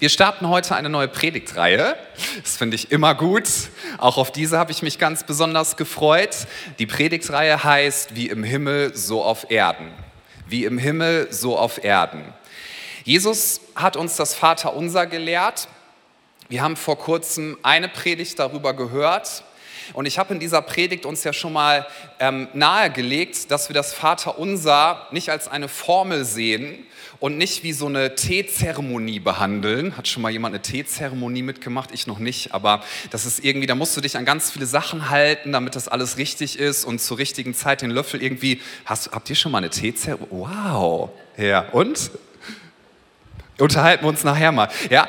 Wir 0.00 0.08
starten 0.08 0.48
heute 0.48 0.76
eine 0.76 0.88
neue 0.88 1.08
Predigtreihe. 1.08 1.94
Das 2.42 2.56
finde 2.56 2.74
ich 2.74 2.90
immer 2.90 3.14
gut. 3.14 3.44
Auch 3.98 4.16
auf 4.16 4.32
diese 4.32 4.56
habe 4.56 4.72
ich 4.72 4.80
mich 4.80 4.98
ganz 4.98 5.24
besonders 5.24 5.76
gefreut. 5.76 6.46
Die 6.78 6.86
Predigtreihe 6.86 7.62
heißt 7.62 8.16
Wie 8.16 8.28
im 8.28 8.42
Himmel, 8.42 8.96
so 8.96 9.22
auf 9.22 9.50
Erden. 9.50 9.92
Wie 10.46 10.64
im 10.64 10.78
Himmel, 10.78 11.28
so 11.30 11.58
auf 11.58 11.84
Erden. 11.84 12.24
Jesus 13.04 13.60
hat 13.74 13.98
uns 13.98 14.16
das 14.16 14.34
Vaterunser 14.34 15.04
gelehrt. 15.06 15.68
Wir 16.48 16.62
haben 16.62 16.76
vor 16.76 16.96
kurzem 16.96 17.58
eine 17.62 17.90
Predigt 17.90 18.38
darüber 18.38 18.72
gehört. 18.72 19.44
Und 19.92 20.06
ich 20.06 20.18
habe 20.18 20.34
in 20.34 20.40
dieser 20.40 20.62
Predigt 20.62 21.06
uns 21.06 21.24
ja 21.24 21.32
schon 21.32 21.52
mal 21.52 21.86
ähm, 22.18 22.48
nahegelegt, 22.52 23.50
dass 23.50 23.68
wir 23.68 23.74
das 23.74 23.92
Vaterunser 23.92 25.06
nicht 25.10 25.30
als 25.30 25.48
eine 25.48 25.68
Formel 25.68 26.24
sehen, 26.24 26.86
und 27.20 27.36
nicht 27.36 27.62
wie 27.62 27.72
so 27.72 27.86
eine 27.86 28.14
Teezeremonie 28.14 29.20
behandeln. 29.20 29.96
Hat 29.96 30.08
schon 30.08 30.22
mal 30.22 30.32
jemand 30.32 30.54
eine 30.54 30.62
Teezeremonie 30.62 31.42
mitgemacht? 31.42 31.90
Ich 31.92 32.06
noch 32.06 32.18
nicht, 32.18 32.54
aber 32.54 32.82
das 33.10 33.26
ist 33.26 33.44
irgendwie, 33.44 33.66
da 33.66 33.74
musst 33.74 33.96
du 33.96 34.00
dich 34.00 34.16
an 34.16 34.24
ganz 34.24 34.50
viele 34.50 34.66
Sachen 34.66 35.10
halten, 35.10 35.52
damit 35.52 35.76
das 35.76 35.86
alles 35.86 36.16
richtig 36.16 36.58
ist 36.58 36.84
und 36.84 37.00
zur 37.00 37.18
richtigen 37.18 37.54
Zeit 37.54 37.82
den 37.82 37.90
Löffel 37.90 38.22
irgendwie. 38.22 38.60
Hast, 38.86 39.12
habt 39.12 39.28
ihr 39.28 39.36
schon 39.36 39.52
mal 39.52 39.58
eine 39.58 39.70
Teezeremonie? 39.70 40.28
Wow. 40.30 41.10
Ja, 41.36 41.68
und? 41.72 42.10
Unterhalten 43.58 44.04
wir 44.04 44.08
uns 44.08 44.24
nachher 44.24 44.52
mal. 44.52 44.70
Ja, 44.88 45.06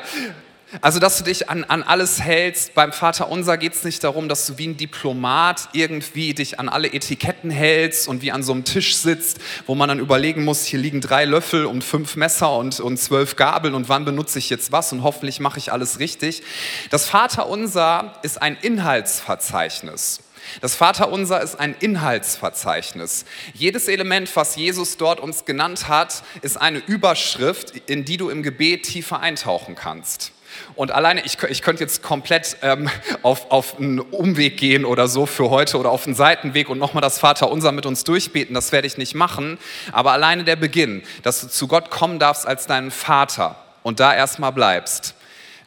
also, 0.80 0.98
dass 0.98 1.18
du 1.18 1.24
dich 1.24 1.50
an, 1.50 1.64
an 1.64 1.82
alles 1.82 2.22
hältst. 2.22 2.74
Beim 2.74 2.92
Vater 2.92 3.28
Unser 3.28 3.58
geht 3.58 3.74
es 3.74 3.84
nicht 3.84 4.02
darum, 4.02 4.28
dass 4.28 4.46
du 4.46 4.56
wie 4.58 4.68
ein 4.68 4.76
Diplomat 4.76 5.68
irgendwie 5.72 6.32
dich 6.32 6.58
an 6.58 6.68
alle 6.68 6.92
Etiketten 6.92 7.50
hältst 7.50 8.08
und 8.08 8.22
wie 8.22 8.32
an 8.32 8.42
so 8.42 8.52
einem 8.52 8.64
Tisch 8.64 8.96
sitzt, 8.96 9.38
wo 9.66 9.74
man 9.74 9.88
dann 9.88 9.98
überlegen 9.98 10.44
muss, 10.44 10.64
hier 10.64 10.78
liegen 10.78 11.00
drei 11.00 11.26
Löffel 11.26 11.66
und 11.66 11.84
fünf 11.84 12.16
Messer 12.16 12.56
und, 12.56 12.80
und 12.80 12.96
zwölf 12.96 13.36
Gabeln 13.36 13.74
und 13.74 13.88
wann 13.88 14.04
benutze 14.04 14.38
ich 14.38 14.48
jetzt 14.48 14.72
was 14.72 14.92
und 14.92 15.02
hoffentlich 15.02 15.40
mache 15.40 15.58
ich 15.58 15.72
alles 15.72 15.98
richtig. 15.98 16.42
Das 16.90 17.06
Vater 17.06 17.48
Unser 17.48 18.14
ist 18.22 18.40
ein 18.40 18.56
Inhaltsverzeichnis. 18.60 20.20
Das 20.60 20.74
Vaterunser 20.74 21.40
ist 21.40 21.58
ein 21.58 21.74
Inhaltsverzeichnis. 21.78 23.24
Jedes 23.54 23.88
Element, 23.88 24.34
was 24.34 24.56
Jesus 24.56 24.96
dort 24.96 25.20
uns 25.20 25.44
genannt 25.44 25.88
hat, 25.88 26.24
ist 26.42 26.60
eine 26.60 26.78
Überschrift, 26.78 27.70
in 27.88 28.04
die 28.04 28.16
du 28.16 28.28
im 28.28 28.42
Gebet 28.42 28.84
tiefer 28.84 29.20
eintauchen 29.20 29.74
kannst. 29.76 30.32
Und 30.74 30.90
alleine, 30.90 31.24
ich, 31.24 31.42
ich 31.42 31.62
könnte 31.62 31.82
jetzt 31.82 32.02
komplett 32.02 32.56
ähm, 32.62 32.88
auf, 33.22 33.50
auf 33.50 33.78
einen 33.78 34.00
Umweg 34.00 34.56
gehen 34.56 34.84
oder 34.84 35.08
so 35.08 35.26
für 35.26 35.50
heute 35.50 35.78
oder 35.78 35.90
auf 35.90 36.06
einen 36.06 36.14
Seitenweg 36.14 36.68
und 36.68 36.78
nochmal 36.78 37.02
das 37.02 37.18
Vaterunser 37.18 37.72
mit 37.72 37.86
uns 37.86 38.04
durchbeten, 38.04 38.54
das 38.54 38.72
werde 38.72 38.86
ich 38.86 38.98
nicht 38.98 39.14
machen. 39.14 39.58
Aber 39.92 40.12
alleine 40.12 40.44
der 40.44 40.56
Beginn, 40.56 41.02
dass 41.22 41.40
du 41.40 41.48
zu 41.48 41.68
Gott 41.68 41.90
kommen 41.90 42.18
darfst 42.18 42.46
als 42.46 42.66
deinen 42.66 42.90
Vater 42.90 43.56
und 43.82 44.00
da 44.00 44.14
erstmal 44.14 44.52
bleibst 44.52 45.14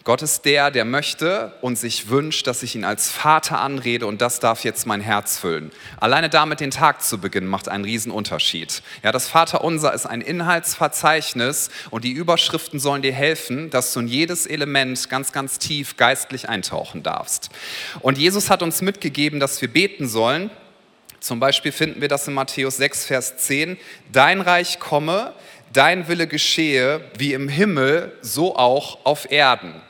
Gott 0.06 0.22
ist 0.22 0.46
der, 0.46 0.70
der 0.70 0.86
möchte 0.86 1.52
und 1.62 1.80
sich 1.80 2.10
wünscht, 2.10 2.46
dass 2.46 2.62
ich 2.62 2.76
ihn 2.76 2.84
als 2.84 3.10
Vater 3.10 3.60
anrede 3.60 4.06
und 4.06 4.22
das 4.22 4.40
darf 4.40 4.64
jetzt 4.64 4.86
mein 4.86 5.02
Herz 5.02 5.40
füllen. 5.40 5.72
Alleine 6.00 6.30
damit 6.30 6.60
den 6.60 6.70
Tag 6.70 7.02
zu 7.02 7.18
beginnen 7.18 7.48
macht 7.48 7.70
einen 7.70 7.86
Riesenunterschied. 7.86 8.84
Ja, 9.02 9.12
das 9.12 9.28
Vaterunser 9.28 9.96
ist 9.96 10.06
ein 10.06 10.22
Inhaltsverzeichnis 10.22 11.72
und 11.90 12.04
die 12.04 12.12
Überschriften 12.12 12.80
sollen 12.80 13.02
dir 13.02 13.14
helfen, 13.14 13.72
dass 13.72 13.94
du 13.94 14.02
in 14.02 14.08
jedes 14.08 14.46
Element 14.46 15.10
ganz, 15.10 15.32
ganz 15.32 15.58
tief 15.58 15.98
geistlich 15.98 16.48
eintauchen 16.50 17.02
darfst. 17.02 17.50
Und 18.02 18.20
Jesus 18.20 18.52
hat 18.52 18.62
uns 18.62 18.84
mitgegeben, 18.84 19.40
dass 19.40 19.60
wir 19.60 19.74
beten 19.74 20.08
sollen. 20.08 20.52
Zum 21.20 21.40
Beispiel 21.40 21.72
finden 21.72 22.02
wir 22.02 22.10
das 22.10 22.28
in 22.28 22.36
Matthäus 22.36 22.78
6, 22.78 23.06
Vers 23.06 23.38
10. 23.38 23.76
Dein 24.12 24.42
Reich 24.42 24.80
komme, 24.80 25.34
dein 25.74 26.08
Wille 26.08 26.28
geschehe, 26.28 27.02
wie 27.18 27.34
im 27.34 27.50
Himmel, 27.50 28.16
so 28.22 28.56
auch 28.56 29.04
auf 29.04 29.32
Erden. 29.32 29.82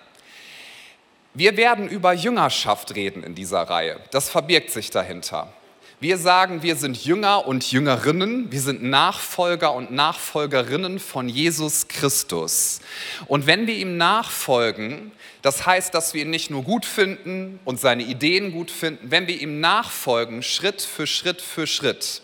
Wir 1.37 1.57
werden 1.57 1.89
über 1.89 2.13
Jüngerschaft 2.13 2.95
reden 2.95 3.21
in 3.21 3.35
dieser 3.35 3.63
Reihe. 3.63 3.99
Das 4.11 4.29
verbirgt 4.29 4.71
sich 4.71 4.89
dahinter. 4.89 5.51
Wir 5.99 6.17
sagen, 6.17 6.63
wir 6.63 6.77
sind 6.77 7.03
Jünger 7.03 7.45
und 7.45 7.71
Jüngerinnen, 7.71 8.51
wir 8.53 8.61
sind 8.61 8.83
Nachfolger 8.83 9.73
und 9.73 9.91
Nachfolgerinnen 9.91 10.97
von 10.97 11.27
Jesus 11.27 11.89
Christus. 11.89 12.79
Und 13.27 13.47
wenn 13.47 13.67
wir 13.67 13.75
ihm 13.75 13.97
nachfolgen, 13.97 15.11
das 15.41 15.65
heißt, 15.65 15.93
dass 15.93 16.13
wir 16.13 16.21
ihn 16.21 16.29
nicht 16.29 16.49
nur 16.49 16.63
gut 16.63 16.85
finden 16.85 17.59
und 17.65 17.81
seine 17.81 18.03
Ideen 18.03 18.53
gut 18.53 18.71
finden, 18.71 19.11
wenn 19.11 19.27
wir 19.27 19.39
ihm 19.39 19.59
nachfolgen, 19.59 20.41
Schritt 20.41 20.81
für 20.81 21.05
Schritt 21.05 21.41
für 21.41 21.67
Schritt, 21.67 22.21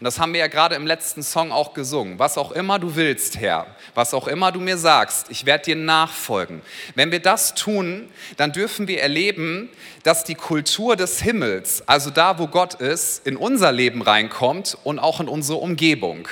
und 0.00 0.04
das 0.04 0.20
haben 0.20 0.32
wir 0.32 0.40
ja 0.40 0.46
gerade 0.46 0.76
im 0.76 0.86
letzten 0.86 1.24
Song 1.24 1.50
auch 1.50 1.74
gesungen. 1.74 2.20
Was 2.20 2.38
auch 2.38 2.52
immer 2.52 2.78
du 2.78 2.94
willst, 2.94 3.38
Herr, 3.38 3.66
was 3.94 4.14
auch 4.14 4.28
immer 4.28 4.52
du 4.52 4.60
mir 4.60 4.78
sagst, 4.78 5.26
ich 5.30 5.44
werde 5.44 5.64
dir 5.64 5.76
nachfolgen. 5.76 6.62
Wenn 6.94 7.10
wir 7.10 7.20
das 7.20 7.54
tun, 7.54 8.08
dann 8.36 8.52
dürfen 8.52 8.86
wir 8.86 9.02
erleben, 9.02 9.68
dass 10.04 10.22
die 10.22 10.36
Kultur 10.36 10.94
des 10.94 11.20
Himmels, 11.20 11.82
also 11.86 12.10
da, 12.10 12.38
wo 12.38 12.46
Gott 12.46 12.74
ist, 12.74 13.26
in 13.26 13.36
unser 13.36 13.72
Leben 13.72 14.00
reinkommt 14.00 14.78
und 14.84 15.00
auch 15.00 15.18
in 15.20 15.26
unsere 15.26 15.58
Umgebung. 15.58 16.28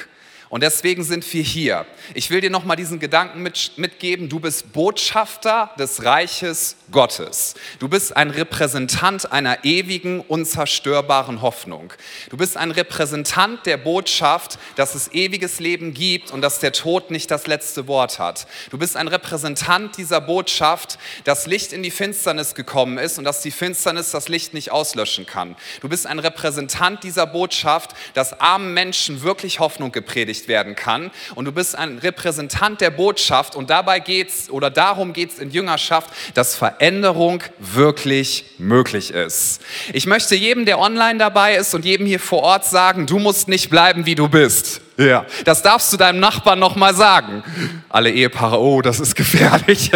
Und 0.48 0.62
deswegen 0.62 1.02
sind 1.02 1.30
wir 1.32 1.42
hier. 1.42 1.86
Ich 2.14 2.30
will 2.30 2.40
dir 2.40 2.50
nochmal 2.50 2.76
diesen 2.76 3.00
Gedanken 3.00 3.42
mit, 3.42 3.72
mitgeben. 3.76 4.28
Du 4.28 4.38
bist 4.38 4.72
Botschafter 4.72 5.70
des 5.76 6.04
Reiches 6.04 6.76
Gottes. 6.92 7.54
Du 7.80 7.88
bist 7.88 8.16
ein 8.16 8.30
Repräsentant 8.30 9.32
einer 9.32 9.64
ewigen, 9.64 10.20
unzerstörbaren 10.20 11.42
Hoffnung. 11.42 11.92
Du 12.30 12.36
bist 12.36 12.56
ein 12.56 12.70
Repräsentant 12.70 13.66
der 13.66 13.76
Botschaft, 13.76 14.58
dass 14.76 14.94
es 14.94 15.12
ewiges 15.12 15.58
Leben 15.58 15.94
gibt 15.94 16.30
und 16.30 16.42
dass 16.42 16.60
der 16.60 16.72
Tod 16.72 17.10
nicht 17.10 17.28
das 17.32 17.48
letzte 17.48 17.88
Wort 17.88 18.20
hat. 18.20 18.46
Du 18.70 18.78
bist 18.78 18.96
ein 18.96 19.08
Repräsentant 19.08 19.98
dieser 19.98 20.20
Botschaft, 20.20 20.98
dass 21.24 21.46
Licht 21.46 21.72
in 21.72 21.82
die 21.82 21.90
Finsternis 21.90 22.54
gekommen 22.54 22.98
ist 22.98 23.18
und 23.18 23.24
dass 23.24 23.42
die 23.42 23.50
Finsternis 23.50 24.12
das 24.12 24.28
Licht 24.28 24.54
nicht 24.54 24.70
auslöschen 24.70 25.26
kann. 25.26 25.56
Du 25.80 25.88
bist 25.88 26.06
ein 26.06 26.20
Repräsentant 26.20 27.02
dieser 27.02 27.26
Botschaft, 27.26 27.96
dass 28.14 28.40
armen 28.40 28.72
Menschen 28.74 29.22
wirklich 29.22 29.58
Hoffnung 29.58 29.90
gepredigt 29.90 30.45
werden 30.48 30.74
kann. 30.74 31.10
Und 31.34 31.44
du 31.44 31.52
bist 31.52 31.76
ein 31.76 31.98
Repräsentant 31.98 32.80
der 32.80 32.90
Botschaft 32.90 33.56
und 33.56 33.70
dabei 33.70 34.00
geht's 34.00 34.50
oder 34.50 34.70
darum 34.70 35.12
geht 35.12 35.32
es 35.32 35.38
in 35.38 35.50
Jüngerschaft, 35.50 36.10
dass 36.34 36.56
Veränderung 36.56 37.42
wirklich 37.58 38.44
möglich 38.58 39.12
ist. 39.12 39.62
Ich 39.92 40.06
möchte 40.06 40.34
jedem, 40.34 40.64
der 40.64 40.78
online 40.78 41.18
dabei 41.18 41.56
ist 41.56 41.74
und 41.74 41.84
jedem 41.84 42.06
hier 42.06 42.20
vor 42.20 42.42
Ort 42.42 42.64
sagen, 42.64 43.06
du 43.06 43.18
musst 43.18 43.48
nicht 43.48 43.70
bleiben, 43.70 44.06
wie 44.06 44.14
du 44.14 44.28
bist. 44.28 44.80
Ja, 44.98 45.26
das 45.44 45.62
darfst 45.62 45.92
du 45.92 45.98
deinem 45.98 46.20
Nachbarn 46.20 46.58
noch 46.58 46.74
mal 46.74 46.94
sagen. 46.94 47.42
Alle 47.90 48.10
Ehepaare, 48.10 48.58
oh, 48.58 48.80
das 48.80 48.98
ist 48.98 49.14
gefährlich. 49.14 49.90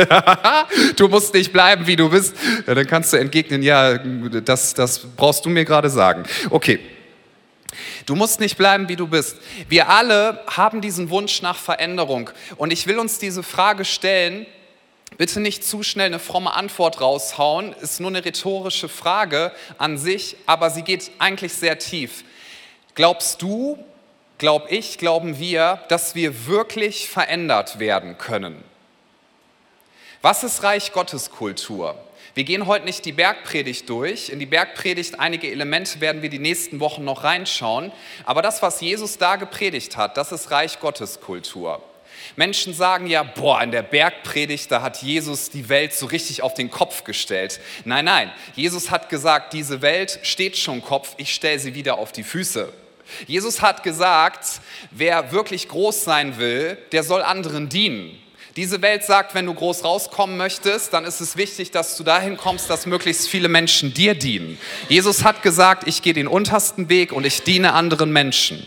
du 0.96 1.08
musst 1.08 1.32
nicht 1.32 1.52
bleiben, 1.52 1.86
wie 1.86 1.96
du 1.96 2.10
bist. 2.10 2.36
Ja, 2.66 2.74
dann 2.74 2.86
kannst 2.86 3.12
du 3.12 3.16
entgegnen, 3.16 3.62
ja, 3.62 3.96
das, 3.98 4.74
das 4.74 4.98
brauchst 4.98 5.44
du 5.46 5.48
mir 5.48 5.64
gerade 5.64 5.88
sagen. 5.88 6.24
Okay. 6.50 6.80
Du 8.10 8.16
musst 8.16 8.40
nicht 8.40 8.56
bleiben, 8.56 8.88
wie 8.88 8.96
du 8.96 9.06
bist. 9.06 9.36
Wir 9.68 9.88
alle 9.88 10.44
haben 10.48 10.80
diesen 10.80 11.10
Wunsch 11.10 11.42
nach 11.42 11.56
Veränderung. 11.56 12.30
Und 12.56 12.72
ich 12.72 12.88
will 12.88 12.98
uns 12.98 13.20
diese 13.20 13.44
Frage 13.44 13.84
stellen, 13.84 14.46
Bitte 15.16 15.38
nicht 15.38 15.62
zu 15.62 15.84
schnell 15.84 16.06
eine 16.06 16.18
fromme 16.18 16.52
Antwort 16.54 17.00
raushauen, 17.00 17.72
ist 17.74 18.00
nur 18.00 18.10
eine 18.10 18.24
rhetorische 18.24 18.88
Frage 18.88 19.52
an 19.78 19.96
sich, 19.96 20.36
aber 20.46 20.70
sie 20.70 20.82
geht 20.82 21.10
eigentlich 21.20 21.52
sehr 21.52 21.78
tief. 21.78 22.24
Glaubst 22.96 23.42
du, 23.42 23.78
glaub 24.38 24.72
ich, 24.72 24.98
glauben 24.98 25.38
wir, 25.38 25.80
dass 25.88 26.16
wir 26.16 26.46
wirklich 26.46 27.08
verändert 27.08 27.78
werden 27.78 28.18
können? 28.18 28.64
Was 30.20 30.42
ist 30.42 30.64
Reich 30.64 30.92
Gottes 30.92 31.30
Kultur? 31.30 31.96
Wir 32.34 32.44
gehen 32.44 32.66
heute 32.66 32.84
nicht 32.84 33.04
die 33.04 33.12
Bergpredigt 33.12 33.88
durch. 33.88 34.28
In 34.28 34.38
die 34.38 34.46
Bergpredigt 34.46 35.18
einige 35.18 35.50
Elemente 35.50 36.00
werden 36.00 36.22
wir 36.22 36.30
die 36.30 36.38
nächsten 36.38 36.78
Wochen 36.78 37.04
noch 37.04 37.24
reinschauen. 37.24 37.90
Aber 38.24 38.40
das, 38.40 38.62
was 38.62 38.80
Jesus 38.80 39.18
da 39.18 39.36
gepredigt 39.36 39.96
hat, 39.96 40.16
das 40.16 40.30
ist 40.30 40.50
Reich 40.50 40.78
Gottes 40.78 41.20
Kultur. 41.20 41.82
Menschen 42.36 42.72
sagen 42.72 43.06
ja, 43.06 43.22
boah, 43.22 43.60
in 43.62 43.72
der 43.72 43.82
Bergpredigt, 43.82 44.70
da 44.70 44.82
hat 44.82 45.02
Jesus 45.02 45.50
die 45.50 45.68
Welt 45.68 45.92
so 45.92 46.06
richtig 46.06 46.42
auf 46.42 46.54
den 46.54 46.70
Kopf 46.70 47.02
gestellt. 47.02 47.60
Nein, 47.84 48.04
nein, 48.04 48.32
Jesus 48.54 48.90
hat 48.90 49.08
gesagt, 49.08 49.52
diese 49.52 49.82
Welt 49.82 50.20
steht 50.22 50.56
schon 50.56 50.82
Kopf, 50.82 51.14
ich 51.16 51.34
stelle 51.34 51.58
sie 51.58 51.74
wieder 51.74 51.98
auf 51.98 52.12
die 52.12 52.22
Füße. 52.22 52.72
Jesus 53.26 53.60
hat 53.60 53.82
gesagt, 53.82 54.60
wer 54.92 55.32
wirklich 55.32 55.68
groß 55.68 56.04
sein 56.04 56.38
will, 56.38 56.78
der 56.92 57.02
soll 57.02 57.22
anderen 57.22 57.68
dienen. 57.68 58.16
Diese 58.56 58.82
Welt 58.82 59.04
sagt, 59.04 59.34
wenn 59.34 59.46
du 59.46 59.54
groß 59.54 59.84
rauskommen 59.84 60.36
möchtest, 60.36 60.92
dann 60.92 61.04
ist 61.04 61.20
es 61.20 61.36
wichtig, 61.36 61.70
dass 61.70 61.96
du 61.96 62.02
dahin 62.02 62.36
kommst, 62.36 62.68
dass 62.68 62.84
möglichst 62.84 63.28
viele 63.28 63.48
Menschen 63.48 63.94
dir 63.94 64.14
dienen. 64.14 64.58
Jesus 64.88 65.22
hat 65.22 65.42
gesagt, 65.42 65.86
ich 65.86 66.02
gehe 66.02 66.14
den 66.14 66.26
untersten 66.26 66.88
Weg 66.88 67.12
und 67.12 67.24
ich 67.24 67.42
diene 67.42 67.74
anderen 67.74 68.12
Menschen. 68.12 68.66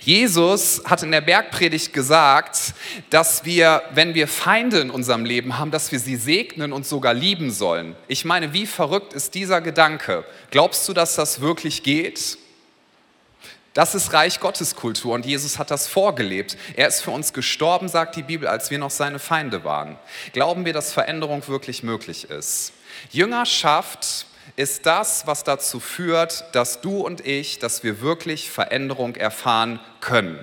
Jesus 0.00 0.82
hat 0.84 1.02
in 1.02 1.12
der 1.12 1.20
Bergpredigt 1.20 1.92
gesagt, 1.92 2.74
dass 3.10 3.44
wir, 3.44 3.82
wenn 3.94 4.14
wir 4.14 4.28
Feinde 4.28 4.80
in 4.80 4.90
unserem 4.90 5.24
Leben 5.24 5.58
haben, 5.58 5.70
dass 5.70 5.92
wir 5.92 5.98
sie 5.98 6.16
segnen 6.16 6.72
und 6.72 6.86
sogar 6.86 7.14
lieben 7.14 7.50
sollen. 7.50 7.96
Ich 8.08 8.24
meine, 8.24 8.52
wie 8.52 8.66
verrückt 8.66 9.12
ist 9.12 9.34
dieser 9.34 9.60
Gedanke? 9.60 10.24
Glaubst 10.50 10.88
du, 10.88 10.92
dass 10.92 11.14
das 11.14 11.40
wirklich 11.40 11.82
geht? 11.82 12.38
Das 13.78 13.94
ist 13.94 14.12
Reich 14.12 14.40
Gottes 14.40 14.74
Kultur 14.74 15.14
und 15.14 15.24
Jesus 15.24 15.56
hat 15.56 15.70
das 15.70 15.86
vorgelebt. 15.86 16.56
Er 16.74 16.88
ist 16.88 17.00
für 17.00 17.12
uns 17.12 17.32
gestorben, 17.32 17.88
sagt 17.88 18.16
die 18.16 18.24
Bibel, 18.24 18.48
als 18.48 18.72
wir 18.72 18.78
noch 18.78 18.90
seine 18.90 19.20
Feinde 19.20 19.62
waren. 19.62 19.96
Glauben 20.32 20.64
wir, 20.64 20.72
dass 20.72 20.92
Veränderung 20.92 21.46
wirklich 21.46 21.84
möglich 21.84 22.28
ist? 22.28 22.72
Jüngerschaft 23.12 24.26
ist 24.56 24.84
das, 24.84 25.28
was 25.28 25.44
dazu 25.44 25.78
führt, 25.78 26.44
dass 26.56 26.80
du 26.80 27.06
und 27.06 27.24
ich, 27.24 27.60
dass 27.60 27.84
wir 27.84 28.00
wirklich 28.00 28.50
Veränderung 28.50 29.14
erfahren 29.14 29.78
können. 30.00 30.40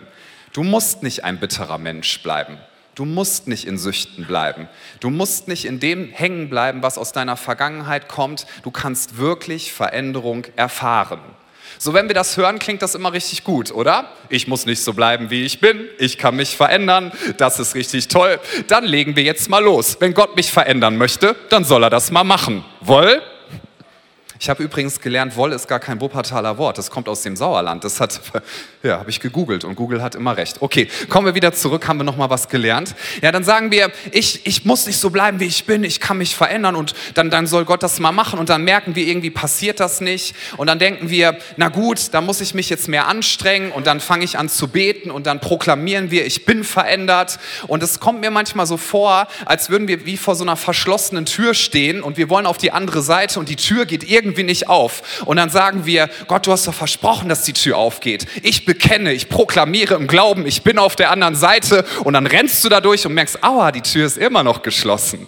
Du 0.54 0.64
musst 0.64 1.04
nicht 1.04 1.26
ein 1.26 1.38
bitterer 1.38 1.78
Mensch 1.78 2.24
bleiben. 2.24 2.58
Du 2.96 3.04
musst 3.04 3.50
nicht 3.50 3.68
in 3.68 3.78
Süchten 3.78 4.28
bleiben. 4.28 4.70
Du 5.02 5.10
musst 5.10 5.50
nicht 5.50 5.66
in 5.66 5.82
dem 5.82 6.10
hängen 6.10 6.50
bleiben, 6.50 6.84
was 6.84 6.98
aus 6.98 7.12
deiner 7.12 7.36
Vergangenheit 7.36 8.08
kommt. 8.08 8.48
Du 8.64 8.72
kannst 8.72 9.18
wirklich 9.18 9.74
Veränderung 9.74 10.46
erfahren. 10.56 11.20
So, 11.78 11.94
wenn 11.94 12.08
wir 12.08 12.16
das 12.16 12.38
hören, 12.38 12.60
klingt 12.60 12.82
das 12.82 12.96
immer 12.96 13.14
richtig 13.14 13.44
gut, 13.44 13.72
oder? 13.72 14.10
Ich 14.30 14.48
muss 14.48 14.66
nicht 14.66 14.82
so 14.82 14.94
bleiben, 14.94 15.30
wie 15.30 15.44
ich 15.44 15.60
bin. 15.60 15.88
Ich 16.00 16.18
kann 16.18 16.36
mich 16.36 16.56
verändern. 16.56 17.12
Das 17.38 17.60
ist 17.60 17.76
richtig 17.76 18.08
toll. 18.08 18.40
Dann 18.68 18.86
legen 18.86 19.16
wir 19.16 19.24
jetzt 19.24 19.50
mal 19.50 19.64
los. 19.64 19.98
Wenn 20.00 20.14
Gott 20.14 20.36
mich 20.36 20.52
verändern 20.52 20.98
möchte, 20.98 21.36
dann 21.50 21.64
soll 21.64 21.84
er 21.84 21.90
das 21.90 22.12
mal 22.12 22.24
machen. 22.24 22.64
Woll? 22.82 23.22
Ich 24.38 24.50
habe 24.50 24.64
übrigens 24.64 25.00
gelernt, 25.00 25.38
Woll 25.38 25.54
ist 25.54 25.68
gar 25.68 25.80
kein 25.80 26.02
Wuppertaler 26.02 26.58
Wort. 26.58 26.78
Das 26.78 26.92
kommt 26.92 27.08
aus 27.08 27.22
dem 27.22 27.38
Sauerland. 27.38 27.86
Das 27.86 28.02
hat, 28.02 28.20
ja, 28.84 29.00
habe 29.00 29.10
ich 29.10 29.22
gegoogelt 29.22 29.64
und 29.64 29.76
Google 29.76 30.02
hat 30.02 30.14
immer 30.14 30.36
recht. 30.36 30.62
Okay, 30.62 30.90
kommen 31.08 31.26
wir 31.26 31.36
wieder 31.36 31.54
zurück, 31.54 31.88
haben 31.88 32.00
wir 32.00 32.04
noch 32.04 32.18
mal 32.18 32.30
was 32.30 32.50
gelernt. 32.50 32.96
Ja, 33.22 33.32
dann 33.32 33.46
sagen 33.46 33.72
wir, 33.72 33.92
ich, 34.12 34.46
ich 34.46 34.66
muss 34.66 34.88
nicht 34.88 35.00
so 35.00 35.10
bleiben, 35.10 35.40
wie 35.40 35.46
ich 35.46 35.66
bin. 35.66 35.86
Ich 35.86 36.02
kann 36.02 36.18
mich 36.18 36.36
verändern 36.36 36.76
und 36.76 36.94
dann, 37.14 37.30
dann 37.30 37.48
soll 37.48 37.64
Gott 37.64 37.82
das 37.82 38.00
mal 38.00 38.12
machen. 38.12 38.38
Und 38.38 38.50
dann 38.50 38.64
merken 38.64 38.96
wir, 38.96 39.08
irgendwie 39.08 39.30
passiert 39.30 39.80
das 39.80 40.02
nicht. 40.02 40.36
Und 40.58 40.68
dann 40.68 40.80
denken 40.80 41.10
wir, 41.10 41.38
na 41.56 41.70
gut, 41.70 42.14
da 42.14 42.20
muss 42.20 42.42
ich 42.42 42.54
mich 42.54 42.70
jetzt 42.70 42.90
mehr 42.90 43.08
anstrengen. 43.08 43.72
Und 43.72 43.88
dann 43.88 44.02
fange 44.02 44.26
ich 44.26 44.38
an 44.38 44.50
zu 44.50 44.68
beten 44.68 45.12
und 45.12 45.28
dann 45.28 45.40
proklamieren 45.40 46.12
wir, 46.12 46.26
ich 46.26 46.44
bin 46.44 46.66
verändert. 46.66 47.40
Und 47.68 47.82
es 47.84 48.02
kommt 48.02 48.20
mir 48.20 48.32
manchmal 48.32 48.66
so 48.66 48.76
vor, 48.76 49.28
als 49.46 49.70
würden 49.70 49.88
wir 49.88 50.06
wie 50.06 50.18
vor 50.18 50.36
so 50.36 50.44
einer 50.44 50.58
verschlossenen 50.58 51.26
Tür 51.26 51.54
stehen 51.54 52.04
und 52.04 52.18
wir 52.18 52.30
wollen 52.30 52.46
auf 52.46 52.58
die 52.58 52.72
andere 52.72 53.02
Seite 53.02 53.40
und 53.40 53.48
die 53.48 53.56
Tür 53.56 53.86
geht 53.86 54.04
irgendwie 54.04 54.25
irgendwie 54.26 54.44
nicht 54.44 54.68
auf. 54.68 55.24
Und 55.26 55.38
dann 55.38 55.50
sagen 55.50 55.86
wir, 55.86 56.10
Gott, 56.28 56.48
du 56.48 56.52
hast 56.52 56.68
doch 56.68 56.74
versprochen, 56.74 57.30
dass 57.30 57.44
die 57.44 57.54
Tür 57.54 57.78
aufgeht. 57.78 58.26
Ich 58.42 58.66
bekenne, 58.66 59.14
ich 59.14 59.30
proklamiere 59.30 59.96
im 59.96 60.08
Glauben, 60.08 60.46
ich 60.46 60.64
bin 60.64 60.80
auf 60.80 60.96
der 60.96 61.12
anderen 61.12 61.36
Seite. 61.36 61.86
Und 62.04 62.14
dann 62.14 62.26
rennst 62.26 62.64
du 62.64 62.70
da 62.70 62.82
durch 62.82 63.06
und 63.06 63.14
merkst, 63.14 63.44
aua, 63.44 63.72
die 63.72 63.82
Tür 63.82 64.06
ist 64.06 64.18
immer 64.18 64.44
noch 64.44 64.64
geschlossen. 64.64 65.28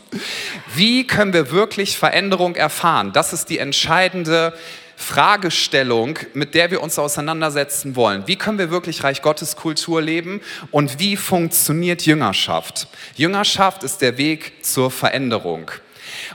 Wie 0.74 1.06
können 1.06 1.34
wir 1.34 1.52
wirklich 1.52 1.98
Veränderung 1.98 2.56
erfahren? 2.56 3.14
Das 3.14 3.34
ist 3.34 3.50
die 3.50 3.60
entscheidende 3.60 4.54
Fragestellung, 4.96 6.18
mit 6.34 6.56
der 6.56 6.72
wir 6.72 6.82
uns 6.82 6.98
auseinandersetzen 6.98 7.96
wollen. 7.96 8.24
Wie 8.26 8.36
können 8.36 8.58
wir 8.58 8.72
wirklich 8.72 9.04
Reich 9.04 9.22
Gottes 9.22 9.56
Kultur 9.56 10.02
leben 10.02 10.42
und 10.72 11.00
wie 11.00 11.16
funktioniert 11.16 12.02
Jüngerschaft? 12.02 12.88
Jüngerschaft 13.16 13.84
ist 13.84 14.02
der 14.02 14.18
Weg 14.18 14.66
zur 14.66 14.90
Veränderung. 14.90 15.70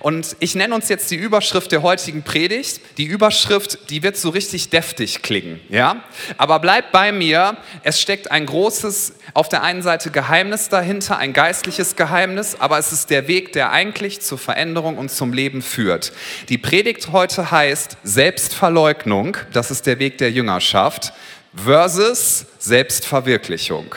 Und 0.03 0.37
ich 0.41 0.57
nenne 0.57 0.75
uns 0.75 0.89
jetzt 0.89 1.13
die 1.13 1.17
Überschrift 1.17 1.71
der 1.71 1.83
heutigen 1.83 2.25
Predigt. 2.25 2.81
Die 2.99 3.05
Überschrift, 3.05 3.89
die 3.89 4.03
wird 4.03 4.17
so 4.17 4.31
richtig 4.31 4.69
deftig 4.69 5.23
klingen, 5.23 5.61
ja? 5.69 6.03
Aber 6.37 6.59
bleibt 6.59 6.91
bei 6.91 7.13
mir, 7.13 7.57
es 7.85 8.01
steckt 8.01 8.33
ein 8.33 8.47
großes, 8.47 9.15
auf 9.33 9.49
der 9.49 9.63
einen 9.63 9.81
Seite 9.81 10.11
Geheimnis 10.11 10.69
dahinter, 10.69 11.19
ein 11.19 11.33
geistliches 11.33 11.95
Geheimnis, 11.95 12.57
aber 12.59 12.79
es 12.79 12.91
ist 12.91 13.11
der 13.11 13.29
Weg, 13.29 13.53
der 13.53 13.71
eigentlich 13.71 14.21
zur 14.21 14.39
Veränderung 14.39 14.99
und 14.99 15.09
zum 15.09 15.33
Leben 15.33 15.63
führt. 15.63 16.13
Die 16.49 16.59
Predigt 16.59 17.13
heute 17.13 17.53
heißt 17.53 17.97
Selbstverleugnung, 18.03 19.37
das 19.53 19.71
ist 19.71 19.87
der 19.87 20.01
Weg 20.01 20.19
der 20.19 20.33
Jüngerschaft, 20.33 21.13
versus 21.55 22.47
Selbstverwirklichung. 22.59 23.95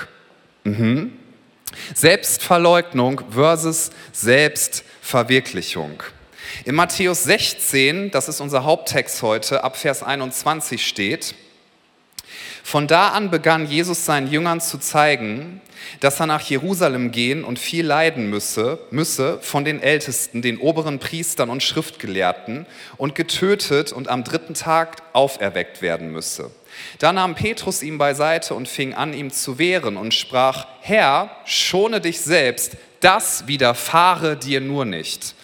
Mhm. 0.66 1.14
Selbstverleugnung 1.96 3.22
versus 3.32 3.90
Selbstverwirklichung. 4.12 4.95
Verwirklichung. 5.06 6.02
In 6.64 6.74
Matthäus 6.74 7.26
16, 7.26 8.10
das 8.10 8.28
ist 8.28 8.42
unser 8.42 8.64
Haupttext 8.64 9.22
heute, 9.22 9.64
ab 9.64 9.78
Vers 9.78 10.02
21 10.02 10.84
steht, 10.84 11.36
von 12.64 12.88
da 12.88 13.10
an 13.10 13.30
begann 13.30 13.68
Jesus 13.68 14.04
seinen 14.04 14.32
Jüngern 14.32 14.62
zu 14.62 14.80
zeigen, 14.80 15.62
dass 16.00 16.20
er 16.20 16.26
nach 16.26 16.42
Jerusalem 16.42 17.12
gehen 17.12 17.44
und 17.44 17.60
viel 17.60 17.86
leiden 17.86 18.32
müsse, 18.32 18.80
müsse 18.90 19.38
von 19.44 19.64
den 19.64 19.80
Ältesten, 19.80 20.42
den 20.42 20.58
oberen 20.58 20.98
Priestern 20.98 21.52
und 21.52 21.62
Schriftgelehrten 21.62 22.66
und 22.98 23.14
getötet 23.14 23.92
und 23.92 24.08
am 24.08 24.24
dritten 24.24 24.56
Tag 24.56 25.04
auferweckt 25.14 25.84
werden 25.84 26.12
müsse. 26.12 26.50
Da 26.98 27.14
nahm 27.14 27.36
Petrus 27.36 27.84
ihn 27.84 28.00
beiseite 28.00 28.56
und 28.56 28.68
fing 28.68 28.96
an, 28.96 29.14
ihm 29.14 29.32
zu 29.32 29.60
wehren 29.60 29.98
und 29.98 30.16
sprach, 30.16 30.66
Herr, 30.82 31.30
schone 31.46 32.02
dich 32.02 32.22
selbst, 32.22 32.76
das 33.00 33.48
widerfahre 33.48 34.38
dir 34.38 34.62
nur 34.62 34.86
nicht. 34.86 35.36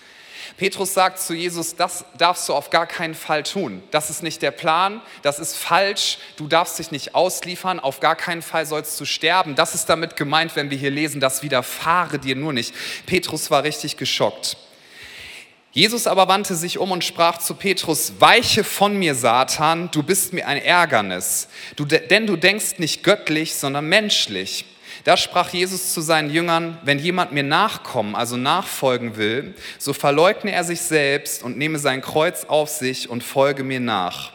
Petrus 0.61 0.93
sagt 0.93 1.17
zu 1.17 1.33
Jesus, 1.33 1.75
das 1.75 2.05
darfst 2.19 2.47
du 2.47 2.53
auf 2.53 2.69
gar 2.69 2.85
keinen 2.85 3.15
Fall 3.15 3.41
tun. 3.41 3.81
Das 3.89 4.11
ist 4.11 4.21
nicht 4.21 4.43
der 4.43 4.51
Plan, 4.51 5.01
das 5.23 5.39
ist 5.39 5.57
falsch, 5.57 6.19
du 6.37 6.47
darfst 6.47 6.77
dich 6.77 6.91
nicht 6.91 7.15
ausliefern, 7.15 7.79
auf 7.79 7.99
gar 7.99 8.15
keinen 8.15 8.43
Fall 8.43 8.67
sollst 8.67 8.99
du 8.99 9.05
sterben. 9.05 9.55
Das 9.55 9.73
ist 9.73 9.87
damit 9.87 10.15
gemeint, 10.15 10.55
wenn 10.55 10.69
wir 10.69 10.77
hier 10.77 10.91
lesen, 10.91 11.19
das 11.19 11.41
widerfahre 11.41 12.19
dir 12.19 12.35
nur 12.35 12.53
nicht. 12.53 12.75
Petrus 13.07 13.49
war 13.49 13.63
richtig 13.63 13.97
geschockt. 13.97 14.55
Jesus 15.71 16.05
aber 16.05 16.27
wandte 16.27 16.55
sich 16.55 16.77
um 16.77 16.91
und 16.91 17.03
sprach 17.03 17.37
zu 17.37 17.55
Petrus, 17.55 18.13
weiche 18.19 18.63
von 18.63 18.99
mir, 18.99 19.15
Satan, 19.15 19.89
du 19.91 20.03
bist 20.03 20.31
mir 20.31 20.45
ein 20.45 20.61
Ärgernis, 20.61 21.47
du, 21.75 21.85
denn 21.85 22.27
du 22.27 22.35
denkst 22.35 22.77
nicht 22.77 23.03
göttlich, 23.03 23.55
sondern 23.55 23.85
menschlich. 23.85 24.65
Da 25.03 25.17
sprach 25.17 25.49
Jesus 25.51 25.93
zu 25.93 26.01
seinen 26.01 26.29
Jüngern, 26.29 26.77
wenn 26.83 26.99
jemand 26.99 27.31
mir 27.31 27.43
nachkommen, 27.43 28.15
also 28.15 28.37
nachfolgen 28.37 29.17
will, 29.17 29.55
so 29.79 29.93
verleugne 29.93 30.51
er 30.51 30.63
sich 30.63 30.81
selbst 30.81 31.41
und 31.43 31.57
nehme 31.57 31.79
sein 31.79 32.01
Kreuz 32.01 32.45
auf 32.45 32.69
sich 32.69 33.09
und 33.09 33.23
folge 33.23 33.63
mir 33.63 33.79
nach. 33.79 34.31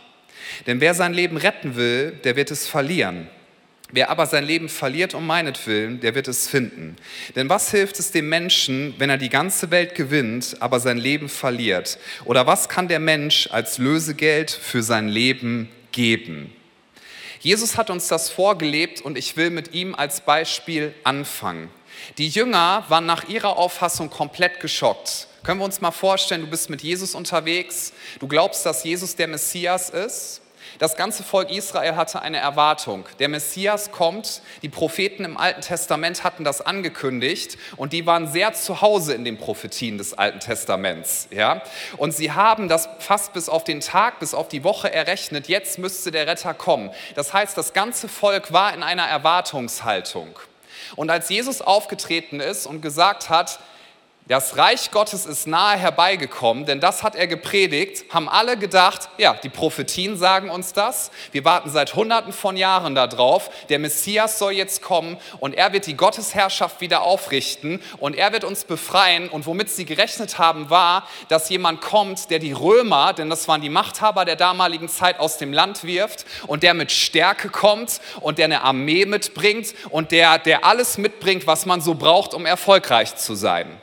Denn 0.66 0.80
wer 0.80 0.94
sein 0.94 1.14
Leben 1.14 1.36
retten 1.36 1.76
will, 1.76 2.12
der 2.24 2.36
wird 2.36 2.50
es 2.50 2.66
verlieren. 2.66 3.28
Wer 3.92 4.10
aber 4.10 4.26
sein 4.26 4.44
Leben 4.44 4.68
verliert 4.68 5.14
um 5.14 5.24
meinetwillen, 5.24 6.00
der 6.00 6.16
wird 6.16 6.26
es 6.26 6.48
finden. 6.48 6.96
Denn 7.36 7.48
was 7.48 7.70
hilft 7.70 8.00
es 8.00 8.10
dem 8.10 8.28
Menschen, 8.28 8.94
wenn 8.98 9.10
er 9.10 9.18
die 9.18 9.28
ganze 9.28 9.70
Welt 9.70 9.94
gewinnt, 9.94 10.56
aber 10.58 10.80
sein 10.80 10.98
Leben 10.98 11.28
verliert? 11.28 11.98
Oder 12.24 12.48
was 12.48 12.68
kann 12.68 12.88
der 12.88 12.98
Mensch 12.98 13.48
als 13.52 13.78
Lösegeld 13.78 14.50
für 14.50 14.82
sein 14.82 15.08
Leben 15.08 15.68
geben? 15.92 16.52
Jesus 17.46 17.76
hat 17.76 17.90
uns 17.90 18.08
das 18.08 18.28
vorgelebt 18.28 19.00
und 19.00 19.16
ich 19.16 19.36
will 19.36 19.50
mit 19.50 19.72
ihm 19.72 19.94
als 19.94 20.20
Beispiel 20.20 20.92
anfangen. 21.04 21.70
Die 22.18 22.26
Jünger 22.26 22.82
waren 22.88 23.06
nach 23.06 23.28
ihrer 23.28 23.56
Auffassung 23.56 24.10
komplett 24.10 24.58
geschockt. 24.58 25.28
Können 25.44 25.60
wir 25.60 25.64
uns 25.64 25.80
mal 25.80 25.92
vorstellen, 25.92 26.40
du 26.40 26.48
bist 26.48 26.70
mit 26.70 26.82
Jesus 26.82 27.14
unterwegs, 27.14 27.92
du 28.18 28.26
glaubst, 28.26 28.66
dass 28.66 28.82
Jesus 28.82 29.14
der 29.14 29.28
Messias 29.28 29.90
ist 29.90 30.40
das 30.78 30.96
ganze 30.96 31.22
Volk 31.22 31.50
Israel 31.50 31.96
hatte 31.96 32.22
eine 32.22 32.38
Erwartung. 32.38 33.06
Der 33.18 33.28
Messias 33.28 33.90
kommt. 33.92 34.42
Die 34.62 34.68
Propheten 34.68 35.24
im 35.24 35.36
Alten 35.36 35.60
Testament 35.60 36.24
hatten 36.24 36.44
das 36.44 36.60
angekündigt 36.60 37.56
und 37.76 37.92
die 37.92 38.06
waren 38.06 38.30
sehr 38.30 38.52
zu 38.52 38.80
Hause 38.80 39.14
in 39.14 39.24
den 39.24 39.38
Prophetien 39.38 39.98
des 39.98 40.14
Alten 40.14 40.40
Testaments. 40.40 41.28
Ja? 41.30 41.62
Und 41.96 42.12
sie 42.12 42.32
haben 42.32 42.68
das 42.68 42.88
fast 42.98 43.32
bis 43.32 43.48
auf 43.48 43.64
den 43.64 43.80
Tag, 43.80 44.20
bis 44.20 44.34
auf 44.34 44.48
die 44.48 44.64
Woche 44.64 44.92
errechnet. 44.92 45.48
Jetzt 45.48 45.78
müsste 45.78 46.10
der 46.10 46.26
Retter 46.26 46.54
kommen. 46.54 46.90
Das 47.14 47.32
heißt, 47.32 47.56
das 47.56 47.72
ganze 47.72 48.08
Volk 48.08 48.52
war 48.52 48.74
in 48.74 48.82
einer 48.82 49.06
Erwartungshaltung. 49.06 50.38
Und 50.94 51.10
als 51.10 51.28
Jesus 51.28 51.62
aufgetreten 51.62 52.40
ist 52.40 52.66
und 52.66 52.80
gesagt 52.80 53.28
hat, 53.28 53.58
das 54.28 54.56
Reich 54.56 54.90
Gottes 54.90 55.24
ist 55.24 55.46
nahe 55.46 55.76
herbeigekommen, 55.76 56.66
denn 56.66 56.80
das 56.80 57.04
hat 57.04 57.14
er 57.14 57.28
gepredigt, 57.28 58.12
haben 58.12 58.28
alle 58.28 58.56
gedacht, 58.56 59.08
ja, 59.18 59.34
die 59.34 59.48
Prophetien 59.48 60.16
sagen 60.16 60.50
uns 60.50 60.72
das, 60.72 61.12
wir 61.30 61.44
warten 61.44 61.70
seit 61.70 61.94
Hunderten 61.94 62.32
von 62.32 62.56
Jahren 62.56 62.96
darauf, 62.96 63.50
der 63.68 63.78
Messias 63.78 64.40
soll 64.40 64.52
jetzt 64.52 64.82
kommen 64.82 65.16
und 65.38 65.54
er 65.54 65.72
wird 65.72 65.86
die 65.86 65.96
Gottesherrschaft 65.96 66.80
wieder 66.80 67.02
aufrichten 67.02 67.80
und 67.98 68.16
er 68.16 68.32
wird 68.32 68.42
uns 68.42 68.64
befreien. 68.64 69.28
Und 69.28 69.46
womit 69.46 69.70
sie 69.70 69.84
gerechnet 69.84 70.38
haben 70.38 70.70
war, 70.70 71.06
dass 71.28 71.48
jemand 71.48 71.80
kommt, 71.80 72.30
der 72.30 72.40
die 72.40 72.52
Römer, 72.52 73.12
denn 73.12 73.30
das 73.30 73.46
waren 73.46 73.60
die 73.60 73.68
Machthaber 73.68 74.24
der 74.24 74.36
damaligen 74.36 74.88
Zeit, 74.88 75.20
aus 75.20 75.38
dem 75.38 75.52
Land 75.52 75.84
wirft 75.84 76.26
und 76.48 76.64
der 76.64 76.74
mit 76.74 76.90
Stärke 76.90 77.48
kommt 77.48 78.00
und 78.20 78.38
der 78.38 78.46
eine 78.46 78.62
Armee 78.62 79.06
mitbringt 79.06 79.74
und 79.90 80.10
der, 80.10 80.38
der 80.38 80.64
alles 80.64 80.98
mitbringt, 80.98 81.46
was 81.46 81.64
man 81.64 81.80
so 81.80 81.94
braucht, 81.94 82.34
um 82.34 82.44
erfolgreich 82.44 83.14
zu 83.16 83.36
sein. 83.36 83.80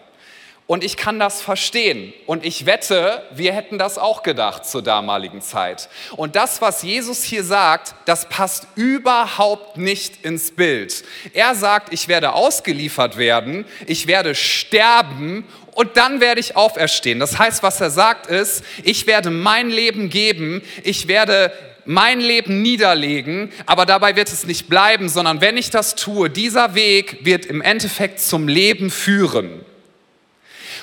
Und 0.66 0.84
ich 0.84 0.96
kann 0.96 1.20
das 1.20 1.42
verstehen. 1.42 2.14
Und 2.26 2.46
ich 2.46 2.66
wette, 2.66 3.24
wir 3.36 3.54
hätten 3.54 3.78
das 3.78 3.98
auch 3.98 4.24
gedacht 4.24 4.66
zur 4.66 4.82
damaligen 4.82 5.42
Zeit. 5.42 5.90
Und 6.16 6.38
das, 6.38 6.62
was 6.62 6.84
Jesus 6.84 7.24
hier 7.24 7.44
sagt, 7.44 7.96
das 8.06 8.30
passt 8.30 8.68
überhaupt 8.76 9.78
nicht 9.78 10.24
ins 10.24 10.52
Bild. 10.52 11.04
Er 11.34 11.56
sagt, 11.56 11.92
ich 11.92 12.08
werde 12.08 12.32
ausgeliefert 12.32 13.18
werden, 13.18 13.66
ich 13.88 14.08
werde 14.08 14.36
sterben 14.36 15.46
und 15.74 15.98
dann 15.98 16.22
werde 16.22 16.40
ich 16.40 16.56
auferstehen. 16.56 17.20
Das 17.20 17.38
heißt, 17.38 17.62
was 17.62 17.82
er 17.82 17.90
sagt 17.90 18.28
ist, 18.28 18.64
ich 18.84 19.06
werde 19.06 19.32
mein 19.32 19.70
Leben 19.70 20.10
geben, 20.10 20.62
ich 20.84 21.10
werde 21.10 21.52
mein 21.86 22.22
Leben 22.22 22.62
niederlegen, 22.62 23.52
aber 23.66 23.86
dabei 23.86 24.16
wird 24.16 24.30
es 24.30 24.46
nicht 24.46 24.70
bleiben, 24.70 25.10
sondern 25.10 25.42
wenn 25.42 25.58
ich 25.58 25.70
das 25.70 25.96
tue, 25.96 26.30
dieser 26.30 26.76
Weg 26.76 27.26
wird 27.26 27.46
im 27.46 27.62
Endeffekt 27.62 28.22
zum 28.22 28.48
Leben 28.48 28.90
führen. 28.90 29.66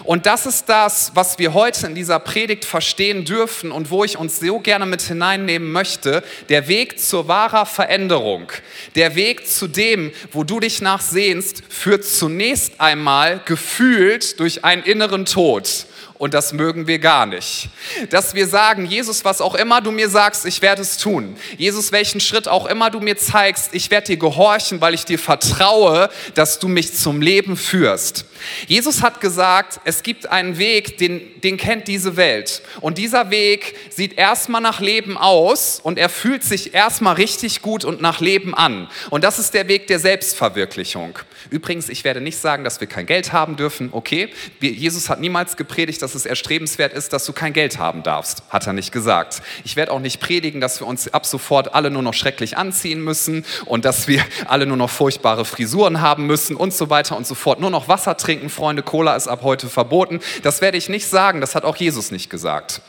Und 0.05 0.27
das 0.27 0.47
ist 0.47 0.69
das, 0.69 1.13
was 1.15 1.39
wir 1.39 1.53
heute 1.53 1.87
in 1.87 1.95
dieser 1.95 2.19
Predigt 2.19 2.65
verstehen 2.65 3.25
dürfen 3.25 3.71
und 3.71 3.91
wo 3.91 4.05
ich 4.05 4.17
uns 4.17 4.41
so 4.41 4.59
gerne 4.59 4.87
mit 4.87 5.03
hineinnehmen 5.03 5.71
möchte. 5.71 6.23
Der 6.49 6.69
Weg 6.69 6.99
zur 6.99 7.29
wahrer 7.29 7.67
Veränderung, 7.67 8.51
der 8.95 9.15
Weg 9.15 9.47
zu 9.47 9.69
dem, 9.69 10.13
wo 10.33 10.45
du 10.45 10.61
dich 10.61 10.81
nachsehnst, 10.81 11.63
führt 11.69 12.05
zunächst 12.05 12.81
einmal 12.81 13.41
gefühlt 13.45 14.41
durch 14.41 14.65
einen 14.65 14.83
inneren 14.83 15.27
Tod. 15.27 15.87
Und 16.21 16.35
das 16.35 16.53
mögen 16.53 16.87
wir 16.87 16.99
gar 16.99 17.25
nicht. 17.25 17.71
Dass 18.11 18.35
wir 18.35 18.47
sagen, 18.47 18.85
Jesus, 18.85 19.25
was 19.25 19.41
auch 19.41 19.55
immer 19.55 19.81
du 19.81 19.91
mir 19.91 20.11
sagst, 20.11 20.45
ich 20.45 20.61
werde 20.61 20.83
es 20.83 20.99
tun. 20.99 21.35
Jesus, 21.57 21.93
welchen 21.93 22.21
Schritt 22.21 22.47
auch 22.47 22.67
immer 22.67 22.91
du 22.91 23.01
mir 23.01 23.17
zeigst, 23.17 23.71
ich 23.73 23.91
werde 23.91 24.09
dir 24.09 24.17
gehorchen, 24.19 24.83
weil 24.83 24.93
ich 24.93 25.07
dir 25.07 25.19
vertraue, 25.19 26.11
dass 26.35 26.59
du 26.59 26.69
mich 26.69 26.93
zum 26.93 27.23
Leben 27.23 27.57
führst. 27.57 28.27
Jesus 28.67 29.01
hat 29.01 29.23
gesagt, 29.23 29.81
es 29.85 30.03
gibt 30.03 30.27
einen 30.27 30.59
Weg, 30.59 30.99
den, 30.99 31.41
den 31.41 31.57
kennt 31.57 31.89
diese 31.89 32.19
Welt. 32.19 32.61
Und 32.83 32.99
dieser 32.99 33.31
Weg 33.31 33.75
sieht 33.89 34.19
erstmal 34.19 34.61
nach 34.61 34.81
Leben 34.81 35.17
aus 35.17 35.81
und 35.83 35.99
er 35.99 36.11
fühlt 36.11 36.45
sich 36.45 36.75
erstmal 36.75 37.15
richtig 37.15 37.63
gut 37.63 37.83
und 37.83 38.03
nach 38.03 38.21
Leben 38.21 38.55
an. 38.55 38.91
Und 39.09 39.25
das 39.25 39.39
ist 39.39 39.55
der 39.55 39.69
Weg 39.69 39.87
der 39.87 39.99
Selbstverwirklichung. 39.99 41.19
Übrigens, 41.49 41.89
ich 41.89 42.05
werde 42.05 42.21
nicht 42.21 42.37
sagen, 42.39 42.65
dass 42.65 42.81
wir 42.81 42.87
kein 42.87 43.07
Geld 43.07 43.33
haben 43.33 43.57
dürfen. 43.57 43.89
Okay, 43.93 44.31
Jesus 44.61 45.09
hat 45.09 45.21
niemals 45.21 45.57
gepredigt, 45.57 46.03
dass 46.03 46.15
es 46.15 46.27
erstrebenswert 46.27 46.93
ist, 46.93 47.13
dass 47.13 47.25
du 47.25 47.33
kein 47.33 47.53
Geld 47.53 47.79
haben 47.79 48.03
darfst. 48.03 48.43
Hat 48.51 48.67
er 48.67 48.73
nicht 48.73 48.93
gesagt. 48.93 49.43
Ich 49.65 49.77
werde 49.77 49.93
auch 49.93 50.01
nicht 50.01 50.21
predigen, 50.21 50.61
dass 50.61 50.81
wir 50.81 50.87
uns 50.87 51.13
ab 51.13 51.27
sofort 51.27 51.75
alle 51.75 51.91
nur 51.91 52.03
noch 52.03 52.15
schrecklich 52.15 52.57
anziehen 52.57 53.03
müssen 53.03 53.45
und 53.65 53.85
dass 53.85 54.09
wir 54.09 54.25
alle 54.47 54.67
nur 54.67 54.77
noch 54.77 54.91
furchtbare 54.91 55.45
Frisuren 55.45 56.01
haben 56.01 56.27
müssen 56.27 56.57
und 56.57 56.75
so 56.75 56.91
weiter 56.91 57.17
und 57.17 57.27
so 57.27 57.35
fort. 57.35 57.61
Nur 57.61 57.71
noch 57.71 57.89
Wasser 57.89 58.17
trinken 58.17 58.51
Freunde, 58.51 58.83
Cola 58.83 59.17
ist 59.17 59.29
ab 59.29 59.41
heute 59.43 59.69
verboten. 59.69 60.21
Das 60.43 60.61
werde 60.61 60.77
ich 60.77 60.89
nicht 60.89 61.07
sagen, 61.07 61.41
das 61.41 61.55
hat 61.55 61.65
auch 61.65 61.77
Jesus 61.77 62.11
nicht 62.11 62.31
gesagt. 62.31 62.83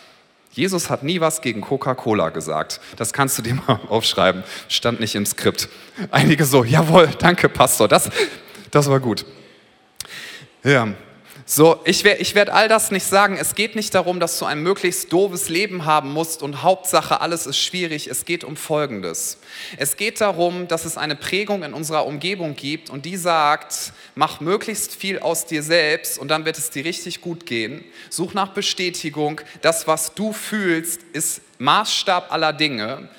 Jesus 0.51 0.89
hat 0.89 1.03
nie 1.03 1.21
was 1.21 1.41
gegen 1.41 1.61
Coca-Cola 1.61 2.29
gesagt. 2.29 2.81
Das 2.97 3.13
kannst 3.13 3.37
du 3.37 3.41
dir 3.41 3.55
mal 3.67 3.79
aufschreiben. 3.87 4.43
Stand 4.67 4.99
nicht 4.99 5.15
im 5.15 5.25
Skript. 5.25 5.69
Einige 6.11 6.45
so, 6.45 6.63
jawohl, 6.63 7.09
danke, 7.19 7.49
Pastor, 7.49 7.87
das, 7.87 8.09
das 8.69 8.89
war 8.89 8.99
gut. 8.99 9.25
Ja, 10.63 10.89
so, 11.45 11.79
ich, 11.85 12.03
werde 12.03 12.53
all 12.53 12.67
das 12.67 12.91
nicht 12.91 13.05
sagen. 13.05 13.37
Es 13.37 13.55
geht 13.55 13.75
nicht 13.75 13.93
darum, 13.93 14.19
dass 14.19 14.37
du 14.39 14.45
ein 14.45 14.61
möglichst 14.61 15.11
doofes 15.11 15.49
Leben 15.49 15.85
haben 15.85 16.11
musst 16.11 16.43
und 16.43 16.61
Hauptsache 16.61 17.21
alles 17.21 17.45
ist 17.45 17.57
schwierig. 17.57 18.07
Es 18.07 18.25
geht 18.25 18.43
um 18.43 18.55
Folgendes. 18.55 19.37
Es 19.77 19.97
geht 19.97 20.21
darum, 20.21 20.67
dass 20.67 20.85
es 20.85 20.97
eine 20.97 21.15
Prägung 21.15 21.63
in 21.63 21.73
unserer 21.73 22.05
Umgebung 22.05 22.55
gibt 22.55 22.89
und 22.89 23.05
die 23.05 23.17
sagt, 23.17 23.93
mach 24.15 24.39
möglichst 24.39 24.95
viel 24.95 25.19
aus 25.19 25.45
dir 25.45 25.63
selbst 25.63 26.19
und 26.19 26.29
dann 26.29 26.45
wird 26.45 26.57
es 26.57 26.69
dir 26.69 26.85
richtig 26.85 27.21
gut 27.21 27.45
gehen. 27.45 27.83
Such 28.09 28.33
nach 28.33 28.53
Bestätigung. 28.53 29.41
Das, 29.61 29.87
was 29.87 30.13
du 30.13 30.33
fühlst, 30.33 31.01
ist 31.13 31.41
Maßstab 31.59 32.31
aller 32.31 32.53
Dinge. 32.53 33.09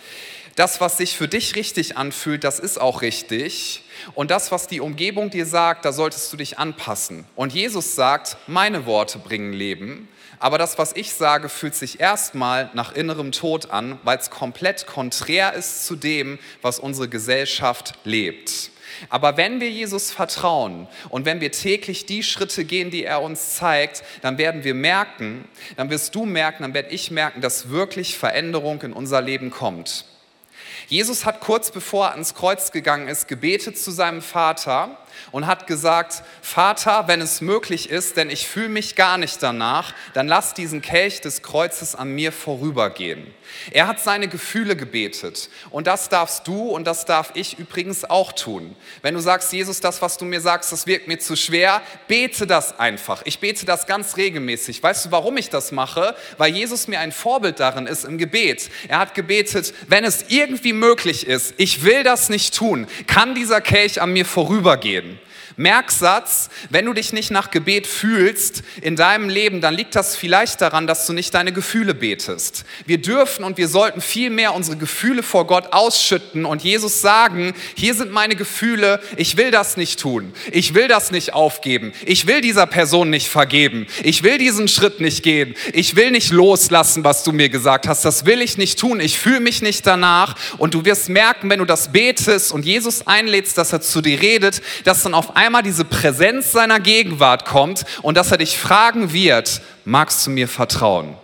Das, 0.55 0.81
was 0.81 0.99
sich 0.99 1.17
für 1.17 1.29
dich 1.29 1.57
richtig 1.57 1.97
anfühlt, 1.97 2.45
das 2.45 2.59
ist 2.59 2.81
auch 2.81 3.02
richtig. 3.02 3.81
Und 4.14 4.30
das, 4.30 4.52
was 4.52 4.66
die 4.66 4.80
Umgebung 4.80 5.30
dir 5.30 5.46
sagt, 5.46 5.84
da 5.84 5.92
solltest 5.92 6.32
du 6.32 6.37
dich 6.37 6.58
anpassen. 6.58 7.25
Und 7.37 7.52
Jesus 7.52 7.94
sagt, 7.94 8.37
meine 8.46 8.87
Worte 8.87 9.18
bringen 9.18 9.52
Leben, 9.52 10.08
aber 10.42 10.58
das, 10.58 10.76
was 10.76 10.92
ich 10.96 11.12
sage, 11.12 11.49
fühlt 11.49 11.76
sich 11.76 12.00
erstmal 12.00 12.68
nach 12.75 12.92
innerem 12.96 13.30
Tod 13.30 13.70
an, 13.70 14.00
weil 14.02 14.18
es 14.18 14.28
komplett 14.28 14.88
konträr 14.88 15.52
ist 15.52 15.87
zu 15.87 15.94
dem, 15.94 16.37
was 16.62 16.80
unsere 16.80 17.08
Gesellschaft 17.08 17.94
lebt. 18.02 18.72
Aber 19.08 19.37
wenn 19.37 19.61
wir 19.61 19.70
Jesus 19.70 20.11
vertrauen 20.11 20.88
und 21.11 21.26
wenn 21.26 21.40
wir 21.40 21.52
täglich 21.52 22.06
die 22.06 22.25
Schritte 22.25 22.64
gehen, 22.64 22.90
die 22.90 23.04
er 23.04 23.22
uns 23.22 23.54
zeigt, 23.54 24.02
dann 24.22 24.37
werden 24.37 24.64
wir 24.64 24.75
merken, 24.75 25.44
dann 25.76 25.90
wirst 25.90 26.14
du 26.16 26.25
merken, 26.25 26.64
dann 26.64 26.75
werde 26.75 26.90
ich 26.90 27.12
merken, 27.12 27.40
dass 27.40 27.70
wirklich 27.70 28.18
Veränderung 28.18 28.82
in 28.82 28.92
unser 28.92 29.22
Leben 29.22 29.50
kommt. 29.50 30.04
Jesus 30.92 31.25
hat 31.25 31.40
kurz 31.40 31.70
bevor 31.70 32.08
er 32.08 32.12
ans 32.12 32.34
Kreuz 32.34 32.70
gegangen 32.70 33.08
ist, 33.08 33.26
gebetet 33.26 33.78
zu 33.78 33.90
seinem 33.90 34.20
Vater 34.20 34.99
und 35.31 35.47
hat 35.47 35.66
gesagt, 35.66 36.23
Vater, 36.40 37.04
wenn 37.07 37.21
es 37.21 37.40
möglich 37.40 37.90
ist, 37.90 38.16
denn 38.16 38.31
ich 38.31 38.47
fühle 38.47 38.69
mich 38.69 38.97
gar 38.97 39.19
nicht 39.19 39.42
danach, 39.42 39.95
dann 40.14 40.28
lass 40.28 40.54
diesen 40.54 40.83
Kelch 40.83 41.21
des 41.21 41.42
Kreuzes 41.42 41.95
an 41.95 42.12
mir 42.12 42.33
vorübergehen. 42.33 43.26
Er 43.71 43.87
hat 43.87 44.00
seine 44.00 44.28
Gefühle 44.28 44.76
gebetet 44.76 45.49
und 45.71 45.87
das 45.87 46.09
darfst 46.09 46.47
du 46.47 46.69
und 46.69 46.87
das 46.87 47.04
darf 47.04 47.33
ich 47.35 47.59
übrigens 47.59 48.04
auch 48.04 48.33
tun. 48.33 48.75
Wenn 49.02 49.14
du 49.14 49.21
sagst, 49.21 49.52
Jesus, 49.52 49.81
das, 49.81 50.02
was 50.02 50.16
du 50.16 50.25
mir 50.25 50.40
sagst, 50.40 50.73
das 50.73 50.87
wirkt 50.87 51.09
mir 51.09 51.19
zu 51.19 51.37
schwer, 51.37 51.83
bete 52.09 52.47
das 52.47 52.78
einfach. 52.78 53.23
Ich 53.25 53.38
bete 53.38 53.66
das 53.66 53.87
ganz 53.87 54.16
regelmäßig. 54.16 54.83
Weißt 54.83 55.07
du, 55.07 55.11
warum 55.11 55.37
ich 55.37 55.50
das 55.50 55.73
mache? 55.73 56.14
Weil 56.38 56.54
Jesus 56.54 56.88
mir 56.88 57.00
ein 57.00 57.12
Vorbild 57.12 57.61
darin 57.61 57.87
ist 57.87 58.04
im 58.04 58.19
Gebet. 58.19 58.71
Er 58.88 58.99
hat 58.99 59.14
gebetet, 59.14 59.75
wenn 59.88 60.04
es 60.04 60.26
irgendwie 60.28 60.73
möglich 60.73 61.26
ist, 61.26 61.54
ich 61.59 61.85
will 61.85 62.02
das 62.02 62.28
nicht 62.28 62.54
tun, 62.54 62.87
kann 63.07 63.35
dieser 63.35 63.61
Kelch 63.61 64.00
an 64.00 64.12
mir 64.12 64.25
vorübergehen. 64.25 65.12
Merksatz, 65.56 66.50
wenn 66.71 66.87
du 66.87 66.92
dich 66.92 67.12
nicht 67.12 67.30
nach 67.30 67.50
Gebet 67.50 67.87
fühlst 67.87 68.62
in 68.80 68.97
deinem 68.97 69.28
Leben, 69.28 69.61
dann 69.61 69.75
liegt 69.75 69.94
das 69.94 70.16
vielleicht 70.16 70.61
daran, 70.61 70.87
dass 70.87 71.06
du 71.06 71.12
nicht 71.12 71.35
deine 71.35 71.52
Gefühle 71.52 71.94
betest. 71.94 72.64
Wir 72.87 72.99
dürfen 72.99 73.44
und 73.44 73.59
wir 73.59 73.68
sollten 73.68 74.00
viel 74.00 74.30
mehr 74.30 74.54
unsere 74.54 74.76
Gefühle 74.76 75.23
vor 75.23 75.47
Gott 75.47 75.73
ausschütten 75.73 76.44
und 76.44 76.62
Jesus 76.62 77.00
sagen, 77.00 77.54
hier 77.76 77.94
sind 77.94 78.11
meine 78.11 78.37
Gefühle, 78.37 79.00
ich 79.16 79.37
will 79.37 79.50
das 79.50 79.76
nicht 79.76 80.00
tun, 80.00 80.32
ich 80.50 80.75
will 80.75 80.88
das 80.88 81.11
nicht 81.11 81.35
aufgeben, 81.35 81.92
ich 82.04 82.26
will 82.26 82.40
dieser 82.40 82.66
Person 82.66 83.11
nicht 83.11 83.28
vergeben, 83.28 83.87
ich 84.02 84.23
will 84.23 84.38
diesen 84.38 84.68
Schritt 84.68 85.00
nicht 85.00 85.23
gehen, 85.23 85.54
ich 85.73 85.97
will 85.97 86.11
nicht 86.11 86.30
loslassen, 86.30 87.04
was 87.04 87.25
du 87.25 87.32
mir 87.32 87.49
gesagt 87.49 87.87
hast, 87.87 88.04
das 88.04 88.26
will 88.26 88.40
ich 88.40 88.59
nicht 88.59 88.78
tun, 88.78 89.00
ich 89.00 89.18
fühle 89.18 89.40
mich 89.40 89.62
nicht 89.62 89.87
danach. 89.87 90.35
Und 90.59 90.75
du 90.75 90.85
wirst 90.85 91.09
merken, 91.09 91.50
wenn 91.50 91.59
du 91.59 91.64
das 91.64 91.92
betest 91.92 92.52
und 92.52 92.64
Jesus 92.64 93.06
einlädst, 93.06 93.59
dass 93.59 93.73
er 93.73 93.80
zu 93.80 94.00
dir 94.00 94.21
redet, 94.21 94.62
dass 94.85 95.02
dann 95.02 95.14
auf 95.14 95.37
einmal 95.37 95.41
diese 95.62 95.84
Präsenz 95.84 96.52
seiner 96.52 96.78
Gegenwart 96.78 97.44
kommt 97.44 97.84
und 98.02 98.16
dass 98.16 98.30
er 98.30 98.38
dich 98.38 98.56
fragen 98.56 99.12
wird, 99.12 99.61
magst 99.84 100.26
du 100.26 100.30
mir 100.30 100.46
vertrauen? 100.46 101.16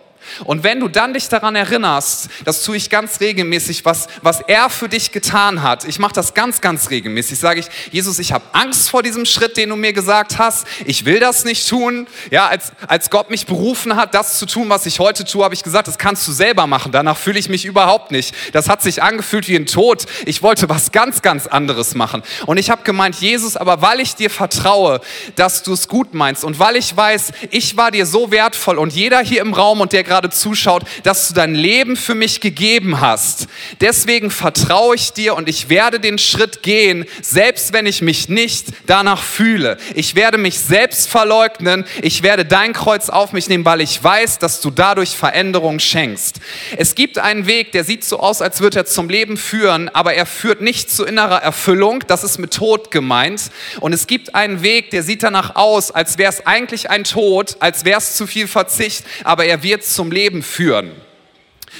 Und 0.45 0.63
wenn 0.63 0.79
du 0.79 0.87
dann 0.87 1.13
dich 1.13 1.29
daran 1.29 1.55
erinnerst, 1.55 2.29
das 2.45 2.63
tue 2.63 2.77
ich 2.77 2.89
ganz 2.89 3.19
regelmäßig, 3.19 3.85
was, 3.85 4.07
was 4.21 4.41
er 4.41 4.69
für 4.69 4.89
dich 4.89 5.11
getan 5.11 5.61
hat. 5.61 5.85
Ich 5.85 5.99
mache 5.99 6.13
das 6.13 6.33
ganz, 6.33 6.61
ganz 6.61 6.89
regelmäßig. 6.89 7.39
Sage 7.39 7.61
ich, 7.61 7.67
Jesus, 7.91 8.19
ich 8.19 8.31
habe 8.31 8.45
Angst 8.53 8.89
vor 8.89 9.03
diesem 9.03 9.25
Schritt, 9.25 9.57
den 9.57 9.69
du 9.69 9.75
mir 9.75 9.93
gesagt 9.93 10.37
hast. 10.37 10.67
Ich 10.85 11.05
will 11.05 11.19
das 11.19 11.45
nicht 11.45 11.67
tun. 11.67 12.07
Ja, 12.31 12.47
als, 12.47 12.71
als 12.87 13.09
Gott 13.09 13.29
mich 13.29 13.45
berufen 13.45 13.95
hat, 13.95 14.13
das 14.13 14.37
zu 14.37 14.45
tun, 14.45 14.69
was 14.69 14.85
ich 14.85 14.99
heute 14.99 15.25
tue, 15.25 15.43
habe 15.43 15.53
ich 15.53 15.63
gesagt, 15.63 15.87
das 15.87 15.97
kannst 15.97 16.27
du 16.27 16.31
selber 16.31 16.67
machen. 16.67 16.91
Danach 16.91 17.17
fühle 17.17 17.39
ich 17.39 17.49
mich 17.49 17.65
überhaupt 17.65 18.11
nicht. 18.11 18.35
Das 18.53 18.69
hat 18.69 18.81
sich 18.81 19.01
angefühlt 19.01 19.47
wie 19.47 19.55
ein 19.55 19.65
Tod. 19.65 20.05
Ich 20.25 20.41
wollte 20.41 20.69
was 20.69 20.91
ganz, 20.91 21.21
ganz 21.21 21.47
anderes 21.47 21.95
machen. 21.95 22.23
Und 22.45 22.57
ich 22.57 22.69
habe 22.69 22.83
gemeint, 22.83 23.15
Jesus, 23.15 23.55
aber 23.55 23.81
weil 23.81 23.99
ich 23.99 24.15
dir 24.15 24.29
vertraue, 24.29 25.01
dass 25.35 25.63
du 25.63 25.73
es 25.73 25.87
gut 25.87 26.13
meinst 26.13 26.43
und 26.43 26.59
weil 26.59 26.75
ich 26.75 26.95
weiß, 26.95 27.31
ich 27.51 27.77
war 27.77 27.91
dir 27.91 28.05
so 28.05 28.31
wertvoll 28.31 28.77
und 28.77 28.93
jeder 28.93 29.19
hier 29.19 29.41
im 29.41 29.53
Raum 29.53 29.81
und 29.81 29.93
der 29.93 30.03
gerade 30.03 30.18
gerade 30.19 30.31
zuschaut, 30.31 30.83
dass 31.03 31.29
du 31.29 31.33
dein 31.33 31.55
Leben 31.55 31.95
für 31.95 32.13
mich 32.13 32.41
gegeben 32.41 32.99
hast. 32.99 33.47
Deswegen 33.79 34.31
vertraue 34.31 34.95
ich 34.95 35.13
dir 35.13 35.33
und 35.35 35.47
ich 35.47 35.69
werde 35.69 36.01
den 36.01 36.17
Schritt 36.17 36.61
gehen, 36.61 37.05
selbst 37.21 37.71
wenn 37.71 37.85
ich 37.85 38.01
mich 38.01 38.27
nicht 38.27 38.67
danach 38.85 39.23
fühle. 39.23 39.77
Ich 39.95 40.15
werde 40.15 40.37
mich 40.37 40.59
selbst 40.59 41.07
verleugnen. 41.07 41.85
Ich 42.01 42.21
werde 42.21 42.43
dein 42.43 42.73
Kreuz 42.73 43.07
auf 43.07 43.31
mich 43.31 43.47
nehmen, 43.47 43.63
weil 43.63 43.79
ich 43.79 44.03
weiß, 44.03 44.39
dass 44.39 44.59
du 44.59 44.71
dadurch 44.71 45.11
Veränderung 45.11 45.79
schenkst. 45.79 46.41
Es 46.75 46.95
gibt 46.95 47.17
einen 47.17 47.47
Weg, 47.47 47.71
der 47.71 47.85
sieht 47.85 48.03
so 48.03 48.19
aus, 48.19 48.41
als 48.41 48.59
würde 48.59 48.79
er 48.79 48.85
zum 48.85 49.07
Leben 49.07 49.37
führen, 49.37 49.87
aber 49.87 50.15
er 50.15 50.25
führt 50.25 50.59
nicht 50.59 50.91
zu 50.91 51.05
innerer 51.05 51.41
Erfüllung. 51.41 52.03
Das 52.07 52.25
ist 52.25 52.39
mit 52.39 52.53
Tod 52.53 52.91
gemeint. 52.91 53.51
Und 53.79 53.93
es 53.93 54.05
gibt 54.05 54.35
einen 54.35 54.63
Weg, 54.63 54.91
der 54.91 55.03
sieht 55.03 55.23
danach 55.23 55.55
aus, 55.55 55.91
als 55.91 56.17
wäre 56.17 56.29
es 56.29 56.45
eigentlich 56.45 56.89
ein 56.89 57.05
Tod, 57.05 57.55
als 57.61 57.85
wäre 57.85 57.99
es 57.99 58.17
zu 58.17 58.27
viel 58.27 58.49
Verzicht, 58.49 59.05
aber 59.23 59.45
er 59.45 59.63
wird 59.63 59.85
zum 59.85 60.08
Leben 60.11 60.43
führen. 60.43 60.91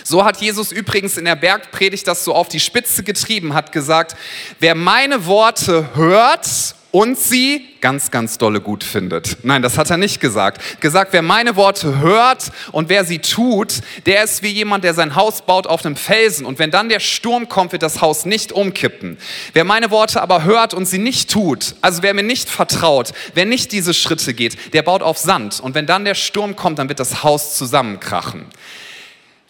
So 0.03 0.23
hat 0.23 0.41
Jesus 0.41 0.71
übrigens 0.71 1.17
in 1.17 1.25
der 1.25 1.35
Bergpredigt 1.35 2.07
das 2.07 2.23
so 2.23 2.33
auf 2.33 2.47
die 2.47 2.59
Spitze 2.59 3.03
getrieben, 3.03 3.53
hat 3.53 3.71
gesagt, 3.71 4.15
wer 4.59 4.75
meine 4.75 5.25
Worte 5.25 5.89
hört 5.95 6.75
und 6.91 7.17
sie 7.17 7.65
ganz, 7.81 8.11
ganz 8.11 8.37
dolle 8.37 8.61
gut 8.61 8.83
findet. 8.83 9.37
Nein, 9.43 9.61
das 9.61 9.77
hat 9.77 9.89
er 9.89 9.97
nicht 9.97 10.19
gesagt. 10.19 10.81
Gesagt, 10.81 11.13
wer 11.13 11.21
meine 11.21 11.55
Worte 11.55 11.99
hört 11.99 12.51
und 12.71 12.89
wer 12.89 13.05
sie 13.05 13.19
tut, 13.19 13.75
der 14.05 14.23
ist 14.23 14.43
wie 14.43 14.49
jemand, 14.49 14.83
der 14.83 14.93
sein 14.93 15.15
Haus 15.15 15.43
baut 15.43 15.67
auf 15.67 15.85
einem 15.85 15.95
Felsen. 15.95 16.45
Und 16.45 16.59
wenn 16.59 16.71
dann 16.71 16.89
der 16.89 16.99
Sturm 16.99 17.47
kommt, 17.47 17.71
wird 17.71 17.83
das 17.83 18.01
Haus 18.01 18.25
nicht 18.25 18.51
umkippen. 18.51 19.17
Wer 19.53 19.63
meine 19.63 19.91
Worte 19.91 20.21
aber 20.21 20.43
hört 20.43 20.73
und 20.73 20.85
sie 20.85 20.97
nicht 20.97 21.29
tut, 21.29 21.75
also 21.81 22.01
wer 22.01 22.13
mir 22.13 22.23
nicht 22.23 22.49
vertraut, 22.49 23.11
wer 23.33 23.45
nicht 23.45 23.71
diese 23.71 23.93
Schritte 23.93 24.33
geht, 24.33 24.73
der 24.73 24.81
baut 24.81 25.03
auf 25.03 25.17
Sand. 25.17 25.59
Und 25.59 25.75
wenn 25.75 25.85
dann 25.85 26.05
der 26.05 26.15
Sturm 26.15 26.55
kommt, 26.55 26.79
dann 26.79 26.89
wird 26.89 26.99
das 26.99 27.23
Haus 27.23 27.55
zusammenkrachen. 27.55 28.45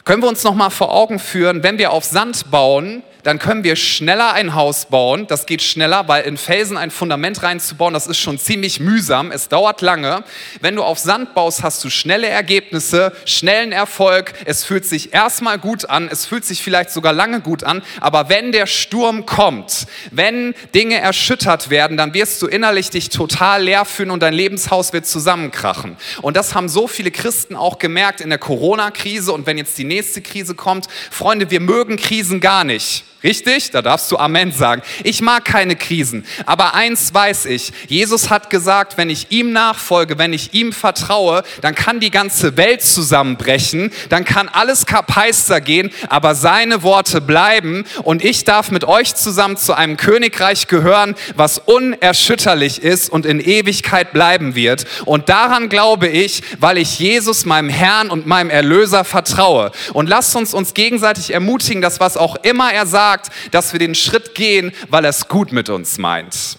Können 0.06 0.24
wir 0.24 0.30
uns 0.30 0.44
noch 0.44 0.56
mal 0.56 0.70
vor 0.70 0.92
Augen 0.92 1.20
führen, 1.20 1.64
wenn 1.64 1.78
wir 1.78 1.92
auf 1.92 2.04
Sand 2.04 2.50
bauen, 2.50 3.04
dann 3.24 3.38
können 3.38 3.64
wir 3.64 3.76
schneller 3.76 4.34
ein 4.34 4.56
Haus 4.56 4.86
bauen. 4.86 5.28
Das 5.28 5.46
geht 5.46 5.62
schneller, 5.62 6.08
weil 6.08 6.24
in 6.24 6.38
Felsen 6.38 6.78
ein 6.78 6.90
Fundament 6.90 7.44
reinzubauen, 7.44 7.94
das 7.94 8.08
ist 8.08 8.18
schon 8.18 8.40
ziemlich 8.40 8.80
mühsam. 8.80 9.32
Es 9.32 9.50
dauert 9.50 9.82
lange. 9.82 10.24
Wenn 10.62 10.76
du 10.76 10.84
auf 10.84 11.00
Sand 11.00 11.34
baust, 11.36 11.64
hast 11.64 11.84
du 11.84 11.90
schnelle 11.90 12.28
Ergebnisse, 12.28 13.12
schnellen 13.26 13.72
Erfolg. 13.72 14.34
Es 14.46 14.64
fühlt 14.64 14.86
sich 14.86 15.14
erstmal 15.14 15.60
gut 15.60 15.90
an. 15.90 16.08
Es 16.10 16.26
fühlt 16.26 16.46
sich 16.46 16.64
vielleicht 16.64 16.92
sogar 16.92 17.12
lange 17.12 17.42
gut 17.42 17.64
an. 17.64 17.82
Aber 18.00 18.30
wenn 18.30 18.52
der 18.52 18.68
Sturm 18.68 19.26
kommt, 19.26 19.88
wenn 20.12 20.56
Dinge 20.74 21.00
erschüttert 21.00 21.70
werden, 21.70 21.98
dann 21.98 22.14
wirst 22.14 22.42
du 22.42 22.48
innerlich 22.48 22.90
dich 22.90 23.10
total 23.10 23.64
leer 23.64 23.84
fühlen 23.84 24.12
und 24.12 24.24
dein 24.24 24.34
Lebenshaus 24.34 24.94
wird 24.94 25.06
zusammenkrachen. 25.06 25.98
Und 26.22 26.38
das 26.38 26.56
haben 26.56 26.70
so 26.70 26.88
viele 26.88 27.12
Christen 27.12 27.56
auch 27.56 27.80
gemerkt 27.80 28.22
in 28.22 28.30
der 28.30 28.40
Corona-Krise. 28.40 29.34
Und 29.34 29.46
wenn 29.46 29.58
jetzt 29.58 29.78
die 29.78 29.84
nächste 29.90 30.22
Krise 30.22 30.56
kommt, 30.56 30.88
Freunde, 31.12 31.52
wir 31.52 31.60
mögen 31.60 31.98
Krisen 31.98 32.40
gar 32.40 32.64
nicht. 32.64 33.04
Richtig? 33.22 33.72
Da 33.72 33.82
darfst 33.82 34.10
du 34.12 34.18
Amen 34.18 34.54
sagen. 34.54 34.82
Ich 35.04 35.22
mag 35.22 35.44
keine 35.44 35.76
Krisen. 35.76 36.26
Aber 36.46 36.74
eins 36.74 37.14
weiß 37.14 37.48
ich. 37.48 37.74
Jesus 37.90 38.30
hat 38.30 38.50
gesagt, 38.50 38.98
wenn 38.98 39.10
ich 39.10 39.30
ihm 39.32 39.52
nachfolge, 39.52 40.18
wenn 40.18 40.32
ich 40.32 40.54
ihm 40.54 40.72
vertraue, 40.72 41.44
dann 41.60 41.76
kann 41.76 42.00
die 42.00 42.12
ganze 42.12 42.56
Welt 42.56 42.82
zusammenbrechen, 42.82 43.92
dann 44.08 44.24
kann 44.24 44.48
alles 44.48 44.86
kapeister 44.86 45.60
gehen, 45.60 45.92
aber 46.08 46.34
seine 46.34 46.82
Worte 46.82 47.20
bleiben 47.20 47.84
und 48.04 48.24
ich 48.24 48.46
darf 48.46 48.72
mit 48.72 48.86
euch 48.86 49.16
zusammen 49.16 49.58
zu 49.58 49.74
einem 49.74 49.98
Königreich 49.98 50.68
gehören, 50.68 51.16
was 51.36 51.60
unerschütterlich 51.60 52.82
ist 52.82 53.10
und 53.10 53.26
in 53.26 53.42
Ewigkeit 53.42 54.14
bleiben 54.14 54.56
wird. 54.56 54.86
Und 55.04 55.28
daran 55.28 55.68
glaube 55.68 56.08
ich, 56.08 56.42
weil 56.60 56.78
ich 56.78 57.00
Jesus, 57.00 57.44
meinem 57.44 57.70
Herrn 57.70 58.12
und 58.12 58.28
meinem 58.28 58.50
Erlöser 58.50 59.04
vertraue. 59.04 59.72
Und 59.92 60.08
lasst 60.08 60.36
uns 60.38 60.54
uns 60.54 60.74
gegenseitig 60.74 61.34
ermutigen, 61.34 61.82
dass 61.82 62.00
was 62.00 62.16
auch 62.16 62.38
immer 62.44 62.72
er 62.72 62.86
sagt, 62.86 63.09
sagt, 63.10 63.32
dass 63.52 63.74
wir 63.74 63.80
den 63.80 63.96
Schritt 63.96 64.36
gehen, 64.36 64.72
weil 64.90 65.04
er 65.04 65.10
es 65.10 65.28
gut 65.28 65.52
mit 65.52 65.70
uns 65.70 65.98
meint. 65.98 66.58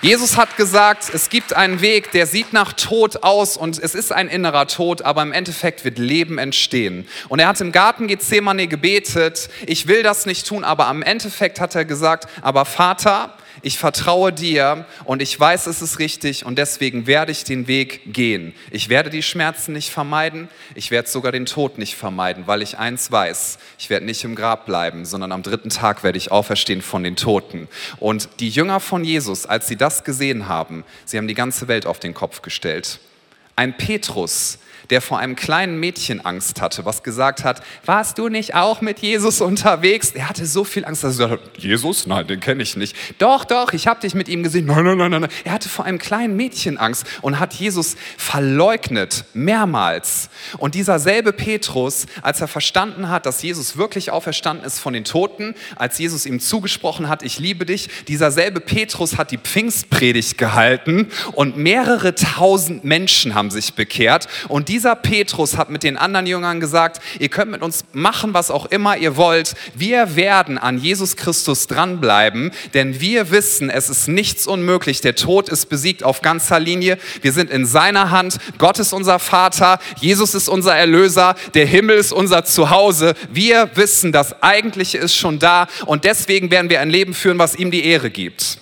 Jesus 0.00 0.36
hat 0.36 0.56
gesagt, 0.56 1.10
es 1.12 1.28
gibt 1.30 1.52
einen 1.52 1.80
Weg, 1.80 2.10
der 2.12 2.26
sieht 2.26 2.52
nach 2.52 2.72
Tod 2.72 3.22
aus 3.22 3.56
und 3.56 3.78
es 3.78 3.94
ist 3.94 4.12
ein 4.12 4.28
innerer 4.28 4.66
Tod, 4.66 5.02
aber 5.02 5.22
im 5.22 5.32
Endeffekt 5.32 5.84
wird 5.84 5.98
Leben 5.98 6.38
entstehen. 6.38 7.08
Und 7.28 7.38
er 7.38 7.48
hat 7.48 7.60
im 7.60 7.72
Garten 7.72 8.06
Gethsemane 8.06 8.66
gebetet, 8.66 9.48
ich 9.66 9.88
will 9.88 10.02
das 10.02 10.24
nicht 10.24 10.46
tun, 10.46 10.64
aber 10.64 10.86
am 10.86 11.02
Endeffekt 11.02 11.60
hat 11.60 11.74
er 11.74 11.84
gesagt, 11.84 12.28
aber 12.40 12.64
Vater, 12.64 13.36
ich 13.66 13.78
vertraue 13.78 14.32
dir 14.32 14.86
und 15.06 15.20
ich 15.20 15.40
weiß, 15.40 15.66
es 15.66 15.82
ist 15.82 15.98
richtig 15.98 16.46
und 16.46 16.56
deswegen 16.56 17.08
werde 17.08 17.32
ich 17.32 17.42
den 17.42 17.66
Weg 17.66 18.12
gehen. 18.14 18.54
Ich 18.70 18.88
werde 18.88 19.10
die 19.10 19.24
Schmerzen 19.24 19.72
nicht 19.72 19.90
vermeiden, 19.90 20.48
ich 20.76 20.92
werde 20.92 21.08
sogar 21.08 21.32
den 21.32 21.46
Tod 21.46 21.76
nicht 21.76 21.96
vermeiden, 21.96 22.46
weil 22.46 22.62
ich 22.62 22.78
eins 22.78 23.10
weiß, 23.10 23.58
ich 23.80 23.90
werde 23.90 24.06
nicht 24.06 24.22
im 24.22 24.36
Grab 24.36 24.66
bleiben, 24.66 25.04
sondern 25.04 25.32
am 25.32 25.42
dritten 25.42 25.70
Tag 25.70 26.04
werde 26.04 26.16
ich 26.16 26.30
auferstehen 26.30 26.80
von 26.80 27.02
den 27.02 27.16
Toten. 27.16 27.66
Und 27.98 28.28
die 28.38 28.50
Jünger 28.50 28.78
von 28.78 29.02
Jesus, 29.02 29.46
als 29.46 29.66
sie 29.66 29.74
das 29.74 30.04
gesehen 30.04 30.46
haben, 30.46 30.84
sie 31.04 31.18
haben 31.18 31.26
die 31.26 31.34
ganze 31.34 31.66
Welt 31.66 31.86
auf 31.86 31.98
den 31.98 32.14
Kopf 32.14 32.42
gestellt. 32.42 33.00
Ein 33.56 33.76
Petrus, 33.76 34.60
der 34.90 35.00
vor 35.00 35.18
einem 35.18 35.36
kleinen 35.36 35.78
Mädchen 35.78 36.24
Angst 36.24 36.60
hatte, 36.60 36.84
was 36.84 37.02
gesagt 37.02 37.44
hat, 37.44 37.62
warst 37.84 38.18
du 38.18 38.28
nicht 38.28 38.54
auch 38.54 38.80
mit 38.80 39.00
Jesus 39.00 39.40
unterwegs? 39.40 40.10
Er 40.12 40.28
hatte 40.28 40.46
so 40.46 40.64
viel 40.64 40.84
Angst, 40.84 41.04
dass 41.04 41.18
er 41.18 41.28
gesagt 41.28 41.56
hat, 41.56 41.62
Jesus? 41.62 42.06
Nein, 42.06 42.26
den 42.26 42.40
kenne 42.40 42.62
ich 42.62 42.76
nicht. 42.76 42.96
Doch, 43.18 43.44
doch, 43.44 43.72
ich 43.72 43.86
habe 43.86 44.00
dich 44.00 44.14
mit 44.14 44.28
ihm 44.28 44.42
gesehen. 44.42 44.66
Nein, 44.66 44.84
nein, 44.84 44.98
nein, 44.98 45.10
nein. 45.10 45.28
Er 45.44 45.52
hatte 45.52 45.68
vor 45.68 45.84
einem 45.84 45.98
kleinen 45.98 46.36
Mädchen 46.36 46.78
Angst 46.78 47.06
und 47.22 47.38
hat 47.40 47.54
Jesus 47.54 47.96
verleugnet, 48.16 49.24
mehrmals. 49.34 50.30
Und 50.58 50.74
dieser 50.74 50.98
selbe 50.98 51.32
Petrus, 51.32 52.06
als 52.22 52.40
er 52.40 52.48
verstanden 52.48 53.08
hat, 53.08 53.26
dass 53.26 53.42
Jesus 53.42 53.76
wirklich 53.76 54.10
auferstanden 54.10 54.66
ist 54.66 54.78
von 54.78 54.92
den 54.92 55.04
Toten, 55.04 55.54
als 55.76 55.98
Jesus 55.98 56.26
ihm 56.26 56.40
zugesprochen 56.40 57.08
hat, 57.08 57.22
ich 57.22 57.38
liebe 57.38 57.66
dich, 57.66 57.88
dieser 58.08 58.30
selbe 58.30 58.60
Petrus 58.60 59.18
hat 59.18 59.30
die 59.30 59.38
Pfingstpredigt 59.38 60.38
gehalten 60.38 61.08
und 61.32 61.56
mehrere 61.56 62.14
tausend 62.14 62.84
Menschen 62.84 63.34
haben 63.34 63.50
sich 63.50 63.74
bekehrt. 63.74 64.28
Und 64.48 64.68
die 64.68 64.75
dieser 64.76 64.94
Petrus 64.94 65.56
hat 65.56 65.70
mit 65.70 65.84
den 65.84 65.96
anderen 65.96 66.26
Jüngern 66.26 66.60
gesagt, 66.60 67.00
ihr 67.18 67.30
könnt 67.30 67.50
mit 67.50 67.62
uns 67.62 67.86
machen, 67.94 68.34
was 68.34 68.50
auch 68.50 68.66
immer 68.66 68.94
ihr 68.98 69.16
wollt. 69.16 69.54
Wir 69.74 70.16
werden 70.16 70.58
an 70.58 70.76
Jesus 70.76 71.16
Christus 71.16 71.66
dranbleiben, 71.66 72.50
denn 72.74 73.00
wir 73.00 73.30
wissen, 73.30 73.70
es 73.70 73.88
ist 73.88 74.06
nichts 74.06 74.46
unmöglich. 74.46 75.00
Der 75.00 75.14
Tod 75.14 75.48
ist 75.48 75.70
besiegt 75.70 76.04
auf 76.04 76.20
ganzer 76.20 76.60
Linie. 76.60 76.98
Wir 77.22 77.32
sind 77.32 77.50
in 77.50 77.64
seiner 77.64 78.10
Hand. 78.10 78.36
Gott 78.58 78.78
ist 78.78 78.92
unser 78.92 79.18
Vater. 79.18 79.78
Jesus 79.98 80.34
ist 80.34 80.46
unser 80.46 80.76
Erlöser. 80.76 81.36
Der 81.54 81.64
Himmel 81.64 81.96
ist 81.96 82.12
unser 82.12 82.44
Zuhause. 82.44 83.14
Wir 83.32 83.70
wissen, 83.76 84.12
das 84.12 84.42
Eigentliche 84.42 84.98
ist 84.98 85.16
schon 85.16 85.38
da 85.38 85.68
und 85.86 86.04
deswegen 86.04 86.50
werden 86.50 86.68
wir 86.68 86.82
ein 86.82 86.90
Leben 86.90 87.14
führen, 87.14 87.38
was 87.38 87.54
ihm 87.54 87.70
die 87.70 87.86
Ehre 87.86 88.10
gibt. 88.10 88.58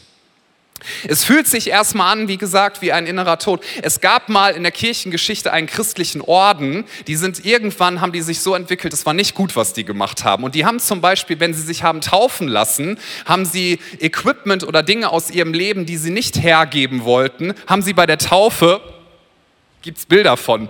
Es 1.09 1.25
fühlt 1.25 1.47
sich 1.47 1.69
erstmal 1.69 2.13
an, 2.13 2.29
wie 2.29 2.37
gesagt, 2.37 2.83
wie 2.83 2.93
ein 2.93 3.07
innerer 3.07 3.39
Tod. 3.39 3.63
Es 3.83 4.01
gab 4.01 4.29
mal 4.29 4.51
in 4.51 4.63
der 4.63 4.73
Kirchengeschichte 4.73 5.53
einen 5.53 5.67
christlichen 5.67 6.21
Orden, 6.21 6.85
die 7.07 7.17
sind 7.17 7.45
irgendwann, 7.45 8.01
haben 8.01 8.13
die 8.13 8.23
sich 8.23 8.41
so 8.41 8.55
entwickelt, 8.55 8.93
es 8.93 9.07
war 9.07 9.15
nicht 9.15 9.35
gut, 9.35 9.57
was 9.57 9.73
die 9.73 9.85
gemacht 9.85 10.25
haben. 10.25 10.45
Und 10.45 10.55
die 10.55 10.65
haben 10.65 10.81
zum 10.81 11.01
Beispiel, 11.01 11.41
wenn 11.41 11.55
sie 11.55 11.63
sich 11.63 11.83
haben 11.83 12.01
taufen 12.01 12.49
lassen, 12.49 12.99
haben 13.25 13.45
sie 13.45 13.79
Equipment 14.01 14.65
oder 14.65 14.83
Dinge 14.83 15.11
aus 15.11 15.31
ihrem 15.31 15.53
Leben, 15.53 15.87
die 15.87 15.97
sie 15.97 16.11
nicht 16.11 16.43
hergeben 16.43 17.05
wollten, 17.05 17.55
haben 17.67 17.83
sie 17.83 17.93
bei 17.93 18.07
der 18.07 18.19
Taufe, 18.19 18.81
gibt 19.83 19.99
es 19.99 20.07
Bilder 20.07 20.37
von, 20.37 20.69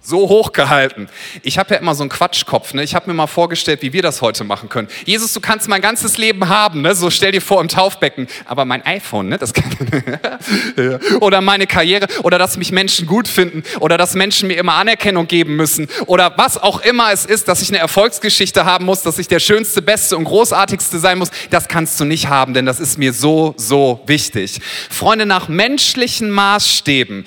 so 0.00 0.28
hochgehalten. 0.28 1.08
Ich 1.42 1.58
habe 1.58 1.74
ja 1.74 1.80
immer 1.80 1.94
so 1.94 2.02
einen 2.02 2.10
Quatschkopf. 2.10 2.72
Ne? 2.72 2.82
Ich 2.82 2.94
habe 2.94 3.10
mir 3.10 3.14
mal 3.14 3.26
vorgestellt, 3.26 3.82
wie 3.82 3.92
wir 3.92 4.02
das 4.02 4.22
heute 4.22 4.44
machen 4.44 4.68
können. 4.68 4.88
Jesus, 5.04 5.32
du 5.32 5.40
kannst 5.40 5.68
mein 5.68 5.82
ganzes 5.82 6.18
Leben 6.18 6.48
haben. 6.48 6.82
Ne? 6.82 6.94
So 6.94 7.10
stell 7.10 7.32
dir 7.32 7.42
vor 7.42 7.60
im 7.60 7.68
Taufbecken. 7.68 8.28
Aber 8.46 8.64
mein 8.64 8.84
iPhone, 8.86 9.28
ne? 9.28 9.38
das 9.38 9.52
kann 9.52 9.64
oder 11.20 11.40
meine 11.40 11.66
Karriere 11.66 12.06
oder 12.22 12.38
dass 12.38 12.56
mich 12.56 12.72
Menschen 12.72 13.06
gut 13.06 13.28
finden 13.28 13.64
oder 13.80 13.98
dass 13.98 14.14
Menschen 14.14 14.48
mir 14.48 14.54
immer 14.54 14.74
Anerkennung 14.74 15.26
geben 15.26 15.56
müssen 15.56 15.88
oder 16.06 16.32
was 16.36 16.56
auch 16.56 16.80
immer 16.80 17.12
es 17.12 17.26
ist, 17.26 17.48
dass 17.48 17.60
ich 17.60 17.68
eine 17.68 17.78
Erfolgsgeschichte 17.78 18.64
haben 18.64 18.84
muss, 18.84 19.02
dass 19.02 19.18
ich 19.18 19.28
der 19.28 19.40
schönste, 19.40 19.82
beste 19.82 20.16
und 20.16 20.24
großartigste 20.24 20.98
sein 20.98 21.18
muss. 21.18 21.30
Das 21.50 21.68
kannst 21.68 21.98
du 22.00 22.04
nicht 22.04 22.28
haben, 22.28 22.54
denn 22.54 22.66
das 22.66 22.80
ist 22.80 22.98
mir 22.98 23.12
so, 23.12 23.54
so 23.56 24.00
wichtig. 24.06 24.60
Freunde, 24.88 25.26
nach 25.26 25.48
menschlichen 25.48 26.30
Maßstäben 26.30 27.26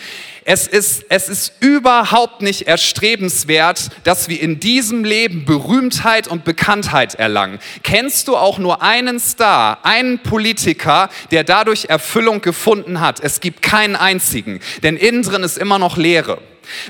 es 0.51 0.67
ist, 0.67 1.05
es 1.07 1.29
ist 1.29 1.53
überhaupt 1.61 2.41
nicht 2.41 2.63
erstrebenswert, 2.63 3.89
dass 4.03 4.27
wir 4.27 4.41
in 4.41 4.59
diesem 4.59 5.05
Leben 5.05 5.45
Berühmtheit 5.45 6.27
und 6.27 6.43
Bekanntheit 6.43 7.15
erlangen. 7.15 7.57
Kennst 7.83 8.27
du 8.27 8.35
auch 8.35 8.57
nur 8.57 8.81
einen 8.81 9.21
Star, 9.21 9.79
einen 9.85 10.19
Politiker, 10.19 11.07
der 11.31 11.45
dadurch 11.45 11.85
Erfüllung 11.85 12.41
gefunden 12.41 12.99
hat? 12.99 13.21
Es 13.21 13.39
gibt 13.39 13.61
keinen 13.61 13.95
einzigen, 13.95 14.59
denn 14.83 14.97
innen 14.97 15.23
drin 15.23 15.43
ist 15.43 15.57
immer 15.57 15.79
noch 15.79 15.95
Leere. 15.95 16.39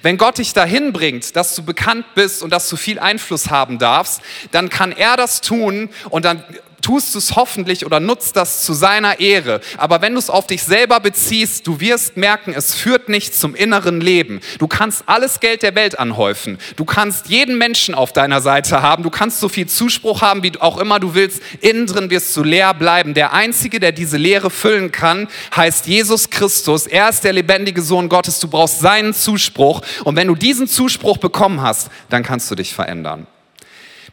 Wenn 0.02 0.18
Gott 0.18 0.40
dich 0.40 0.54
dahin 0.54 0.92
bringt, 0.92 1.36
dass 1.36 1.54
du 1.54 1.62
bekannt 1.62 2.06
bist 2.16 2.42
und 2.42 2.50
dass 2.50 2.68
du 2.68 2.78
viel 2.78 2.98
Einfluss 2.98 3.52
haben 3.52 3.78
darfst, 3.78 4.22
dann 4.50 4.70
kann 4.70 4.92
er 4.92 5.18
das 5.18 5.40
tun 5.40 5.90
und 6.10 6.26
dann 6.26 6.44
tust 6.82 7.14
du 7.14 7.20
es 7.20 7.36
hoffentlich 7.36 7.86
oder 7.86 8.00
nutzt 8.00 8.36
das 8.36 8.64
zu 8.64 8.74
seiner 8.74 9.20
Ehre. 9.20 9.62
Aber 9.78 10.02
wenn 10.02 10.14
du 10.14 10.20
es 10.20 10.30
auf 10.30 10.48
dich 10.48 10.64
selber 10.64 11.00
beziehst, 11.00 11.68
du 11.68 11.80
wirst 11.80 12.18
merken, 12.18 12.54
es 12.56 12.74
führt 12.76 13.10
nicht 13.10 13.36
zum 13.36 13.56
inneren 13.56 14.02
Leben. 14.02 14.42
Du 14.60 14.68
kannst 14.68 15.04
alles 15.06 15.40
Geld 15.40 15.64
der 15.64 15.76
Welt 15.76 16.00
anhäufen. 16.00 16.58
Du 16.76 16.86
kannst 16.86 17.28
jeden 17.28 17.58
Menschen 17.58 17.96
auf 17.96 18.14
deiner 18.14 18.42
Seite 18.42 18.82
haben. 18.82 19.04
Du 19.04 19.10
kannst 19.10 19.40
so 19.40 19.50
viel 19.50 19.68
Zuspruch 19.68 20.22
haben, 20.22 20.44
wie 20.44 20.60
auch 20.60 20.78
immer 20.78 21.00
du 21.00 21.14
willst. 21.14 21.42
Innen 21.62 21.88
drin 21.88 22.10
wirst 22.10 22.36
du 22.36 22.44
leer 22.44 22.74
bleiben. 22.74 23.14
Der 23.14 23.34
Einzige, 23.34 23.80
der 23.80 23.92
diese 23.92 24.18
Leere 24.18 24.50
füllen 24.50 24.92
kann, 24.92 25.28
heißt 25.56 25.88
Jesus 25.88 26.30
Christus. 26.30 26.88
Er 26.88 27.10
ist 27.10 27.24
der 27.24 27.34
lebendige 27.34 27.82
Sohn 27.82 28.10
Gottes. 28.10 28.40
Du 28.40 28.48
brauchst 28.48 28.80
seinen 28.80 29.14
Zuspruch. 29.14 29.82
Und 30.04 30.16
wenn 30.16 30.28
du 30.28 30.36
diesen 30.36 30.68
Zuspruch 30.68 31.18
bekommen 31.18 31.62
hast, 31.62 31.90
dann 32.10 32.24
kannst 32.24 32.50
du 32.52 32.56
dich 32.56 32.74
verändern. 32.74 33.28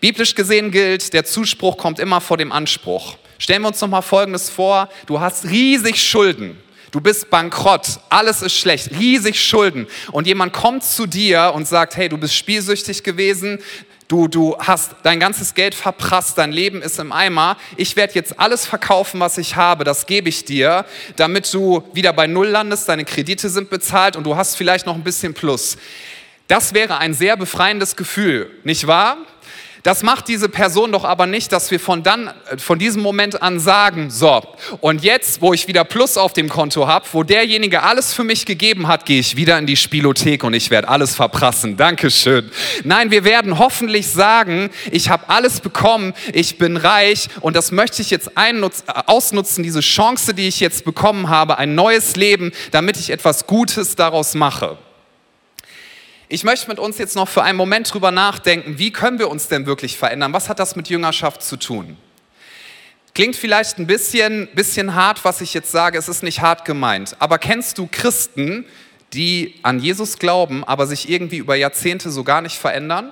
Biblisch 0.01 0.35
gesehen 0.35 0.71
gilt, 0.71 1.13
der 1.13 1.25
Zuspruch 1.25 1.77
kommt 1.77 1.99
immer 1.99 2.21
vor 2.21 2.37
dem 2.37 2.53
Anspruch. 2.53 3.17
Stellen 3.39 3.63
wir 3.63 3.69
uns 3.69 3.81
noch 3.81 3.89
mal 3.89 4.03
Folgendes 4.03 4.51
vor: 4.51 4.89
Du 5.07 5.21
hast 5.21 5.45
riesig 5.47 6.03
Schulden. 6.03 6.57
Du 6.91 7.03
bist 7.03 7.29
bankrott, 7.29 8.01
alles 8.09 8.41
ist 8.41 8.55
schlecht, 8.55 8.93
riesig 8.99 9.39
Schulden. 9.39 9.87
Und 10.11 10.27
jemand 10.27 10.55
kommt 10.55 10.83
zu 10.85 11.07
dir 11.07 11.53
und 11.55 11.69
sagt, 11.69 11.97
hey, 11.99 12.09
du 12.09 12.17
bist 12.17 12.35
spielsüchtig 12.35 13.03
gewesen, 13.03 13.59
du, 14.09 14.27
du 14.27 14.57
hast 14.59 14.93
dein 15.03 15.21
ganzes 15.21 15.53
Geld 15.53 15.75
verprasst, 15.75 16.39
dein 16.39 16.51
Leben 16.51 16.81
ist 16.81 16.99
im 16.99 17.13
Eimer. 17.13 17.59
Ich 17.77 17.95
werde 17.95 18.15
jetzt 18.15 18.41
alles 18.41 18.67
verkaufen, 18.67 19.21
was 19.21 19.37
ich 19.37 19.55
habe, 19.55 19.85
das 19.85 20.07
gebe 20.07 20.31
ich 20.31 20.47
dir, 20.47 20.87
damit 21.17 21.53
du 21.53 21.83
wieder 21.93 22.15
bei 22.15 22.27
Null 22.27 22.49
landest, 22.49 22.89
deine 22.89 23.05
Kredite 23.05 23.51
sind 23.51 23.69
bezahlt 23.69 24.17
und 24.17 24.25
du 24.25 24.35
hast 24.35 24.57
vielleicht 24.57 24.87
noch 24.87 24.95
ein 24.95 25.05
bisschen 25.05 25.35
Plus. 25.35 25.77
Das 26.47 26.73
wäre 26.73 26.97
ein 26.97 27.13
sehr 27.13 27.37
befreiendes 27.37 27.97
Gefühl, 27.97 28.51
nicht 28.65 28.87
wahr? 28.87 29.19
Das 29.83 30.03
macht 30.03 30.29
diese 30.29 30.49
Person 30.49 30.93
doch 30.93 31.05
aber 31.05 31.27
nicht, 31.27 31.53
dass 31.53 31.71
wir 31.71 31.81
von, 31.81 32.03
dann, 32.03 32.31
von 32.59 32.79
diesem 32.79 33.03
Moment 33.03 33.43
an 33.43 33.61
sagen, 33.61 34.11
so, 34.11 34.43
und 34.81 35.03
jetzt, 35.03 35.41
wo 35.41 35.53
ich 35.53 35.69
wieder 35.69 35.85
Plus 35.85 36.17
auf 36.17 36.33
dem 36.33 36.49
Konto 36.49 36.87
habe, 36.87 37.07
wo 37.13 37.23
derjenige 37.23 37.83
alles 37.83 38.13
für 38.13 38.25
mich 38.25 38.45
gegeben 38.47 38.89
hat, 38.89 39.07
gehe 39.07 39.21
ich 39.21 39.37
wieder 39.37 39.59
in 39.59 39.67
die 39.67 39.77
Spielothek 39.77 40.45
und 40.45 40.55
ich 40.55 40.71
werde 40.71 40.89
alles 40.89 41.15
verprassen. 41.15 41.77
Dankeschön. 41.77 42.51
Nein, 42.85 43.11
wir 43.11 43.25
werden 43.25 43.59
hoffentlich 43.59 44.09
sagen, 44.09 44.71
ich 44.91 45.11
habe 45.11 45.29
alles 45.29 45.61
bekommen, 45.61 46.15
ich 46.33 46.59
bin 46.59 46.77
reich 46.77 47.29
und 47.41 47.55
das 47.55 47.71
möchte 47.73 48.03
ich 48.03 48.11
jetzt 48.11 48.33
ausnutzen, 49.07 49.63
diese 49.63 49.81
Chance, 49.81 50.35
die 50.35 50.49
ich 50.49 50.61
jetzt 50.61 50.85
bekommen 50.85 51.29
habe, 51.29 51.59
ein 51.59 51.75
neues 51.75 52.17
Leben, 52.17 52.53
damit 52.71 52.97
ich 52.97 53.11
etwas 53.11 53.47
Gutes 53.47 53.95
daraus 53.95 54.35
mache. 54.35 54.77
Ich 56.31 56.45
möchte 56.45 56.69
mit 56.69 56.79
uns 56.79 56.99
jetzt 56.99 57.17
noch 57.17 57.29
für 57.29 57.43
einen 57.43 57.57
Moment 57.57 57.93
drüber 57.93 58.11
nachdenken, 58.11 58.79
wie 58.79 58.93
können 58.93 59.19
wir 59.19 59.31
uns 59.31 59.49
denn 59.49 59.65
wirklich 59.65 59.97
verändern? 59.97 60.35
Was 60.35 60.51
hat 60.51 60.59
das 60.59 60.77
mit 60.77 60.89
Jüngerschaft 60.91 61.43
zu 61.43 61.57
tun? 61.57 61.97
Klingt 63.15 63.35
vielleicht 63.35 63.79
ein 63.79 63.87
bisschen, 63.87 64.47
bisschen 64.55 64.95
hart, 64.95 65.25
was 65.25 65.41
ich 65.41 65.55
jetzt 65.55 65.73
sage, 65.73 65.97
es 65.97 66.07
ist 66.07 66.23
nicht 66.23 66.43
hart 66.43 66.67
gemeint. 66.67 67.17
Aber 67.19 67.39
kennst 67.39 67.79
du 67.79 67.89
Christen, 67.91 68.67
die 69.15 69.55
an 69.63 69.81
Jesus 69.81 70.19
glauben, 70.19 70.65
aber 70.65 70.87
sich 70.87 71.09
irgendwie 71.09 71.39
über 71.39 71.57
Jahrzehnte 71.57 72.11
so 72.11 72.25
gar 72.25 72.43
nicht 72.43 72.59
verändern? 72.59 73.11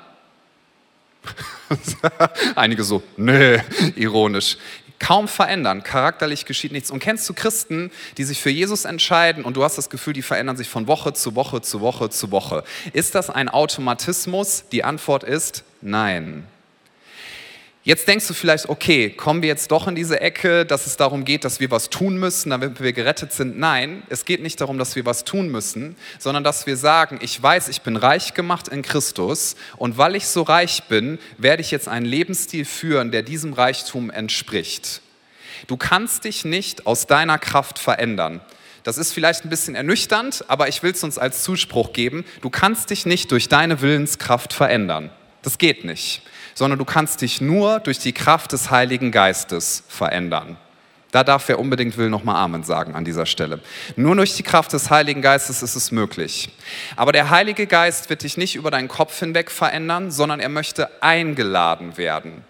Einige 2.55 2.85
so, 2.85 3.03
nö, 3.17 3.59
ironisch 3.97 4.59
kaum 4.99 5.29
verändern. 5.29 5.83
Charakterlich 5.83 6.45
geschieht 6.47 6.73
nichts. 6.73 6.91
Und 6.91 7.01
kennst 7.01 7.29
du 7.29 7.35
Christen, 7.35 7.91
die 8.17 8.25
sich 8.25 8.41
für 8.41 8.51
Jesus 8.51 8.85
entscheiden 8.85 9.45
und 9.45 9.57
du 9.57 9.65
hast 9.65 9.77
das 9.77 9.91
Gefühl, 9.91 10.13
die 10.13 10.23
verändern 10.23 10.57
sich 10.57 10.69
von 10.69 10.87
Woche 10.87 11.13
zu 11.13 11.35
Woche 11.35 11.63
zu 11.63 11.81
Woche 11.81 12.11
zu 12.11 12.31
Woche? 12.31 12.65
Ist 12.93 13.15
das 13.15 13.31
ein 13.31 13.49
Automatismus? 13.49 14.65
Die 14.73 14.85
Antwort 14.85 15.25
ist 15.25 15.65
nein. 15.83 16.47
Jetzt 17.87 18.09
denkst 18.09 18.27
du 18.27 18.35
vielleicht, 18.35 18.69
okay, 18.69 19.11
kommen 19.11 19.43
wir 19.43 19.49
jetzt 19.49 19.71
doch 19.71 19.87
in 19.87 19.95
diese 19.95 20.21
Ecke, 20.21 20.67
dass 20.67 20.89
es 20.89 20.97
darum 20.97 21.25
geht, 21.25 21.45
dass 21.45 21.61
wir 21.61 21.71
was 21.71 21.89
tun 21.89 22.19
müssen, 22.19 22.51
damit 22.51 22.81
wir 22.81 22.93
gerettet 22.93 23.33
sind. 23.33 23.61
Nein, 23.61 24.03
es 24.09 24.25
geht 24.25 24.43
nicht 24.43 24.61
darum, 24.61 24.77
dass 24.77 24.97
wir 24.97 25.07
was 25.07 25.23
tun 25.23 25.51
müssen, 25.51 25.95
sondern 26.19 26.43
dass 26.43 26.67
wir 26.67 26.77
sagen, 26.77 27.21
ich 27.23 27.41
weiß, 27.41 27.69
ich 27.69 27.83
bin 27.83 27.95
reich 27.95 28.35
gemacht 28.35 28.67
in 28.67 28.83
Christus 28.83 29.55
und 29.77 29.99
weil 29.99 30.17
ich 30.17 30.27
so 30.27 30.43
reich 30.43 30.83
bin, 30.89 31.21
werde 31.39 31.61
ich 31.61 31.71
jetzt 31.71 31.87
einen 31.87 32.07
Lebensstil 32.07 32.65
führen, 32.65 33.13
der 33.13 33.23
diesem 33.23 33.53
Reichtum 33.53 34.11
entspricht. 34.11 35.01
Du 35.69 35.77
kannst 35.77 36.25
dich 36.25 36.45
nicht 36.45 36.89
aus 36.89 37.07
deiner 37.07 37.39
Kraft 37.39 37.79
verändern. 37.79 38.41
Das 38.83 38.99
ist 38.99 39.13
vielleicht 39.13 39.45
ein 39.45 39.49
bisschen 39.49 39.77
ernüchternd, 39.77 40.45
aber 40.49 40.67
ich 40.67 40.83
will 40.83 40.91
es 40.91 41.05
uns 41.05 41.19
als 41.19 41.45
Zuspruch 41.45 41.93
geben. 41.93 42.25
Du 42.41 42.51
kannst 42.51 42.91
dich 42.91 43.07
nicht 43.07 43.31
durch 43.31 43.49
deine 43.49 43.81
Willenskraft 43.81 44.53
verändern. 44.53 45.11
Das 45.43 45.59
geht 45.59 45.85
nicht 45.85 46.23
sondern 46.57 46.79
du 46.79 46.87
kannst 46.87 47.21
dich 47.21 47.41
nur 47.41 47.79
durch 47.81 47.99
die 47.99 48.15
Kraft 48.15 48.51
des 48.53 48.71
Heiligen 48.71 49.13
Geistes 49.13 49.85
verändern. 49.89 50.57
Da 51.13 51.23
darf 51.23 51.49
wer 51.49 51.59
unbedingt 51.59 51.97
will 51.99 52.09
nochmal 52.09 52.37
Amen 52.37 52.65
sagen 52.65 52.95
an 52.95 53.05
dieser 53.05 53.27
Stelle. 53.27 53.61
Nur 53.95 54.17
durch 54.17 54.35
die 54.37 54.43
Kraft 54.43 54.73
des 54.73 54.91
Heiligen 54.91 55.23
Geistes 55.23 55.63
ist 55.63 55.77
es 55.77 55.93
möglich. 55.93 56.51
Aber 56.97 57.13
der 57.13 57.31
Heilige 57.31 57.67
Geist 57.67 58.11
wird 58.11 58.23
dich 58.23 58.37
nicht 58.37 58.57
über 58.57 58.71
deinen 58.71 58.89
Kopf 58.89 59.19
hinweg 59.19 59.51
verändern, 59.51 60.11
sondern 60.11 60.41
er 60.41 60.49
möchte 60.49 61.03
eingeladen 61.03 61.97
werden. 61.99 62.43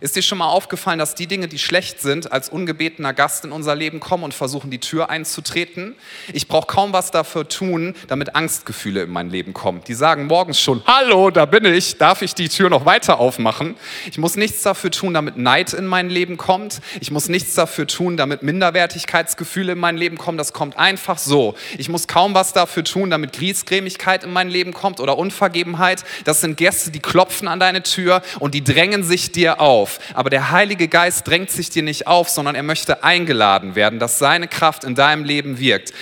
Ist 0.00 0.16
dir 0.16 0.22
schon 0.22 0.38
mal 0.38 0.48
aufgefallen, 0.48 0.98
dass 0.98 1.14
die 1.14 1.26
Dinge, 1.26 1.48
die 1.48 1.58
schlecht 1.58 2.00
sind, 2.00 2.32
als 2.32 2.48
ungebetener 2.48 3.12
Gast 3.12 3.44
in 3.44 3.52
unser 3.52 3.74
Leben 3.74 4.00
kommen 4.00 4.24
und 4.24 4.34
versuchen, 4.34 4.70
die 4.70 4.80
Tür 4.80 5.10
einzutreten? 5.10 5.94
Ich 6.32 6.48
brauche 6.48 6.66
kaum 6.66 6.92
was 6.92 7.10
dafür 7.10 7.48
tun, 7.48 7.94
damit 8.08 8.34
Angstgefühle 8.34 9.02
in 9.02 9.10
mein 9.10 9.30
Leben 9.30 9.54
kommen. 9.54 9.82
Die 9.86 9.94
sagen 9.94 10.26
morgens 10.26 10.60
schon, 10.60 10.82
hallo, 10.86 11.30
da 11.30 11.44
bin 11.44 11.64
ich, 11.64 11.98
darf 11.98 12.22
ich 12.22 12.34
die 12.34 12.48
Tür 12.48 12.70
noch 12.70 12.86
weiter 12.86 13.20
aufmachen? 13.20 13.76
Ich 14.10 14.18
muss 14.18 14.36
nichts 14.36 14.62
dafür 14.62 14.90
tun, 14.90 15.14
damit 15.14 15.36
Neid 15.36 15.72
in 15.72 15.86
mein 15.86 16.10
Leben 16.10 16.36
kommt. 16.36 16.80
Ich 17.00 17.10
muss 17.10 17.28
nichts 17.28 17.54
dafür 17.54 17.86
tun, 17.86 18.16
damit 18.16 18.42
Minderwertigkeitsgefühle 18.42 19.72
in 19.72 19.78
mein 19.78 19.96
Leben 19.96 20.18
kommen. 20.18 20.38
Das 20.38 20.52
kommt 20.52 20.76
einfach 20.76 21.18
so. 21.18 21.54
Ich 21.78 21.88
muss 21.88 22.08
kaum 22.08 22.34
was 22.34 22.52
dafür 22.52 22.84
tun, 22.84 23.10
damit 23.10 23.32
Griesgrämigkeit 23.32 24.24
in 24.24 24.32
mein 24.32 24.48
Leben 24.48 24.72
kommt 24.72 24.98
oder 25.00 25.18
Unvergebenheit. 25.18 26.04
Das 26.24 26.40
sind 26.40 26.56
Gäste, 26.56 26.90
die 26.90 27.00
klopfen 27.00 27.48
an 27.48 27.60
deine 27.60 27.82
Tür 27.82 28.22
und 28.40 28.54
die 28.54 28.64
drängen 28.64 29.04
sich 29.04 29.30
dir 29.30 29.60
auf. 29.60 29.83
Aber 30.14 30.30
der 30.30 30.50
Heilige 30.50 30.88
Geist 30.88 31.26
drängt 31.26 31.50
sich 31.50 31.70
dir 31.70 31.82
nicht 31.82 32.06
auf, 32.06 32.28
sondern 32.28 32.54
er 32.54 32.62
möchte 32.62 33.02
eingeladen 33.02 33.74
werden, 33.74 33.98
dass 33.98 34.18
seine 34.18 34.48
Kraft 34.48 34.84
in 34.84 34.94
deinem 34.94 35.24
Leben 35.24 35.58
wirkt. 35.58 35.92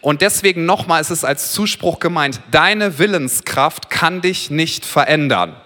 Und 0.00 0.20
deswegen 0.20 0.64
nochmal 0.64 1.00
ist 1.00 1.10
es 1.10 1.24
als 1.24 1.52
Zuspruch 1.52 1.98
gemeint, 2.00 2.40
deine 2.50 2.98
Willenskraft 2.98 3.90
kann 3.90 4.20
dich 4.20 4.50
nicht 4.50 4.84
verändern. 4.84 5.56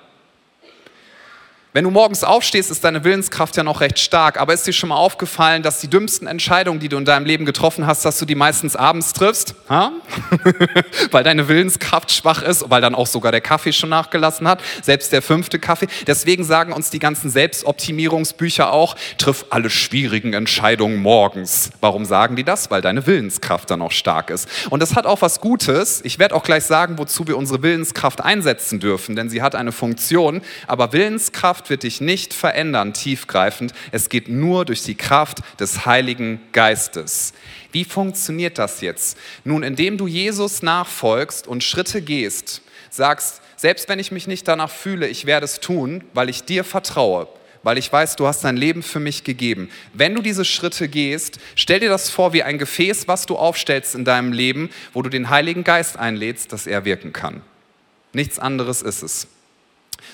Wenn 1.76 1.84
du 1.84 1.90
morgens 1.90 2.24
aufstehst, 2.24 2.70
ist 2.70 2.84
deine 2.84 3.04
Willenskraft 3.04 3.54
ja 3.58 3.62
noch 3.62 3.82
recht 3.82 3.98
stark, 3.98 4.40
aber 4.40 4.54
ist 4.54 4.66
dir 4.66 4.72
schon 4.72 4.88
mal 4.88 4.96
aufgefallen, 4.96 5.62
dass 5.62 5.78
die 5.78 5.88
dümmsten 5.88 6.26
Entscheidungen, 6.26 6.80
die 6.80 6.88
du 6.88 6.96
in 6.96 7.04
deinem 7.04 7.26
Leben 7.26 7.44
getroffen 7.44 7.86
hast, 7.86 8.02
dass 8.06 8.18
du 8.18 8.24
die 8.24 8.34
meistens 8.34 8.76
abends 8.76 9.12
triffst? 9.12 9.54
weil 11.10 11.22
deine 11.22 11.48
Willenskraft 11.48 12.10
schwach 12.10 12.40
ist, 12.40 12.70
weil 12.70 12.80
dann 12.80 12.94
auch 12.94 13.06
sogar 13.06 13.30
der 13.30 13.42
Kaffee 13.42 13.74
schon 13.74 13.90
nachgelassen 13.90 14.48
hat, 14.48 14.62
selbst 14.80 15.12
der 15.12 15.20
fünfte 15.20 15.58
Kaffee. 15.58 15.86
Deswegen 16.06 16.44
sagen 16.44 16.72
uns 16.72 16.88
die 16.88 16.98
ganzen 16.98 17.28
Selbstoptimierungsbücher 17.28 18.72
auch, 18.72 18.96
triff 19.18 19.44
alle 19.50 19.68
schwierigen 19.68 20.32
Entscheidungen 20.32 20.96
morgens. 20.96 21.72
Warum 21.82 22.06
sagen 22.06 22.36
die 22.36 22.44
das? 22.44 22.70
Weil 22.70 22.80
deine 22.80 23.06
Willenskraft 23.06 23.70
dann 23.70 23.82
auch 23.82 23.92
stark 23.92 24.30
ist. 24.30 24.48
Und 24.70 24.80
das 24.80 24.96
hat 24.96 25.04
auch 25.04 25.20
was 25.20 25.42
Gutes. 25.42 26.00
Ich 26.04 26.18
werde 26.18 26.36
auch 26.36 26.42
gleich 26.42 26.64
sagen, 26.64 26.96
wozu 26.96 27.28
wir 27.28 27.36
unsere 27.36 27.62
Willenskraft 27.62 28.24
einsetzen 28.24 28.80
dürfen, 28.80 29.14
denn 29.14 29.28
sie 29.28 29.42
hat 29.42 29.54
eine 29.54 29.72
Funktion. 29.72 30.40
Aber 30.66 30.94
Willenskraft 30.94 31.65
Kraft 31.66 31.70
wird 31.70 31.82
dich 31.82 32.00
nicht 32.00 32.32
verändern, 32.32 32.92
tiefgreifend. 32.92 33.72
Es 33.90 34.08
geht 34.08 34.28
nur 34.28 34.64
durch 34.64 34.84
die 34.84 34.94
Kraft 34.94 35.38
des 35.58 35.84
Heiligen 35.84 36.40
Geistes. 36.52 37.32
Wie 37.72 37.84
funktioniert 37.84 38.58
das 38.58 38.82
jetzt? 38.82 39.18
Nun, 39.42 39.64
indem 39.64 39.98
du 39.98 40.06
Jesus 40.06 40.62
nachfolgst 40.62 41.48
und 41.48 41.64
Schritte 41.64 42.02
gehst, 42.02 42.62
sagst, 42.88 43.40
selbst 43.56 43.88
wenn 43.88 43.98
ich 43.98 44.12
mich 44.12 44.28
nicht 44.28 44.46
danach 44.46 44.70
fühle, 44.70 45.08
ich 45.08 45.26
werde 45.26 45.44
es 45.44 45.58
tun, 45.58 46.04
weil 46.14 46.28
ich 46.28 46.44
dir 46.44 46.62
vertraue, 46.62 47.26
weil 47.64 47.78
ich 47.78 47.92
weiß, 47.92 48.14
du 48.14 48.28
hast 48.28 48.44
dein 48.44 48.56
Leben 48.56 48.84
für 48.84 49.00
mich 49.00 49.24
gegeben. 49.24 49.68
Wenn 49.92 50.14
du 50.14 50.22
diese 50.22 50.44
Schritte 50.44 50.86
gehst, 50.86 51.40
stell 51.56 51.80
dir 51.80 51.88
das 51.88 52.10
vor 52.10 52.32
wie 52.32 52.44
ein 52.44 52.58
Gefäß, 52.58 53.08
was 53.08 53.26
du 53.26 53.34
aufstellst 53.34 53.96
in 53.96 54.04
deinem 54.04 54.32
Leben, 54.32 54.70
wo 54.92 55.02
du 55.02 55.10
den 55.10 55.30
Heiligen 55.30 55.64
Geist 55.64 55.96
einlädst, 55.96 56.52
dass 56.52 56.68
er 56.68 56.84
wirken 56.84 57.12
kann. 57.12 57.40
Nichts 58.12 58.38
anderes 58.38 58.82
ist 58.82 59.02
es. 59.02 59.26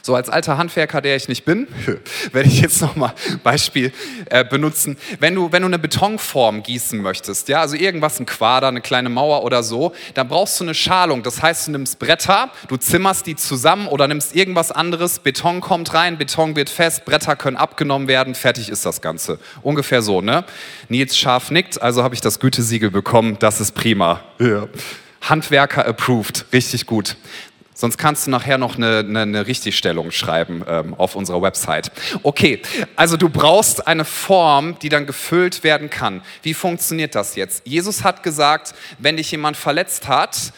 So 0.00 0.14
als 0.14 0.28
alter 0.28 0.58
Handwerker, 0.58 1.00
der 1.00 1.16
ich 1.16 1.28
nicht 1.28 1.44
bin, 1.44 1.68
werde 2.32 2.48
ich 2.48 2.60
jetzt 2.60 2.80
nochmal 2.80 3.12
ein 3.28 3.40
Beispiel 3.40 3.92
äh, 4.30 4.44
benutzen. 4.44 4.96
Wenn 5.20 5.34
du, 5.34 5.52
wenn 5.52 5.62
du 5.62 5.68
eine 5.68 5.78
Betonform 5.78 6.62
gießen 6.62 7.00
möchtest, 7.00 7.48
ja, 7.48 7.60
also 7.60 7.76
irgendwas, 7.76 8.18
ein 8.18 8.26
Quader, 8.26 8.68
eine 8.68 8.80
kleine 8.80 9.08
Mauer 9.08 9.44
oder 9.44 9.62
so, 9.62 9.92
dann 10.14 10.28
brauchst 10.28 10.58
du 10.60 10.64
eine 10.64 10.74
Schalung. 10.74 11.22
Das 11.22 11.42
heißt, 11.42 11.66
du 11.66 11.72
nimmst 11.72 11.98
Bretter, 11.98 12.50
du 12.68 12.76
zimmerst 12.76 13.26
die 13.26 13.36
zusammen 13.36 13.88
oder 13.88 14.08
nimmst 14.08 14.34
irgendwas 14.34 14.72
anderes, 14.72 15.18
Beton 15.18 15.60
kommt 15.60 15.92
rein, 15.94 16.18
Beton 16.18 16.56
wird 16.56 16.70
fest, 16.70 17.04
Bretter 17.04 17.36
können 17.36 17.56
abgenommen 17.56 18.08
werden, 18.08 18.34
fertig 18.34 18.68
ist 18.68 18.86
das 18.86 19.00
Ganze. 19.00 19.38
Ungefähr 19.62 20.02
so, 20.02 20.20
ne? 20.20 20.44
Nils 20.88 21.16
scharf 21.16 21.50
nickt, 21.50 21.80
also 21.80 22.02
habe 22.02 22.14
ich 22.14 22.20
das 22.20 22.40
Gütesiegel 22.40 22.90
bekommen, 22.90 23.36
das 23.38 23.60
ist 23.60 23.72
prima. 23.72 24.20
Ja. 24.38 24.68
Handwerker 25.22 25.86
approved, 25.86 26.46
richtig 26.52 26.86
gut. 26.86 27.16
Sonst 27.82 27.98
kannst 27.98 28.28
du 28.28 28.30
nachher 28.30 28.58
noch 28.58 28.76
eine, 28.76 29.00
eine, 29.00 29.22
eine 29.22 29.46
Richtigstellung 29.48 30.12
schreiben 30.12 30.64
ähm, 30.68 30.94
auf 30.94 31.16
unserer 31.16 31.42
Website. 31.42 31.90
Okay, 32.22 32.62
also 32.94 33.16
du 33.16 33.28
brauchst 33.28 33.88
eine 33.88 34.04
Form, 34.04 34.78
die 34.78 34.88
dann 34.88 35.04
gefüllt 35.04 35.64
werden 35.64 35.90
kann. 35.90 36.22
Wie 36.44 36.54
funktioniert 36.54 37.16
das 37.16 37.34
jetzt? 37.34 37.66
Jesus 37.66 38.04
hat 38.04 38.22
gesagt, 38.22 38.72
wenn 38.98 39.16
dich 39.16 39.32
jemand 39.32 39.56
verletzt 39.56 40.06
hat, 40.06 40.52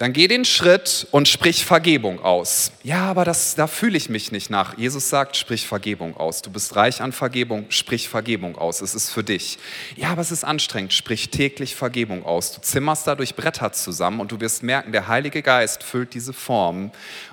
dann 0.00 0.14
geh 0.14 0.28
den 0.28 0.46
Schritt 0.46 1.06
und 1.10 1.28
sprich 1.28 1.66
Vergebung 1.66 2.24
aus. 2.24 2.72
Ja, 2.82 3.10
aber 3.10 3.26
das, 3.26 3.54
da 3.54 3.66
fühle 3.66 3.98
ich 3.98 4.08
mich 4.08 4.32
nicht 4.32 4.48
nach. 4.48 4.78
Jesus 4.78 5.10
sagt, 5.10 5.36
sprich 5.36 5.66
Vergebung 5.66 6.16
aus. 6.16 6.40
Du 6.40 6.48
bist 6.48 6.74
reich 6.74 7.02
an 7.02 7.12
Vergebung, 7.12 7.66
sprich 7.68 8.08
Vergebung 8.08 8.56
aus. 8.56 8.80
Es 8.80 8.94
ist 8.94 9.10
für 9.10 9.22
dich. 9.22 9.58
Ja, 9.96 10.08
aber 10.12 10.22
es 10.22 10.30
ist 10.32 10.42
anstrengend. 10.42 10.94
Sprich 10.94 11.28
täglich 11.28 11.76
Vergebung 11.76 12.24
aus. 12.24 12.52
Du 12.52 12.62
zimmerst 12.62 13.06
dadurch 13.06 13.34
Bretter 13.34 13.72
zusammen 13.72 14.20
und 14.20 14.32
du 14.32 14.40
wirst 14.40 14.62
merken, 14.62 14.90
der 14.92 15.06
Heilige 15.06 15.42
Geist 15.42 15.82
füllt 15.82 16.14
diese 16.14 16.32
Form 16.32 16.92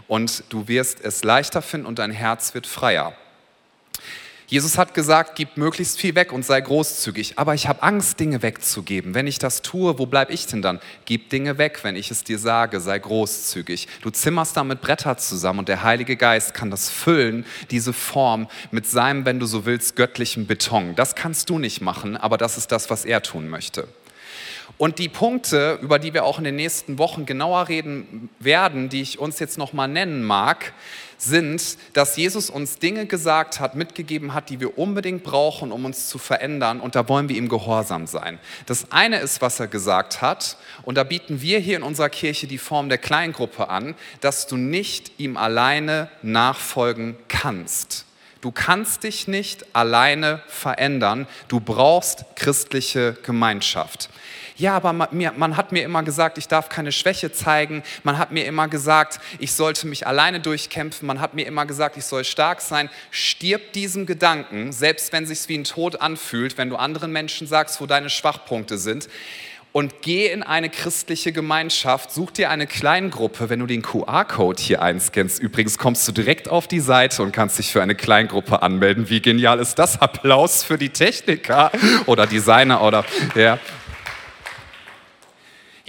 und 0.10 0.44
du 0.50 0.68
wirst 0.68 1.00
es 1.00 1.24
leichter 1.24 1.62
finden 1.62 1.88
und 1.88 2.00
dein 2.00 2.12
Herz 2.12 2.54
wird 2.54 2.68
freier. 2.68 3.16
Jesus 4.50 4.78
hat 4.78 4.94
gesagt, 4.94 5.36
gib 5.36 5.58
möglichst 5.58 6.00
viel 6.00 6.16
weg 6.16 6.32
und 6.32 6.46
sei 6.46 6.62
großzügig. 6.62 7.38
Aber 7.38 7.54
ich 7.54 7.68
habe 7.68 7.84
Angst, 7.84 8.18
Dinge 8.18 8.42
wegzugeben. 8.42 9.14
Wenn 9.14 9.28
ich 9.28 9.40
das 9.40 9.62
tue, 9.62 10.00
wo 10.00 10.06
bleibe 10.06 10.32
ich 10.32 10.48
denn 10.48 10.62
dann? 10.62 10.80
Gib 11.04 11.30
Dinge 11.30 11.58
weg, 11.58 11.80
wenn 11.84 11.98
ich 11.98 12.12
es 12.12 12.24
dir 12.24 12.40
sage, 12.40 12.80
sei 12.80 12.98
großzügig. 12.98 13.90
Du 14.02 14.10
zimmerst 14.10 14.56
damit 14.56 14.80
Bretter 14.80 15.18
zusammen 15.18 15.60
und 15.60 15.68
der 15.68 15.84
Heilige 15.84 16.16
Geist 16.16 16.54
kann 16.54 16.72
das 16.72 16.90
füllen, 16.90 17.46
diese 17.72 17.92
Form 17.92 18.48
mit 18.72 18.88
seinem, 18.88 19.26
wenn 19.26 19.42
du 19.42 19.46
so 19.46 19.66
willst, 19.66 19.98
göttlichen 19.98 20.48
Beton. 20.48 20.96
Das 20.96 21.16
kannst 21.16 21.50
du 21.50 21.60
nicht 21.60 21.82
machen, 21.82 22.16
aber 22.16 22.38
das 22.38 22.58
ist 22.58 22.72
das, 22.72 22.90
was 22.90 23.04
er 23.04 23.22
tun 23.22 23.50
möchte. 23.50 23.90
Und 24.78 25.00
die 25.00 25.10
Punkte, 25.10 25.80
über 25.82 25.98
die 25.98 26.14
wir 26.14 26.26
auch 26.26 26.38
in 26.38 26.44
den 26.44 26.56
nächsten 26.56 26.98
Wochen 27.00 27.26
genauer 27.26 27.68
reden 27.70 28.30
werden, 28.40 28.90
die 28.90 29.02
ich 29.02 29.18
uns 29.18 29.40
jetzt 29.40 29.58
nochmal 29.58 29.88
nennen 29.88 30.24
mag, 30.24 30.74
sind, 31.18 31.78
dass 31.94 32.16
Jesus 32.16 32.50
uns 32.50 32.78
Dinge 32.78 33.08
gesagt 33.08 33.60
hat, 33.60 33.76
mitgegeben 33.76 34.34
hat, 34.34 34.50
die 34.50 34.60
wir 34.60 34.78
unbedingt 34.78 35.24
brauchen, 35.24 35.72
um 35.72 35.86
uns 35.86 36.10
zu 36.10 36.20
verändern. 36.20 36.80
Und 36.80 36.96
da 36.96 37.10
wollen 37.10 37.28
wir 37.28 37.36
ihm 37.36 37.50
gehorsam 37.50 38.06
sein. 38.06 38.38
Das 38.68 38.92
eine 38.92 39.20
ist, 39.20 39.42
was 39.42 39.60
er 39.60 39.68
gesagt 39.68 40.22
hat. 40.22 40.58
Und 40.84 40.96
da 40.96 41.04
bieten 41.04 41.42
wir 41.42 41.60
hier 41.60 41.78
in 41.78 41.84
unserer 41.84 42.10
Kirche 42.10 42.46
die 42.46 42.60
Form 42.60 42.90
der 42.90 43.00
Kleingruppe 43.00 43.70
an, 43.70 43.96
dass 44.22 44.46
du 44.46 44.58
nicht 44.58 45.20
ihm 45.20 45.38
alleine 45.38 46.10
nachfolgen 46.22 47.16
kannst. 47.28 48.06
Du 48.42 48.52
kannst 48.52 49.04
dich 49.04 49.28
nicht 49.28 49.76
alleine 49.76 50.44
verändern. 50.48 51.26
Du 51.48 51.60
brauchst 51.60 52.26
christliche 52.36 53.18
Gemeinschaft 53.24 54.10
ja, 54.58 54.76
aber 54.76 54.92
man, 54.94 55.10
man 55.38 55.58
hat 55.58 55.72
mir 55.72 55.84
immer 55.84 56.04
gesagt, 56.04 56.38
ich 56.38 56.48
darf 56.48 56.70
keine 56.70 56.92
Schwäche 56.92 57.32
zeigen. 57.32 57.84
Man 58.04 58.18
hat 58.18 58.32
mir 58.32 58.46
immer 58.46 58.68
gesagt, 58.68 59.20
ich 59.40 59.54
sollte 59.54 59.88
mich 59.88 60.08
alleine 60.08 60.40
durchkämpfen. 60.40 61.06
Man 61.06 61.22
hat 61.22 61.36
mir 61.36 61.46
immer 61.46 61.66
gesagt, 61.66 61.96
ich 61.98 62.06
soll 62.06 62.24
stark 62.24 62.62
sein. 62.62 62.90
Stirb 63.12 63.74
diesem 63.74 64.06
Gedanken, 64.06 64.72
selbst 64.72 65.14
wenn 65.14 65.24
es 65.24 65.30
sich 65.30 65.50
wie 65.50 65.58
ein 65.58 65.64
Tod 65.64 66.02
anfühlt, 66.02 66.58
wenn 66.58 66.70
du 66.70 66.76
anderen 66.76 67.12
Menschen 67.12 67.48
sagst, 67.48 67.80
wo 67.82 67.86
deine 67.86 68.10
Schwachpunkte 68.10 68.78
sind 68.78 69.08
und 69.78 70.02
geh 70.02 70.26
in 70.32 70.42
eine 70.42 70.72
christliche 70.72 71.32
Gemeinschaft, 71.32 72.12
such 72.12 72.32
dir 72.32 72.50
eine 72.50 72.66
Kleingruppe. 72.66 73.50
Wenn 73.50 73.60
du 73.60 73.68
den 73.68 73.84
QR-Code 73.84 74.60
hier 74.60 74.82
einscannst, 74.82 75.40
übrigens 75.40 75.78
kommst 75.78 76.08
du 76.08 76.12
direkt 76.12 76.50
auf 76.50 76.68
die 76.68 76.80
Seite 76.80 77.22
und 77.22 77.32
kannst 77.32 77.60
dich 77.60 77.72
für 77.72 77.84
eine 77.84 77.94
Kleingruppe 77.94 78.64
anmelden. 78.64 79.08
Wie 79.10 79.22
genial 79.22 79.60
ist 79.60 79.76
das? 79.78 80.02
Applaus 80.02 80.64
für 80.64 80.80
die 80.80 80.90
Techniker 80.90 81.72
oder 82.08 82.26
Designer 82.26 82.82
oder 82.82 83.06
ja. 83.36 83.60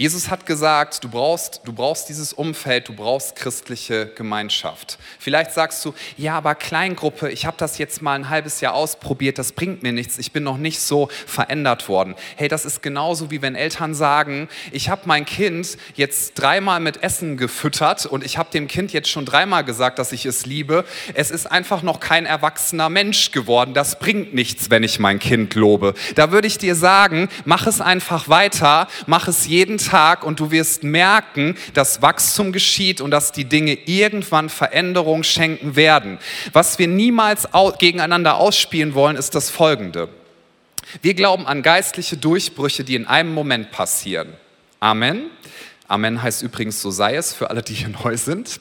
Jesus 0.01 0.29
hat 0.29 0.45
gesagt, 0.45 1.03
du 1.03 1.09
brauchst, 1.09 1.59
du 1.65 1.73
brauchst 1.73 2.07
dieses 2.07 2.31
Umfeld, 2.31 2.87
du 2.87 2.93
brauchst 2.93 3.35
christliche 3.35 4.05
Gemeinschaft. 4.05 4.97
Vielleicht 5.19 5.51
sagst 5.51 5.83
du, 5.83 5.93
ja, 6.15 6.37
aber 6.37 6.55
Kleingruppe, 6.55 7.29
ich 7.29 7.45
habe 7.45 7.57
das 7.57 7.77
jetzt 7.79 8.01
mal 8.01 8.13
ein 8.13 8.29
halbes 8.29 8.61
Jahr 8.61 8.75
ausprobiert, 8.75 9.37
das 9.37 9.51
bringt 9.51 9.83
mir 9.83 9.91
nichts, 9.91 10.17
ich 10.17 10.31
bin 10.31 10.43
noch 10.43 10.55
nicht 10.55 10.79
so 10.79 11.09
verändert 11.27 11.89
worden. 11.89 12.15
Hey, 12.37 12.47
das 12.47 12.63
ist 12.63 12.81
genauso 12.81 13.29
wie 13.29 13.41
wenn 13.41 13.55
Eltern 13.55 13.93
sagen, 13.93 14.47
ich 14.71 14.87
habe 14.87 15.01
mein 15.03 15.25
Kind 15.25 15.77
jetzt 15.95 16.35
dreimal 16.35 16.79
mit 16.79 17.03
Essen 17.03 17.35
gefüttert 17.35 18.05
und 18.05 18.23
ich 18.23 18.37
habe 18.37 18.51
dem 18.51 18.69
Kind 18.69 18.93
jetzt 18.93 19.09
schon 19.09 19.25
dreimal 19.25 19.65
gesagt, 19.65 19.99
dass 19.99 20.13
ich 20.13 20.25
es 20.25 20.45
liebe. 20.45 20.85
Es 21.13 21.29
ist 21.29 21.45
einfach 21.45 21.83
noch 21.83 21.99
kein 21.99 22.25
erwachsener 22.25 22.87
Mensch 22.87 23.31
geworden. 23.31 23.73
Das 23.73 23.99
bringt 23.99 24.33
nichts, 24.33 24.69
wenn 24.69 24.83
ich 24.83 24.97
mein 24.97 25.19
Kind 25.19 25.55
lobe. 25.55 25.93
Da 26.15 26.31
würde 26.31 26.47
ich 26.47 26.57
dir 26.57 26.75
sagen, 26.75 27.27
mach 27.43 27.67
es 27.67 27.81
einfach 27.81 28.29
weiter, 28.29 28.87
mach 29.05 29.27
es 29.27 29.45
jeden 29.45 29.77
Tag 29.77 29.88
Tag 29.89 30.23
und 30.23 30.39
du 30.39 30.51
wirst 30.51 30.83
merken, 30.83 31.55
dass 31.73 32.01
Wachstum 32.01 32.51
geschieht 32.51 33.01
und 33.01 33.11
dass 33.11 33.31
die 33.31 33.45
Dinge 33.45 33.73
irgendwann 33.85 34.49
Veränderung 34.49 35.23
schenken 35.23 35.75
werden. 35.75 36.19
Was 36.53 36.77
wir 36.77 36.87
niemals 36.87 37.47
gegeneinander 37.79 38.35
ausspielen 38.35 38.93
wollen, 38.93 39.15
ist 39.15 39.33
das 39.33 39.49
Folgende. 39.49 40.09
Wir 41.01 41.13
glauben 41.13 41.47
an 41.47 41.63
geistliche 41.63 42.17
Durchbrüche, 42.17 42.83
die 42.83 42.95
in 42.95 43.07
einem 43.07 43.33
Moment 43.33 43.71
passieren. 43.71 44.33
Amen. 44.79 45.29
Amen 45.87 46.21
heißt 46.21 46.43
übrigens, 46.43 46.81
so 46.81 46.91
sei 46.91 47.15
es 47.15 47.33
für 47.33 47.49
alle, 47.49 47.63
die 47.63 47.73
hier 47.73 47.89
neu 47.89 48.15
sind. 48.15 48.59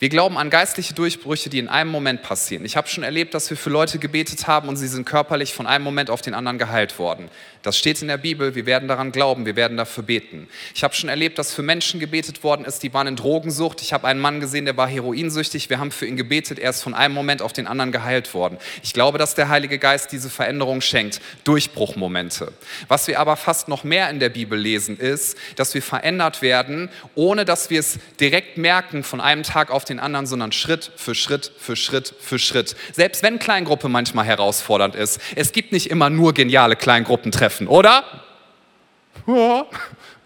Wir 0.00 0.10
glauben 0.10 0.38
an 0.38 0.48
geistliche 0.48 0.94
Durchbrüche, 0.94 1.50
die 1.50 1.58
in 1.58 1.66
einem 1.66 1.90
Moment 1.90 2.22
passieren. 2.22 2.64
Ich 2.64 2.76
habe 2.76 2.86
schon 2.86 3.02
erlebt, 3.02 3.34
dass 3.34 3.50
wir 3.50 3.56
für 3.56 3.70
Leute 3.70 3.98
gebetet 3.98 4.46
haben 4.46 4.68
und 4.68 4.76
sie 4.76 4.86
sind 4.86 5.04
körperlich 5.04 5.52
von 5.52 5.66
einem 5.66 5.82
Moment 5.82 6.08
auf 6.08 6.22
den 6.22 6.34
anderen 6.34 6.56
geheilt 6.56 7.00
worden. 7.00 7.28
Das 7.64 7.76
steht 7.76 8.00
in 8.00 8.06
der 8.06 8.16
Bibel, 8.16 8.54
wir 8.54 8.64
werden 8.64 8.86
daran 8.86 9.10
glauben, 9.10 9.44
wir 9.44 9.56
werden 9.56 9.76
dafür 9.76 10.04
beten. 10.04 10.48
Ich 10.72 10.84
habe 10.84 10.94
schon 10.94 11.08
erlebt, 11.10 11.36
dass 11.36 11.52
für 11.52 11.62
Menschen 11.62 11.98
gebetet 11.98 12.44
worden 12.44 12.64
ist, 12.64 12.84
die 12.84 12.94
waren 12.94 13.08
in 13.08 13.16
Drogensucht. 13.16 13.82
Ich 13.82 13.92
habe 13.92 14.06
einen 14.06 14.20
Mann 14.20 14.38
gesehen, 14.38 14.66
der 14.66 14.76
war 14.76 14.86
heroinsüchtig. 14.86 15.68
Wir 15.68 15.80
haben 15.80 15.90
für 15.90 16.06
ihn 16.06 16.16
gebetet, 16.16 16.60
er 16.60 16.70
ist 16.70 16.80
von 16.80 16.94
einem 16.94 17.14
Moment 17.14 17.42
auf 17.42 17.52
den 17.52 17.66
anderen 17.66 17.90
geheilt 17.90 18.32
worden. 18.34 18.58
Ich 18.84 18.92
glaube, 18.92 19.18
dass 19.18 19.34
der 19.34 19.48
Heilige 19.48 19.80
Geist 19.80 20.12
diese 20.12 20.30
Veränderung 20.30 20.80
schenkt, 20.80 21.20
Durchbruchmomente. 21.42 22.52
Was 22.86 23.08
wir 23.08 23.18
aber 23.18 23.34
fast 23.34 23.66
noch 23.66 23.82
mehr 23.82 24.08
in 24.10 24.20
der 24.20 24.28
Bibel 24.28 24.56
lesen, 24.56 24.96
ist, 24.96 25.36
dass 25.56 25.74
wir 25.74 25.82
verändert 25.82 26.40
werden, 26.40 26.88
ohne 27.16 27.44
dass 27.44 27.68
wir 27.68 27.80
es 27.80 27.98
direkt 28.20 28.58
merken 28.58 29.02
von 29.02 29.20
einem 29.20 29.42
Tag 29.42 29.72
auf 29.72 29.87
den 29.90 30.00
anderen, 30.00 30.26
sondern 30.26 30.52
Schritt 30.52 30.90
für 30.96 31.14
Schritt 31.14 31.52
für 31.58 31.76
Schritt 31.76 32.14
für 32.20 32.38
Schritt. 32.38 32.76
Selbst 32.92 33.22
wenn 33.22 33.38
Kleingruppe 33.38 33.88
manchmal 33.88 34.24
herausfordernd 34.24 34.94
ist, 34.94 35.20
es 35.36 35.52
gibt 35.52 35.72
nicht 35.72 35.90
immer 35.90 36.10
nur 36.10 36.34
geniale 36.34 36.76
Kleingruppentreffen, 36.76 37.68
oder? 37.68 38.04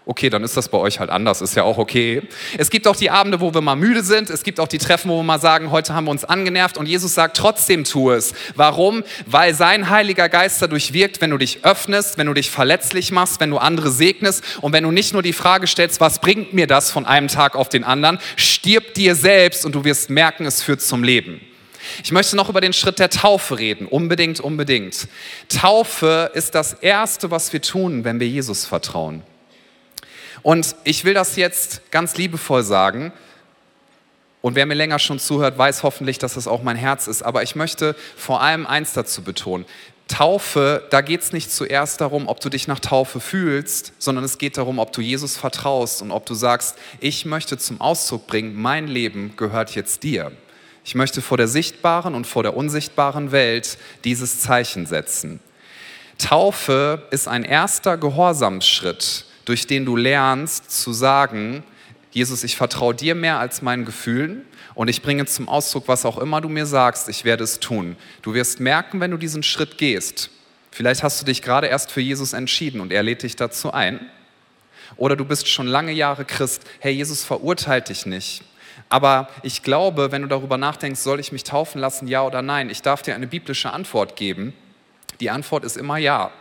Okay, 0.05 0.29
dann 0.29 0.43
ist 0.43 0.57
das 0.57 0.67
bei 0.67 0.77
euch 0.77 0.99
halt 0.99 1.09
anders, 1.09 1.41
ist 1.41 1.55
ja 1.55 1.63
auch 1.63 1.77
okay. 1.77 2.23
Es 2.57 2.69
gibt 2.69 2.87
auch 2.87 2.95
die 2.95 3.09
Abende, 3.09 3.39
wo 3.39 3.53
wir 3.53 3.61
mal 3.61 3.77
müde 3.77 4.03
sind. 4.03 4.29
Es 4.29 4.43
gibt 4.43 4.59
auch 4.59 4.67
die 4.67 4.77
Treffen, 4.77 5.09
wo 5.09 5.17
wir 5.17 5.23
mal 5.23 5.39
sagen, 5.39 5.71
heute 5.71 5.93
haben 5.93 6.05
wir 6.05 6.11
uns 6.11 6.25
angenervt. 6.25 6.77
Und 6.77 6.87
Jesus 6.87 7.13
sagt, 7.13 7.37
trotzdem 7.37 7.85
tu 7.85 8.11
es. 8.11 8.33
Warum? 8.55 9.03
Weil 9.25 9.53
sein 9.53 9.89
Heiliger 9.89 10.27
Geist 10.27 10.61
dadurch 10.61 10.91
wirkt, 10.91 11.21
wenn 11.21 11.29
du 11.29 11.37
dich 11.37 11.63
öffnest, 11.63 12.17
wenn 12.17 12.27
du 12.27 12.33
dich 12.33 12.51
verletzlich 12.51 13.13
machst, 13.13 13.39
wenn 13.39 13.49
du 13.49 13.59
andere 13.59 13.91
segnest 13.91 14.43
und 14.59 14.73
wenn 14.73 14.83
du 14.83 14.91
nicht 14.91 15.13
nur 15.13 15.21
die 15.21 15.31
Frage 15.31 15.67
stellst, 15.67 16.01
was 16.01 16.19
bringt 16.19 16.53
mir 16.53 16.67
das 16.67 16.91
von 16.91 17.05
einem 17.05 17.29
Tag 17.29 17.55
auf 17.55 17.69
den 17.69 17.85
anderen, 17.85 18.19
stirb 18.35 18.93
dir 18.95 19.15
selbst 19.15 19.65
und 19.65 19.73
du 19.73 19.85
wirst 19.85 20.09
merken, 20.09 20.45
es 20.45 20.61
führt 20.61 20.81
zum 20.81 21.03
Leben. 21.03 21.39
Ich 22.03 22.11
möchte 22.11 22.35
noch 22.35 22.49
über 22.49 22.61
den 22.61 22.73
Schritt 22.73 22.99
der 22.99 23.09
Taufe 23.09 23.57
reden. 23.57 23.87
Unbedingt, 23.87 24.41
unbedingt. 24.41 25.07
Taufe 25.47 26.31
ist 26.33 26.55
das 26.55 26.73
Erste, 26.73 27.31
was 27.31 27.53
wir 27.53 27.61
tun, 27.61 28.03
wenn 28.03 28.19
wir 28.19 28.27
Jesus 28.27 28.65
vertrauen. 28.65 29.23
Und 30.43 30.75
ich 30.83 31.05
will 31.05 31.13
das 31.13 31.37
jetzt 31.37 31.89
ganz 31.89 32.17
liebevoll 32.17 32.63
sagen. 32.63 33.11
Und 34.41 34.55
wer 34.55 34.65
mir 34.65 34.73
länger 34.73 34.99
schon 34.99 35.19
zuhört, 35.19 35.57
weiß 35.57 35.83
hoffentlich, 35.83 36.19
dass 36.19 36.33
das 36.33 36.47
auch 36.47 36.61
mein 36.63 36.75
Herz 36.75 37.07
ist. 37.07 37.23
Aber 37.23 37.43
ich 37.43 37.55
möchte 37.55 37.95
vor 38.17 38.41
allem 38.41 38.67
eins 38.67 38.91
dazu 38.91 39.23
betonen. 39.23 39.65
Taufe, 40.09 40.85
da 40.89 40.99
geht 40.99 41.21
es 41.21 41.31
nicht 41.31 41.49
zuerst 41.49 42.01
darum, 42.01 42.27
ob 42.27 42.41
du 42.41 42.49
dich 42.49 42.67
nach 42.67 42.79
Taufe 42.79 43.21
fühlst, 43.21 43.93
sondern 43.99 44.25
es 44.25 44.37
geht 44.37 44.57
darum, 44.57 44.79
ob 44.79 44.91
du 44.91 44.99
Jesus 44.99 45.37
vertraust 45.37 46.01
und 46.01 46.11
ob 46.11 46.25
du 46.25 46.33
sagst, 46.33 46.77
ich 46.99 47.23
möchte 47.23 47.57
zum 47.57 47.79
Ausdruck 47.79 48.27
bringen, 48.27 48.53
mein 48.53 48.87
Leben 48.87 49.35
gehört 49.37 49.75
jetzt 49.75 50.03
dir. 50.03 50.33
Ich 50.83 50.93
möchte 50.93 51.21
vor 51.21 51.37
der 51.37 51.47
sichtbaren 51.47 52.13
und 52.13 52.27
vor 52.27 52.43
der 52.43 52.57
unsichtbaren 52.57 53.31
Welt 53.31 53.77
dieses 54.03 54.41
Zeichen 54.41 54.85
setzen. 54.85 55.39
Taufe 56.17 57.07
ist 57.11 57.29
ein 57.29 57.45
erster 57.45 57.97
Gehorsamsschritt 57.97 59.25
durch 59.45 59.67
den 59.67 59.85
du 59.85 59.95
lernst 59.95 60.71
zu 60.71 60.93
sagen, 60.93 61.63
Jesus, 62.11 62.43
ich 62.43 62.55
vertraue 62.55 62.93
dir 62.93 63.15
mehr 63.15 63.39
als 63.39 63.61
meinen 63.61 63.85
Gefühlen 63.85 64.43
und 64.75 64.87
ich 64.87 65.01
bringe 65.01 65.25
zum 65.25 65.49
Ausdruck, 65.49 65.87
was 65.87 66.05
auch 66.05 66.17
immer 66.17 66.41
du 66.41 66.49
mir 66.49 66.65
sagst, 66.65 67.09
ich 67.09 67.25
werde 67.25 67.43
es 67.43 67.59
tun. 67.59 67.95
Du 68.21 68.33
wirst 68.33 68.59
merken, 68.59 68.99
wenn 68.99 69.11
du 69.11 69.17
diesen 69.17 69.43
Schritt 69.43 69.77
gehst, 69.77 70.29
vielleicht 70.71 71.03
hast 71.03 71.21
du 71.21 71.25
dich 71.25 71.41
gerade 71.41 71.67
erst 71.67 71.91
für 71.91 72.01
Jesus 72.01 72.33
entschieden 72.33 72.81
und 72.81 72.91
er 72.91 73.03
lädt 73.03 73.23
dich 73.23 73.35
dazu 73.35 73.71
ein. 73.73 73.99
Oder 74.95 75.15
du 75.15 75.25
bist 75.25 75.47
schon 75.47 75.67
lange 75.67 75.91
Jahre 75.91 76.23
Christ, 76.23 76.63
hey, 76.79 76.93
Jesus 76.93 77.23
verurteilt 77.23 77.89
dich 77.89 78.05
nicht. 78.05 78.43
Aber 78.89 79.29
ich 79.41 79.63
glaube, 79.63 80.11
wenn 80.11 80.21
du 80.21 80.27
darüber 80.27 80.57
nachdenkst, 80.57 80.99
soll 80.99 81.19
ich 81.19 81.31
mich 81.31 81.43
taufen 81.43 81.81
lassen, 81.81 82.07
ja 82.07 82.23
oder 82.23 82.43
nein, 82.43 82.69
ich 82.69 82.83
darf 82.83 83.01
dir 83.01 83.15
eine 83.15 83.27
biblische 83.27 83.71
Antwort 83.71 84.15
geben. 84.15 84.53
Die 85.19 85.31
Antwort 85.31 85.63
ist 85.63 85.77
immer 85.77 85.97
ja. 85.97 86.31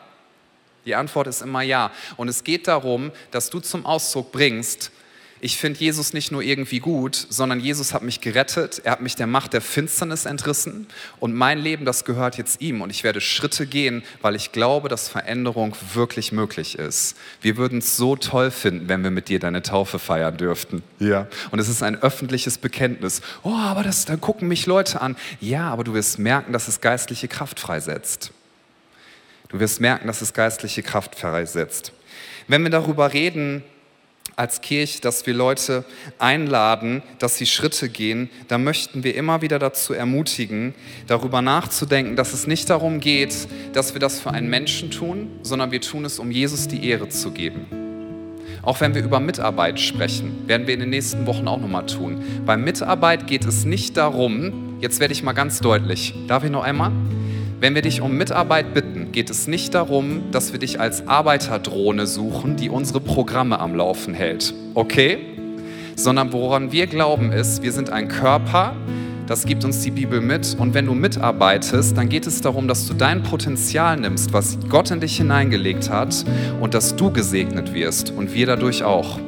Die 0.86 0.94
Antwort 0.94 1.26
ist 1.26 1.42
immer 1.42 1.62
ja. 1.62 1.90
Und 2.16 2.28
es 2.28 2.44
geht 2.44 2.68
darum, 2.68 3.12
dass 3.30 3.50
du 3.50 3.60
zum 3.60 3.86
Ausdruck 3.86 4.32
bringst, 4.32 4.90
ich 5.44 5.56
finde 5.56 5.80
Jesus 5.80 6.12
nicht 6.12 6.30
nur 6.30 6.40
irgendwie 6.40 6.78
gut, 6.78 7.16
sondern 7.28 7.58
Jesus 7.58 7.92
hat 7.92 8.02
mich 8.02 8.20
gerettet, 8.20 8.80
er 8.84 8.92
hat 8.92 9.00
mich 9.00 9.16
der 9.16 9.26
Macht 9.26 9.54
der 9.54 9.60
Finsternis 9.60 10.24
entrissen 10.24 10.86
und 11.18 11.34
mein 11.34 11.58
Leben, 11.58 11.84
das 11.84 12.04
gehört 12.04 12.38
jetzt 12.38 12.60
ihm 12.60 12.80
und 12.80 12.90
ich 12.90 13.02
werde 13.02 13.20
Schritte 13.20 13.66
gehen, 13.66 14.04
weil 14.20 14.36
ich 14.36 14.52
glaube, 14.52 14.88
dass 14.88 15.08
Veränderung 15.08 15.74
wirklich 15.94 16.30
möglich 16.30 16.78
ist. 16.78 17.16
Wir 17.40 17.56
würden 17.56 17.80
es 17.80 17.96
so 17.96 18.14
toll 18.14 18.52
finden, 18.52 18.88
wenn 18.88 19.02
wir 19.02 19.10
mit 19.10 19.28
dir 19.28 19.40
deine 19.40 19.62
Taufe 19.62 19.98
feiern 19.98 20.36
dürften. 20.36 20.84
Ja. 21.00 21.26
Und 21.50 21.58
es 21.58 21.68
ist 21.68 21.82
ein 21.82 22.00
öffentliches 22.00 22.58
Bekenntnis. 22.58 23.20
Oh, 23.42 23.56
aber 23.56 23.82
das, 23.82 24.04
dann 24.04 24.20
gucken 24.20 24.46
mich 24.46 24.66
Leute 24.66 25.00
an. 25.00 25.16
Ja, 25.40 25.70
aber 25.70 25.82
du 25.82 25.92
wirst 25.92 26.20
merken, 26.20 26.52
dass 26.52 26.68
es 26.68 26.80
geistliche 26.80 27.26
Kraft 27.26 27.58
freisetzt. 27.58 28.30
Du 29.52 29.60
wirst 29.60 29.80
merken, 29.80 30.06
dass 30.06 30.22
es 30.22 30.32
geistliche 30.32 30.82
Kraft 30.82 31.14
freisetzt. 31.14 31.92
Wenn 32.48 32.62
wir 32.62 32.70
darüber 32.70 33.12
reden, 33.12 33.62
als 34.34 34.62
Kirche, 34.62 35.02
dass 35.02 35.26
wir 35.26 35.34
Leute 35.34 35.84
einladen, 36.18 37.02
dass 37.18 37.36
sie 37.36 37.44
Schritte 37.44 37.90
gehen, 37.90 38.30
dann 38.48 38.64
möchten 38.64 39.04
wir 39.04 39.14
immer 39.14 39.42
wieder 39.42 39.58
dazu 39.58 39.92
ermutigen, 39.92 40.74
darüber 41.06 41.42
nachzudenken, 41.42 42.16
dass 42.16 42.32
es 42.32 42.46
nicht 42.46 42.70
darum 42.70 42.98
geht, 42.98 43.46
dass 43.74 43.92
wir 43.92 44.00
das 44.00 44.20
für 44.20 44.30
einen 44.30 44.48
Menschen 44.48 44.90
tun, 44.90 45.28
sondern 45.42 45.70
wir 45.70 45.82
tun 45.82 46.06
es, 46.06 46.18
um 46.18 46.30
Jesus 46.30 46.66
die 46.66 46.88
Ehre 46.88 47.10
zu 47.10 47.30
geben. 47.30 47.66
Auch 48.62 48.80
wenn 48.80 48.94
wir 48.94 49.04
über 49.04 49.20
Mitarbeit 49.20 49.78
sprechen, 49.80 50.48
werden 50.48 50.66
wir 50.66 50.74
in 50.74 50.80
den 50.80 50.90
nächsten 50.90 51.26
Wochen 51.26 51.46
auch 51.46 51.60
nochmal 51.60 51.84
tun. 51.84 52.24
Bei 52.46 52.56
Mitarbeit 52.56 53.26
geht 53.26 53.44
es 53.44 53.66
nicht 53.66 53.98
darum, 53.98 54.78
jetzt 54.80 54.98
werde 54.98 55.12
ich 55.12 55.22
mal 55.22 55.32
ganz 55.32 55.60
deutlich, 55.60 56.14
darf 56.26 56.42
ich 56.42 56.50
noch 56.50 56.62
einmal? 56.62 56.92
Wenn 57.62 57.76
wir 57.76 57.82
dich 57.82 58.00
um 58.00 58.16
Mitarbeit 58.16 58.74
bitten, 58.74 59.12
geht 59.12 59.30
es 59.30 59.46
nicht 59.46 59.72
darum, 59.74 60.32
dass 60.32 60.50
wir 60.50 60.58
dich 60.58 60.80
als 60.80 61.06
Arbeiterdrohne 61.06 62.08
suchen, 62.08 62.56
die 62.56 62.68
unsere 62.68 63.00
Programme 63.00 63.60
am 63.60 63.76
Laufen 63.76 64.14
hält. 64.14 64.52
Okay? 64.74 65.18
Sondern 65.94 66.32
woran 66.32 66.72
wir 66.72 66.88
glauben 66.88 67.30
ist, 67.30 67.62
wir 67.62 67.70
sind 67.70 67.90
ein 67.90 68.08
Körper, 68.08 68.74
das 69.28 69.46
gibt 69.46 69.64
uns 69.64 69.80
die 69.80 69.92
Bibel 69.92 70.20
mit. 70.20 70.56
Und 70.58 70.74
wenn 70.74 70.86
du 70.86 70.94
mitarbeitest, 70.94 71.96
dann 71.96 72.08
geht 72.08 72.26
es 72.26 72.40
darum, 72.40 72.66
dass 72.66 72.88
du 72.88 72.94
dein 72.94 73.22
Potenzial 73.22 73.96
nimmst, 73.96 74.32
was 74.32 74.58
Gott 74.68 74.90
in 74.90 74.98
dich 74.98 75.16
hineingelegt 75.16 75.88
hat 75.88 76.24
und 76.60 76.74
dass 76.74 76.96
du 76.96 77.12
gesegnet 77.12 77.74
wirst 77.74 78.10
und 78.10 78.34
wir 78.34 78.46
dadurch 78.46 78.82
auch. 78.82 79.20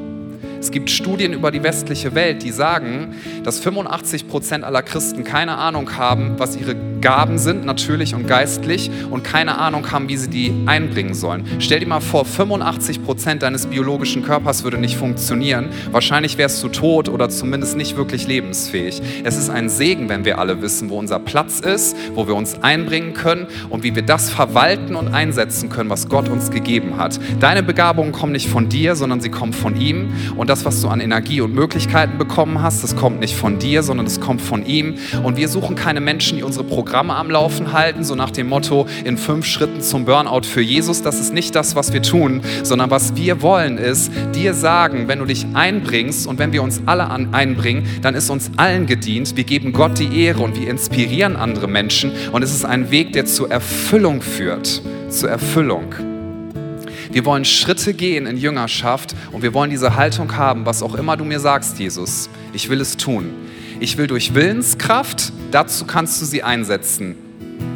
Es 0.64 0.70
gibt 0.70 0.88
Studien 0.88 1.34
über 1.34 1.50
die 1.50 1.62
westliche 1.62 2.14
Welt, 2.14 2.42
die 2.42 2.50
sagen, 2.50 3.16
dass 3.42 3.60
85 3.60 4.28
Prozent 4.28 4.64
aller 4.64 4.82
Christen 4.82 5.22
keine 5.22 5.58
Ahnung 5.58 5.98
haben, 5.98 6.36
was 6.38 6.56
ihre 6.56 6.74
Gaben 7.02 7.36
sind, 7.36 7.66
natürlich 7.66 8.14
und 8.14 8.26
geistlich, 8.26 8.90
und 9.10 9.24
keine 9.24 9.58
Ahnung 9.58 9.92
haben, 9.92 10.08
wie 10.08 10.16
sie 10.16 10.30
die 10.30 10.54
einbringen 10.64 11.12
sollen. 11.12 11.44
Stell 11.58 11.80
dir 11.80 11.86
mal 11.86 12.00
vor, 12.00 12.24
85 12.24 13.04
Prozent 13.04 13.42
deines 13.42 13.66
biologischen 13.66 14.22
Körpers 14.22 14.64
würde 14.64 14.78
nicht 14.78 14.96
funktionieren. 14.96 15.68
Wahrscheinlich 15.92 16.38
wärst 16.38 16.62
du 16.62 16.68
tot 16.68 17.10
oder 17.10 17.28
zumindest 17.28 17.76
nicht 17.76 17.98
wirklich 17.98 18.26
lebensfähig. 18.26 19.02
Es 19.22 19.36
ist 19.36 19.50
ein 19.50 19.68
Segen, 19.68 20.08
wenn 20.08 20.24
wir 20.24 20.38
alle 20.38 20.62
wissen, 20.62 20.88
wo 20.88 20.98
unser 20.98 21.18
Platz 21.18 21.60
ist, 21.60 21.94
wo 22.14 22.26
wir 22.26 22.34
uns 22.34 22.62
einbringen 22.62 23.12
können 23.12 23.48
und 23.68 23.82
wie 23.82 23.94
wir 23.94 24.00
das 24.00 24.30
verwalten 24.30 24.96
und 24.96 25.12
einsetzen 25.12 25.68
können, 25.68 25.90
was 25.90 26.08
Gott 26.08 26.30
uns 26.30 26.50
gegeben 26.50 26.96
hat. 26.96 27.20
Deine 27.38 27.62
Begabungen 27.62 28.12
kommen 28.12 28.32
nicht 28.32 28.48
von 28.48 28.70
dir, 28.70 28.96
sondern 28.96 29.20
sie 29.20 29.28
kommen 29.28 29.52
von 29.52 29.78
ihm. 29.78 30.14
Und 30.36 30.48
das, 30.48 30.53
was 30.64 30.82
du 30.82 30.88
an 30.88 31.00
Energie 31.00 31.40
und 31.40 31.54
Möglichkeiten 31.54 32.18
bekommen 32.18 32.62
hast, 32.62 32.84
das 32.84 32.96
kommt 32.96 33.20
nicht 33.20 33.34
von 33.34 33.58
dir, 33.58 33.82
sondern 33.82 34.04
das 34.06 34.20
kommt 34.20 34.42
von 34.42 34.66
ihm. 34.66 34.96
Und 35.22 35.36
wir 35.36 35.48
suchen 35.48 35.74
keine 35.74 36.00
Menschen, 36.00 36.36
die 36.36 36.42
unsere 36.42 36.64
Programme 36.64 37.14
am 37.14 37.30
Laufen 37.30 37.72
halten, 37.72 38.04
so 38.04 38.14
nach 38.14 38.30
dem 38.30 38.48
Motto 38.48 38.86
in 39.04 39.16
fünf 39.16 39.46
Schritten 39.46 39.80
zum 39.80 40.04
Burnout 40.04 40.42
für 40.42 40.60
Jesus. 40.60 41.02
Das 41.02 41.18
ist 41.18 41.32
nicht 41.32 41.54
das, 41.54 41.74
was 41.74 41.92
wir 41.92 42.02
tun, 42.02 42.42
sondern 42.62 42.90
was 42.90 43.16
wir 43.16 43.40
wollen 43.42 43.78
ist, 43.78 44.12
dir 44.34 44.52
sagen, 44.52 45.08
wenn 45.08 45.18
du 45.18 45.24
dich 45.24 45.46
einbringst 45.54 46.26
und 46.26 46.38
wenn 46.38 46.52
wir 46.52 46.62
uns 46.62 46.82
alle 46.86 47.10
einbringen, 47.10 47.84
dann 48.02 48.14
ist 48.14 48.30
uns 48.30 48.50
allen 48.56 48.86
gedient. 48.86 49.36
Wir 49.36 49.44
geben 49.44 49.72
Gott 49.72 49.98
die 49.98 50.20
Ehre 50.22 50.42
und 50.42 50.60
wir 50.60 50.68
inspirieren 50.68 51.36
andere 51.36 51.68
Menschen 51.68 52.12
und 52.32 52.42
es 52.42 52.54
ist 52.54 52.64
ein 52.64 52.90
Weg, 52.90 53.12
der 53.12 53.24
zur 53.24 53.50
Erfüllung 53.50 54.20
führt. 54.20 54.82
Zur 55.08 55.30
Erfüllung. 55.30 56.13
Wir 57.14 57.24
wollen 57.24 57.44
Schritte 57.44 57.94
gehen 57.94 58.26
in 58.26 58.36
Jüngerschaft 58.36 59.14
und 59.30 59.42
wir 59.42 59.54
wollen 59.54 59.70
diese 59.70 59.94
Haltung 59.94 60.36
haben, 60.36 60.66
was 60.66 60.82
auch 60.82 60.96
immer 60.96 61.16
du 61.16 61.24
mir 61.24 61.38
sagst, 61.38 61.78
Jesus. 61.78 62.28
Ich 62.52 62.68
will 62.68 62.80
es 62.80 62.96
tun. 62.96 63.30
Ich 63.78 63.96
will 63.96 64.08
durch 64.08 64.34
Willenskraft, 64.34 65.32
dazu 65.52 65.84
kannst 65.84 66.20
du 66.20 66.26
sie 66.26 66.42
einsetzen, 66.42 67.14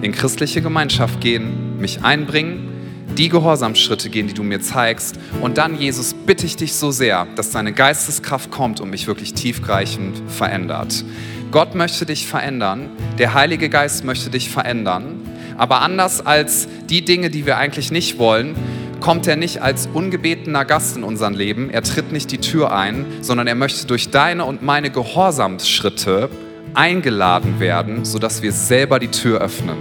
in 0.03 0.11
christliche 0.11 0.61
Gemeinschaft 0.61 1.21
gehen, 1.21 1.79
mich 1.79 2.03
einbringen, 2.03 2.69
die 3.17 3.29
Gehorsamschritte 3.29 4.11
gehen, 4.11 4.27
die 4.27 4.35
du 4.35 4.43
mir 4.43 4.61
zeigst. 4.61 5.21
Und 5.41 5.57
dann, 5.57 5.79
Jesus, 5.79 6.15
bitte 6.15 6.45
ich 6.45 6.57
dich 6.57 6.73
so 6.73 6.91
sehr, 6.91 7.29
dass 7.37 7.53
deine 7.53 7.73
Geisteskraft 7.73 8.51
kommt 8.51 8.81
und 8.81 8.91
mich 8.91 9.07
wirklich 9.07 9.35
tiefgreifend 9.35 10.21
verändert. 10.27 11.05
Gott 11.53 11.77
möchte 11.77 12.07
dich 12.07 12.27
verändern, 12.27 12.89
der 13.19 13.35
Heilige 13.35 13.69
Geist 13.69 14.03
möchte 14.03 14.31
dich 14.31 14.51
verändern, 14.51 15.15
aber 15.57 15.81
anders 15.83 16.27
als 16.27 16.67
die 16.91 17.05
Dinge, 17.05 17.31
die 17.31 17.47
wir 17.47 17.57
eigentlich 17.57 17.93
nicht 17.93 18.19
wollen, 18.19 18.57
kommt 19.01 19.27
er 19.27 19.37
nicht 19.37 19.63
als 19.63 19.89
ungebetener 19.93 20.65
Gast 20.65 20.97
in 20.97 21.05
unser 21.05 21.31
Leben, 21.31 21.71
er 21.71 21.83
tritt 21.83 22.13
nicht 22.13 22.31
die 22.31 22.39
Tür 22.39 22.73
ein, 22.73 23.07
sondern 23.21 23.47
er 23.47 23.55
möchte 23.55 23.87
durch 23.87 24.11
deine 24.11 24.45
und 24.45 24.63
meine 24.63 24.91
Gehorsamsschritte 24.91 26.29
eingeladen 26.75 27.61
werden, 27.61 28.05
sodass 28.05 28.43
wir 28.43 28.53
selber 28.53 28.99
die 28.99 29.09
Tür 29.09 29.41
öffnen. 29.41 29.77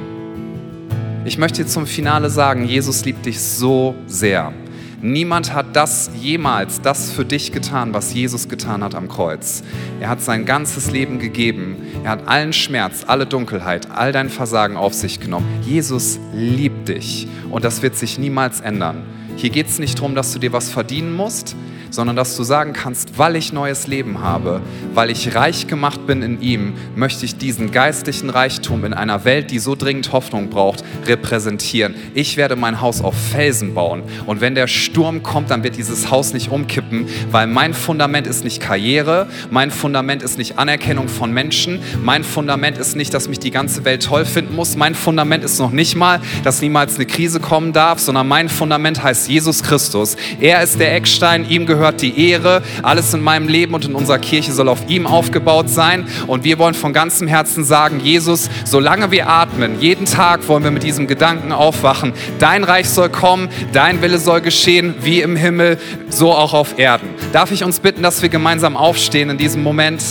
Ich 1.25 1.37
möchte 1.37 1.63
dir 1.63 1.67
zum 1.67 1.87
Finale 1.87 2.29
sagen, 2.29 2.65
Jesus 2.65 3.03
liebt 3.03 3.25
dich 3.25 3.39
so 3.39 3.95
sehr. 4.07 4.53
Niemand 4.99 5.53
hat 5.53 5.75
das 5.75 6.09
jemals, 6.19 6.81
das 6.81 7.11
für 7.11 7.23
dich 7.23 7.51
getan, 7.51 7.93
was 7.93 8.15
Jesus 8.15 8.49
getan 8.49 8.83
hat 8.83 8.95
am 8.95 9.07
Kreuz. 9.07 9.61
Er 9.99 10.09
hat 10.09 10.23
sein 10.23 10.43
ganzes 10.43 10.89
Leben 10.89 11.19
gegeben. 11.19 11.75
Er 12.03 12.11
hat 12.11 12.27
allen 12.27 12.51
Schmerz, 12.51 13.03
alle 13.05 13.27
Dunkelheit, 13.27 13.91
all 13.91 14.11
dein 14.11 14.29
Versagen 14.29 14.75
auf 14.75 14.95
sich 14.95 15.19
genommen. 15.19 15.45
Jesus 15.61 16.19
liebt 16.33 16.89
dich 16.89 17.27
und 17.51 17.63
das 17.63 17.83
wird 17.83 17.95
sich 17.95 18.17
niemals 18.17 18.59
ändern. 18.59 19.03
Hier 19.35 19.51
geht 19.51 19.67
es 19.67 19.77
nicht 19.77 19.99
darum, 19.99 20.15
dass 20.15 20.33
du 20.33 20.39
dir 20.39 20.51
was 20.51 20.71
verdienen 20.71 21.15
musst 21.15 21.55
sondern 21.89 22.15
dass 22.15 22.35
du 22.35 22.43
sagen 22.43 22.73
kannst, 22.73 23.17
weil 23.17 23.35
ich 23.35 23.53
neues 23.53 23.87
Leben 23.87 24.21
habe, 24.21 24.61
weil 24.93 25.09
ich 25.09 25.35
reich 25.35 25.67
gemacht 25.67 26.05
bin 26.07 26.21
in 26.21 26.41
ihm, 26.41 26.73
möchte 26.95 27.25
ich 27.25 27.37
diesen 27.37 27.71
geistlichen 27.71 28.29
Reichtum 28.29 28.85
in 28.85 28.93
einer 28.93 29.25
Welt, 29.25 29.51
die 29.51 29.59
so 29.59 29.75
dringend 29.75 30.11
Hoffnung 30.11 30.49
braucht, 30.49 30.83
repräsentieren. 31.05 31.95
Ich 32.13 32.37
werde 32.37 32.55
mein 32.55 32.81
Haus 32.81 33.01
auf 33.01 33.15
Felsen 33.15 33.73
bauen 33.73 34.03
und 34.25 34.41
wenn 34.41 34.55
der 34.55 34.67
Sturm 34.67 35.23
kommt, 35.23 35.49
dann 35.49 35.63
wird 35.63 35.77
dieses 35.77 36.11
Haus 36.11 36.33
nicht 36.33 36.51
umkippen, 36.51 37.07
weil 37.31 37.47
mein 37.47 37.73
Fundament 37.73 38.27
ist 38.27 38.43
nicht 38.43 38.61
Karriere, 38.61 39.27
mein 39.49 39.71
Fundament 39.71 40.23
ist 40.23 40.37
nicht 40.37 40.57
Anerkennung 40.57 41.07
von 41.07 41.31
Menschen, 41.31 41.79
mein 42.03 42.23
Fundament 42.23 42.77
ist 42.77 42.95
nicht, 42.95 43.13
dass 43.13 43.27
mich 43.27 43.39
die 43.39 43.51
ganze 43.51 43.85
Welt 43.85 44.03
toll 44.03 44.25
finden 44.25 44.55
muss, 44.55 44.75
mein 44.75 44.95
Fundament 44.95 45.43
ist 45.43 45.59
noch 45.59 45.71
nicht 45.71 45.95
mal, 45.95 46.19
dass 46.43 46.61
niemals 46.61 46.95
eine 46.95 47.05
Krise 47.05 47.39
kommen 47.39 47.73
darf, 47.73 47.99
sondern 47.99 48.27
mein 48.27 48.49
Fundament 48.49 49.01
heißt 49.01 49.29
Jesus 49.29 49.63
Christus. 49.63 50.15
Er 50.39 50.61
ist 50.61 50.79
der 50.79 50.95
Eckstein, 50.95 51.49
ihm 51.49 51.65
gehört 51.65 51.76
gehört 51.77 52.01
die 52.01 52.29
Ehre. 52.29 52.61
Alles 52.81 53.13
in 53.13 53.21
meinem 53.21 53.47
Leben 53.47 53.73
und 53.73 53.85
in 53.85 53.93
unserer 53.93 54.17
Kirche 54.17 54.51
soll 54.51 54.67
auf 54.67 54.89
ihm 54.89 55.05
aufgebaut 55.05 55.69
sein. 55.69 56.07
Und 56.25 56.43
wir 56.43 56.57
wollen 56.57 56.73
von 56.73 56.91
ganzem 56.91 57.27
Herzen 57.27 57.63
sagen, 57.63 57.99
Jesus, 57.99 58.49
solange 58.65 59.11
wir 59.11 59.29
atmen, 59.29 59.79
jeden 59.79 60.05
Tag 60.05 60.47
wollen 60.47 60.63
wir 60.63 60.71
mit 60.71 60.83
diesem 60.83 61.07
Gedanken 61.07 61.51
aufwachen. 61.51 62.13
Dein 62.39 62.63
Reich 62.63 62.89
soll 62.89 63.09
kommen, 63.09 63.49
dein 63.73 64.01
Wille 64.01 64.17
soll 64.17 64.41
geschehen, 64.41 64.95
wie 65.01 65.21
im 65.21 65.35
Himmel, 65.35 65.77
so 66.09 66.33
auch 66.33 66.53
auf 66.53 66.79
Erden. 66.79 67.09
Darf 67.31 67.51
ich 67.51 67.63
uns 67.63 67.79
bitten, 67.79 68.01
dass 68.01 68.21
wir 68.21 68.29
gemeinsam 68.29 68.75
aufstehen 68.75 69.29
in 69.29 69.37
diesem 69.37 69.61
Moment? 69.61 70.03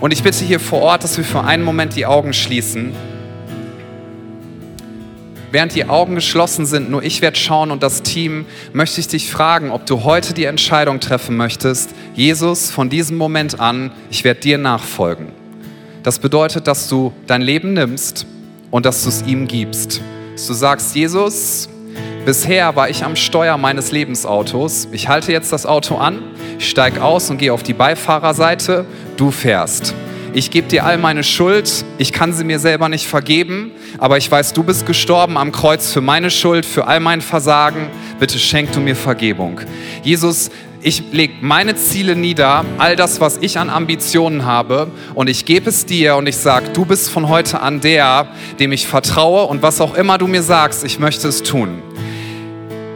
Und 0.00 0.12
ich 0.12 0.22
bitte 0.22 0.44
hier 0.44 0.60
vor 0.60 0.82
Ort, 0.82 1.04
dass 1.04 1.16
wir 1.16 1.24
für 1.24 1.42
einen 1.42 1.64
Moment 1.64 1.96
die 1.96 2.06
Augen 2.06 2.32
schließen. 2.32 2.92
Während 5.50 5.74
die 5.74 5.86
Augen 5.86 6.14
geschlossen 6.14 6.66
sind, 6.66 6.90
nur 6.90 7.02
ich 7.02 7.22
werde 7.22 7.38
schauen 7.38 7.70
und 7.70 7.82
das 7.82 8.02
Team, 8.02 8.44
möchte 8.74 9.00
ich 9.00 9.08
dich 9.08 9.30
fragen, 9.30 9.70
ob 9.70 9.86
du 9.86 10.04
heute 10.04 10.34
die 10.34 10.44
Entscheidung 10.44 11.00
treffen 11.00 11.38
möchtest, 11.38 11.90
Jesus, 12.14 12.70
von 12.70 12.90
diesem 12.90 13.16
Moment 13.16 13.58
an, 13.58 13.90
ich 14.10 14.24
werde 14.24 14.40
dir 14.40 14.58
nachfolgen. 14.58 15.28
Das 16.02 16.18
bedeutet, 16.18 16.66
dass 16.66 16.88
du 16.88 17.12
dein 17.26 17.40
Leben 17.40 17.72
nimmst 17.72 18.26
und 18.70 18.84
dass 18.84 19.02
du 19.04 19.08
es 19.08 19.22
ihm 19.22 19.48
gibst. 19.48 20.02
Du 20.46 20.52
sagst, 20.52 20.94
Jesus, 20.94 21.68
bisher 22.26 22.76
war 22.76 22.90
ich 22.90 23.04
am 23.04 23.16
Steuer 23.16 23.56
meines 23.56 23.90
Lebensautos. 23.90 24.88
Ich 24.92 25.08
halte 25.08 25.32
jetzt 25.32 25.52
das 25.52 25.64
Auto 25.64 25.96
an, 25.96 26.22
steige 26.58 27.02
aus 27.02 27.30
und 27.30 27.38
gehe 27.38 27.54
auf 27.54 27.62
die 27.62 27.72
Beifahrerseite. 27.72 28.84
Du 29.16 29.30
fährst. 29.30 29.94
Ich 30.34 30.50
gebe 30.50 30.68
dir 30.68 30.84
all 30.84 30.98
meine 30.98 31.24
Schuld, 31.24 31.84
ich 31.96 32.12
kann 32.12 32.32
sie 32.32 32.44
mir 32.44 32.58
selber 32.58 32.88
nicht 32.88 33.06
vergeben, 33.06 33.72
aber 33.98 34.18
ich 34.18 34.30
weiß, 34.30 34.52
du 34.52 34.62
bist 34.62 34.84
gestorben 34.86 35.38
am 35.38 35.52
Kreuz 35.52 35.92
für 35.92 36.00
meine 36.00 36.30
Schuld, 36.30 36.66
für 36.66 36.86
all 36.86 37.00
mein 37.00 37.20
Versagen. 37.20 37.88
Bitte 38.20 38.38
schenk 38.38 38.72
du 38.72 38.80
mir 38.80 38.94
Vergebung. 38.94 39.60
Jesus, 40.02 40.50
ich 40.82 41.02
lege 41.12 41.34
meine 41.40 41.74
Ziele 41.74 42.14
nieder, 42.14 42.64
all 42.76 42.94
das, 42.94 43.20
was 43.20 43.38
ich 43.38 43.58
an 43.58 43.70
Ambitionen 43.70 44.44
habe, 44.44 44.88
und 45.14 45.28
ich 45.28 45.44
gebe 45.44 45.70
es 45.70 45.86
dir 45.86 46.16
und 46.16 46.28
ich 46.28 46.36
sage, 46.36 46.68
du 46.72 46.84
bist 46.84 47.10
von 47.10 47.28
heute 47.28 47.60
an 47.60 47.80
der, 47.80 48.28
dem 48.60 48.70
ich 48.70 48.86
vertraue 48.86 49.44
und 49.44 49.62
was 49.62 49.80
auch 49.80 49.94
immer 49.94 50.18
du 50.18 50.26
mir 50.26 50.42
sagst, 50.42 50.84
ich 50.84 50.98
möchte 50.98 51.26
es 51.26 51.42
tun. 51.42 51.82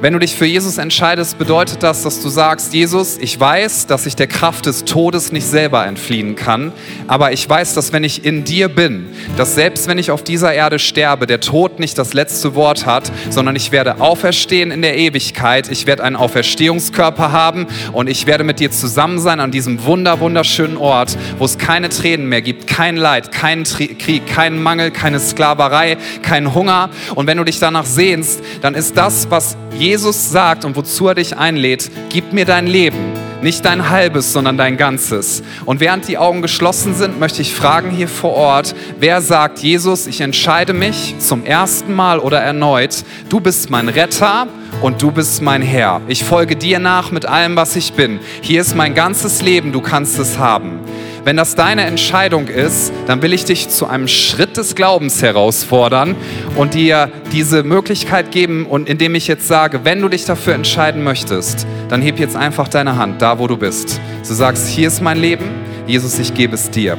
Wenn 0.03 0.15
du 0.15 0.19
dich 0.19 0.35
für 0.35 0.47
Jesus 0.47 0.79
entscheidest, 0.79 1.39
bedeutet 1.39 1.85
das, 1.85 2.03
dass 2.03 2.21
du 2.21 2.29
sagst, 2.29 2.75
Jesus, 2.75 3.19
ich 3.19 3.39
weiß, 3.39 3.87
dass 3.87 4.05
ich 4.05 4.17
der 4.17 4.27
Kraft 4.27 4.67
des 4.67 4.85
Todes 4.85 5.31
nicht 5.31 5.47
selber 5.47 5.87
entfliehen 5.87 6.35
kann, 6.35 6.73
aber 7.07 7.31
ich 7.31 7.49
weiß, 7.49 7.75
dass 7.75 7.93
wenn 7.93 8.03
ich 8.03 8.25
in 8.25 8.43
dir 8.43 8.69
bin, 8.69 9.07
dass 9.37 9.55
selbst 9.55 9.87
wenn 9.87 9.99
ich 9.99 10.11
auf 10.11 10.25
dieser 10.25 10.53
Erde 10.53 10.81
sterbe, 10.81 11.29
der 11.29 11.39
Tod 11.39 11.79
nicht 11.79 11.99
das 11.99 12.15
letzte 12.15 12.57
Wort 12.57 12.85
hat, 12.85 13.13
sondern 13.31 13.55
ich 13.55 13.71
werde 13.71 14.01
auferstehen 14.01 14.73
in 14.73 14.83
der 14.83 14.99
Ewigkeit, 14.99 15.71
ich 15.71 15.87
werde 15.87 16.03
einen 16.03 16.17
Auferstehungskörper 16.17 17.31
haben 17.31 17.69
und 17.93 18.09
ich 18.09 18.27
werde 18.27 18.43
mit 18.43 18.59
dir 18.59 18.73
zusammen 18.73 19.21
sein 19.21 19.39
an 19.39 19.53
diesem 19.53 19.85
wunder 19.85 20.19
wunderschönen 20.19 20.79
Ort, 20.79 21.17
wo 21.39 21.45
es 21.45 21.59
keine 21.59 21.91
Tränen 21.91 22.29
mehr 22.29 22.43
gibt, 22.43 22.67
kein 22.67 22.97
Leid, 22.97 23.31
keinen 23.31 23.63
Krieg, 23.63 24.27
keinen 24.27 24.61
Mangel, 24.61 24.91
keine 24.91 25.21
Sklaverei, 25.21 25.97
keinen 26.23 26.55
Hunger. 26.55 26.91
Und 27.15 27.29
wenn 27.29 27.39
du 27.39 27.45
dich 27.45 27.61
danach 27.61 27.87
sehnst, 27.87 28.43
dann 28.63 28.75
ist 28.75 28.97
das, 28.97 29.31
was 29.31 29.57
Jesus 29.79 29.92
Jesus 29.93 30.31
sagt 30.31 30.65
und 30.65 30.75
wozu 30.75 31.09
er 31.09 31.15
dich 31.15 31.37
einlädt, 31.37 31.91
gib 32.09 32.33
mir 32.33 32.47
dein 32.47 32.67
Leben, 32.67 33.13
nicht 33.43 33.63
dein 33.67 33.91
halbes, 33.91 34.33
sondern 34.33 34.57
dein 34.57 34.79
ganzes. 34.79 35.43
Und 35.67 35.81
während 35.81 36.09
die 36.09 36.17
Augen 36.17 36.41
geschlossen 36.41 36.95
sind, 36.95 37.21
möchte 37.21 37.43
ich 37.43 37.55
fragen 37.55 37.91
hier 37.91 38.09
vor 38.09 38.33
Ort, 38.33 38.75
wer 38.99 39.21
sagt, 39.21 39.59
Jesus, 39.59 40.07
ich 40.07 40.23
entscheide 40.23 40.73
mich 40.73 41.17
zum 41.19 41.45
ersten 41.45 41.93
Mal 41.93 42.21
oder 42.21 42.41
erneut, 42.41 43.05
du 43.29 43.41
bist 43.41 43.69
mein 43.69 43.91
Retter 43.91 44.47
und 44.81 45.03
du 45.03 45.11
bist 45.11 45.43
mein 45.43 45.61
Herr. 45.61 46.01
Ich 46.09 46.25
folge 46.25 46.57
dir 46.57 46.79
nach 46.79 47.11
mit 47.11 47.27
allem, 47.27 47.55
was 47.55 47.77
ich 47.77 47.93
bin. 47.93 48.19
Hier 48.41 48.63
ist 48.63 48.75
mein 48.75 48.95
ganzes 48.95 49.43
Leben, 49.43 49.73
du 49.73 49.83
kannst 49.83 50.19
es 50.19 50.39
haben. 50.39 50.81
Wenn 51.25 51.37
das 51.37 51.55
deine 51.55 51.85
Entscheidung 51.85 52.49
ist, 52.49 52.93
dann 53.07 53.23
will 53.23 53.33
ich 53.33 53.45
dich 53.45 53.69
zu 53.69 53.87
einem 53.87 54.09
Schritt 54.09 54.57
des 54.57 54.75
Glaubens 54.75 55.23
herausfordern 55.23 56.17
und 56.57 56.75
dir 56.75 57.13
diese 57.31 57.63
Möglichkeit 57.63 58.33
geben 58.33 58.67
und 58.67 58.89
indem 58.89 59.15
ich 59.15 59.29
jetzt 59.29 59.47
sage, 59.47 59.85
wenn 59.85 60.01
du 60.01 60.09
dich 60.09 60.25
dafür 60.25 60.55
entscheiden 60.55 61.05
möchtest, 61.05 61.65
dann 61.89 62.03
heb 62.03 62.19
jetzt 62.19 62.35
einfach 62.35 62.67
deine 62.67 62.97
Hand 62.97 63.23
da, 63.23 63.39
wo 63.39 63.47
du 63.47 63.57
bist. 63.57 64.01
Du 64.27 64.35
sagst, 64.35 64.67
hier 64.67 64.89
ist 64.89 65.01
mein 65.01 65.19
Leben, 65.19 65.45
Jesus, 65.87 66.19
ich 66.19 66.35
gebe 66.35 66.57
es 66.57 66.71
dir. 66.71 66.99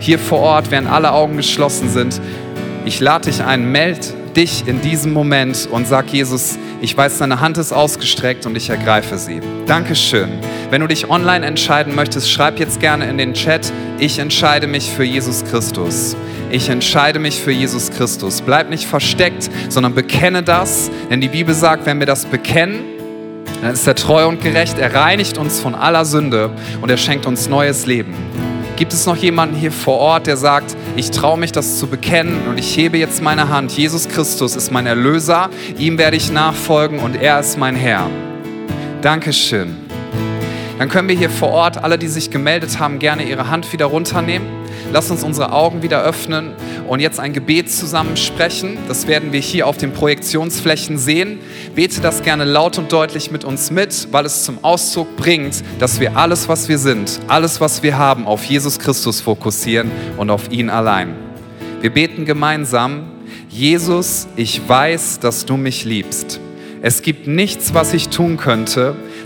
Hier 0.00 0.18
vor 0.18 0.40
Ort, 0.40 0.70
während 0.70 0.90
alle 0.90 1.12
Augen 1.12 1.38
geschlossen 1.38 1.88
sind, 1.88 2.20
ich 2.84 3.00
lade 3.00 3.30
dich 3.30 3.42
ein, 3.42 3.72
meld 3.72 4.12
dich 4.36 4.66
in 4.66 4.80
diesem 4.80 5.12
Moment 5.12 5.68
und 5.70 5.86
sag 5.86 6.12
Jesus, 6.12 6.58
ich 6.80 6.96
weiß, 6.96 7.18
deine 7.18 7.40
Hand 7.40 7.58
ist 7.58 7.72
ausgestreckt 7.72 8.46
und 8.46 8.56
ich 8.56 8.70
ergreife 8.70 9.18
sie. 9.18 9.40
Dankeschön. 9.66 10.30
Wenn 10.70 10.80
du 10.80 10.86
dich 10.86 11.10
online 11.10 11.44
entscheiden 11.46 11.94
möchtest, 11.94 12.30
schreib 12.30 12.58
jetzt 12.58 12.80
gerne 12.80 13.08
in 13.08 13.18
den 13.18 13.34
Chat, 13.34 13.72
ich 13.98 14.18
entscheide 14.18 14.66
mich 14.66 14.90
für 14.90 15.04
Jesus 15.04 15.44
Christus. 15.44 16.16
Ich 16.50 16.68
entscheide 16.68 17.18
mich 17.18 17.40
für 17.40 17.52
Jesus 17.52 17.90
Christus. 17.90 18.42
Bleib 18.42 18.68
nicht 18.68 18.86
versteckt, 18.86 19.50
sondern 19.68 19.94
bekenne 19.94 20.42
das, 20.42 20.90
denn 21.10 21.20
die 21.20 21.28
Bibel 21.28 21.54
sagt, 21.54 21.86
wenn 21.86 21.98
wir 21.98 22.06
das 22.06 22.26
bekennen, 22.26 22.80
dann 23.62 23.74
ist 23.74 23.86
er 23.86 23.94
treu 23.94 24.26
und 24.26 24.42
gerecht, 24.42 24.78
er 24.78 24.92
reinigt 24.94 25.38
uns 25.38 25.60
von 25.60 25.74
aller 25.74 26.04
Sünde 26.04 26.50
und 26.80 26.90
er 26.90 26.96
schenkt 26.96 27.26
uns 27.26 27.48
neues 27.48 27.86
Leben. 27.86 28.14
Gibt 28.76 28.92
es 28.92 29.06
noch 29.06 29.16
jemanden 29.16 29.54
hier 29.54 29.70
vor 29.70 29.98
Ort, 29.98 30.26
der 30.26 30.36
sagt, 30.36 30.76
ich 30.96 31.10
traue 31.10 31.38
mich 31.38 31.52
das 31.52 31.78
zu 31.78 31.86
bekennen 31.86 32.48
und 32.48 32.58
ich 32.58 32.76
hebe 32.76 32.98
jetzt 32.98 33.22
meine 33.22 33.48
Hand. 33.48 33.72
Jesus 33.72 34.08
Christus 34.08 34.56
ist 34.56 34.72
mein 34.72 34.86
Erlöser, 34.86 35.50
ihm 35.78 35.98
werde 35.98 36.16
ich 36.16 36.32
nachfolgen 36.32 36.98
und 36.98 37.14
er 37.14 37.40
ist 37.40 37.58
mein 37.58 37.76
Herr. 37.76 38.10
Dankeschön. 39.02 39.81
Dann 40.78 40.88
können 40.88 41.08
wir 41.08 41.16
hier 41.16 41.30
vor 41.30 41.50
Ort, 41.50 41.82
alle, 41.82 41.98
die 41.98 42.08
sich 42.08 42.30
gemeldet 42.30 42.78
haben, 42.78 42.98
gerne 42.98 43.24
ihre 43.24 43.50
Hand 43.50 43.72
wieder 43.72 43.86
runternehmen. 43.86 44.46
Lass 44.92 45.10
uns 45.10 45.22
unsere 45.22 45.52
Augen 45.52 45.82
wieder 45.82 46.02
öffnen 46.02 46.52
und 46.88 47.00
jetzt 47.00 47.20
ein 47.20 47.32
Gebet 47.32 47.70
zusammen 47.70 48.16
sprechen. 48.16 48.76
Das 48.88 49.06
werden 49.06 49.32
wir 49.32 49.40
hier 49.40 49.66
auf 49.66 49.76
den 49.76 49.92
Projektionsflächen 49.92 50.98
sehen. 50.98 51.38
Bete 51.74 52.00
das 52.00 52.22
gerne 52.22 52.44
laut 52.44 52.78
und 52.78 52.92
deutlich 52.92 53.30
mit 53.30 53.44
uns 53.44 53.70
mit, 53.70 54.08
weil 54.10 54.26
es 54.26 54.44
zum 54.44 54.62
Ausdruck 54.62 55.16
bringt, 55.16 55.62
dass 55.78 56.00
wir 56.00 56.16
alles, 56.16 56.48
was 56.48 56.68
wir 56.68 56.78
sind, 56.78 57.20
alles, 57.28 57.60
was 57.60 57.82
wir 57.82 57.96
haben, 57.96 58.26
auf 58.26 58.44
Jesus 58.44 58.78
Christus 58.78 59.20
fokussieren 59.20 59.90
und 60.16 60.30
auf 60.30 60.50
ihn 60.50 60.68
allein. 60.68 61.14
Wir 61.80 61.90
beten 61.90 62.24
gemeinsam, 62.24 63.10
Jesus, 63.48 64.26
ich 64.36 64.60
weiß, 64.66 65.20
dass 65.20 65.44
du 65.44 65.56
mich 65.56 65.84
liebst. 65.84 66.40
Es 66.80 67.02
gibt 67.02 67.26
nichts, 67.26 67.74
was 67.74 67.94
ich 67.94 68.08
tun 68.08 68.36
könnte, 68.36 68.96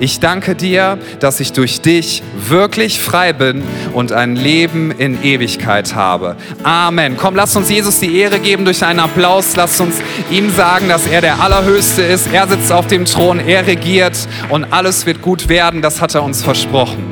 Ich 0.00 0.18
danke 0.18 0.54
dir, 0.54 0.98
dass 1.20 1.40
ich 1.40 1.52
durch 1.52 1.82
dich 1.82 2.22
wirklich 2.48 3.00
frei 3.00 3.34
bin 3.34 3.62
und 3.92 4.12
ein 4.12 4.34
Leben 4.34 4.90
in 4.90 5.22
Ewigkeit 5.22 5.94
habe. 5.94 6.36
Amen. 6.62 7.18
Komm, 7.18 7.36
lass 7.36 7.54
uns 7.54 7.68
Jesus 7.68 8.00
die 8.00 8.16
Ehre 8.18 8.38
geben 8.40 8.64
durch 8.64 8.82
einen 8.82 8.98
Applaus. 8.98 9.56
Lass 9.56 9.78
uns 9.78 9.96
ihm 10.30 10.50
sagen, 10.50 10.88
dass 10.88 11.06
er 11.06 11.20
der 11.20 11.40
Allerhöchste 11.40 12.00
ist. 12.02 12.32
Er 12.32 12.48
sitzt 12.48 12.72
auf 12.72 12.86
dem 12.86 13.04
Thron, 13.04 13.40
er 13.40 13.66
regiert 13.66 14.16
und 14.48 14.72
alles 14.72 15.04
wird 15.04 15.20
gut 15.20 15.50
werden. 15.50 15.82
Das 15.82 16.00
hat 16.00 16.14
er 16.14 16.22
uns 16.22 16.42
versprochen. 16.42 17.09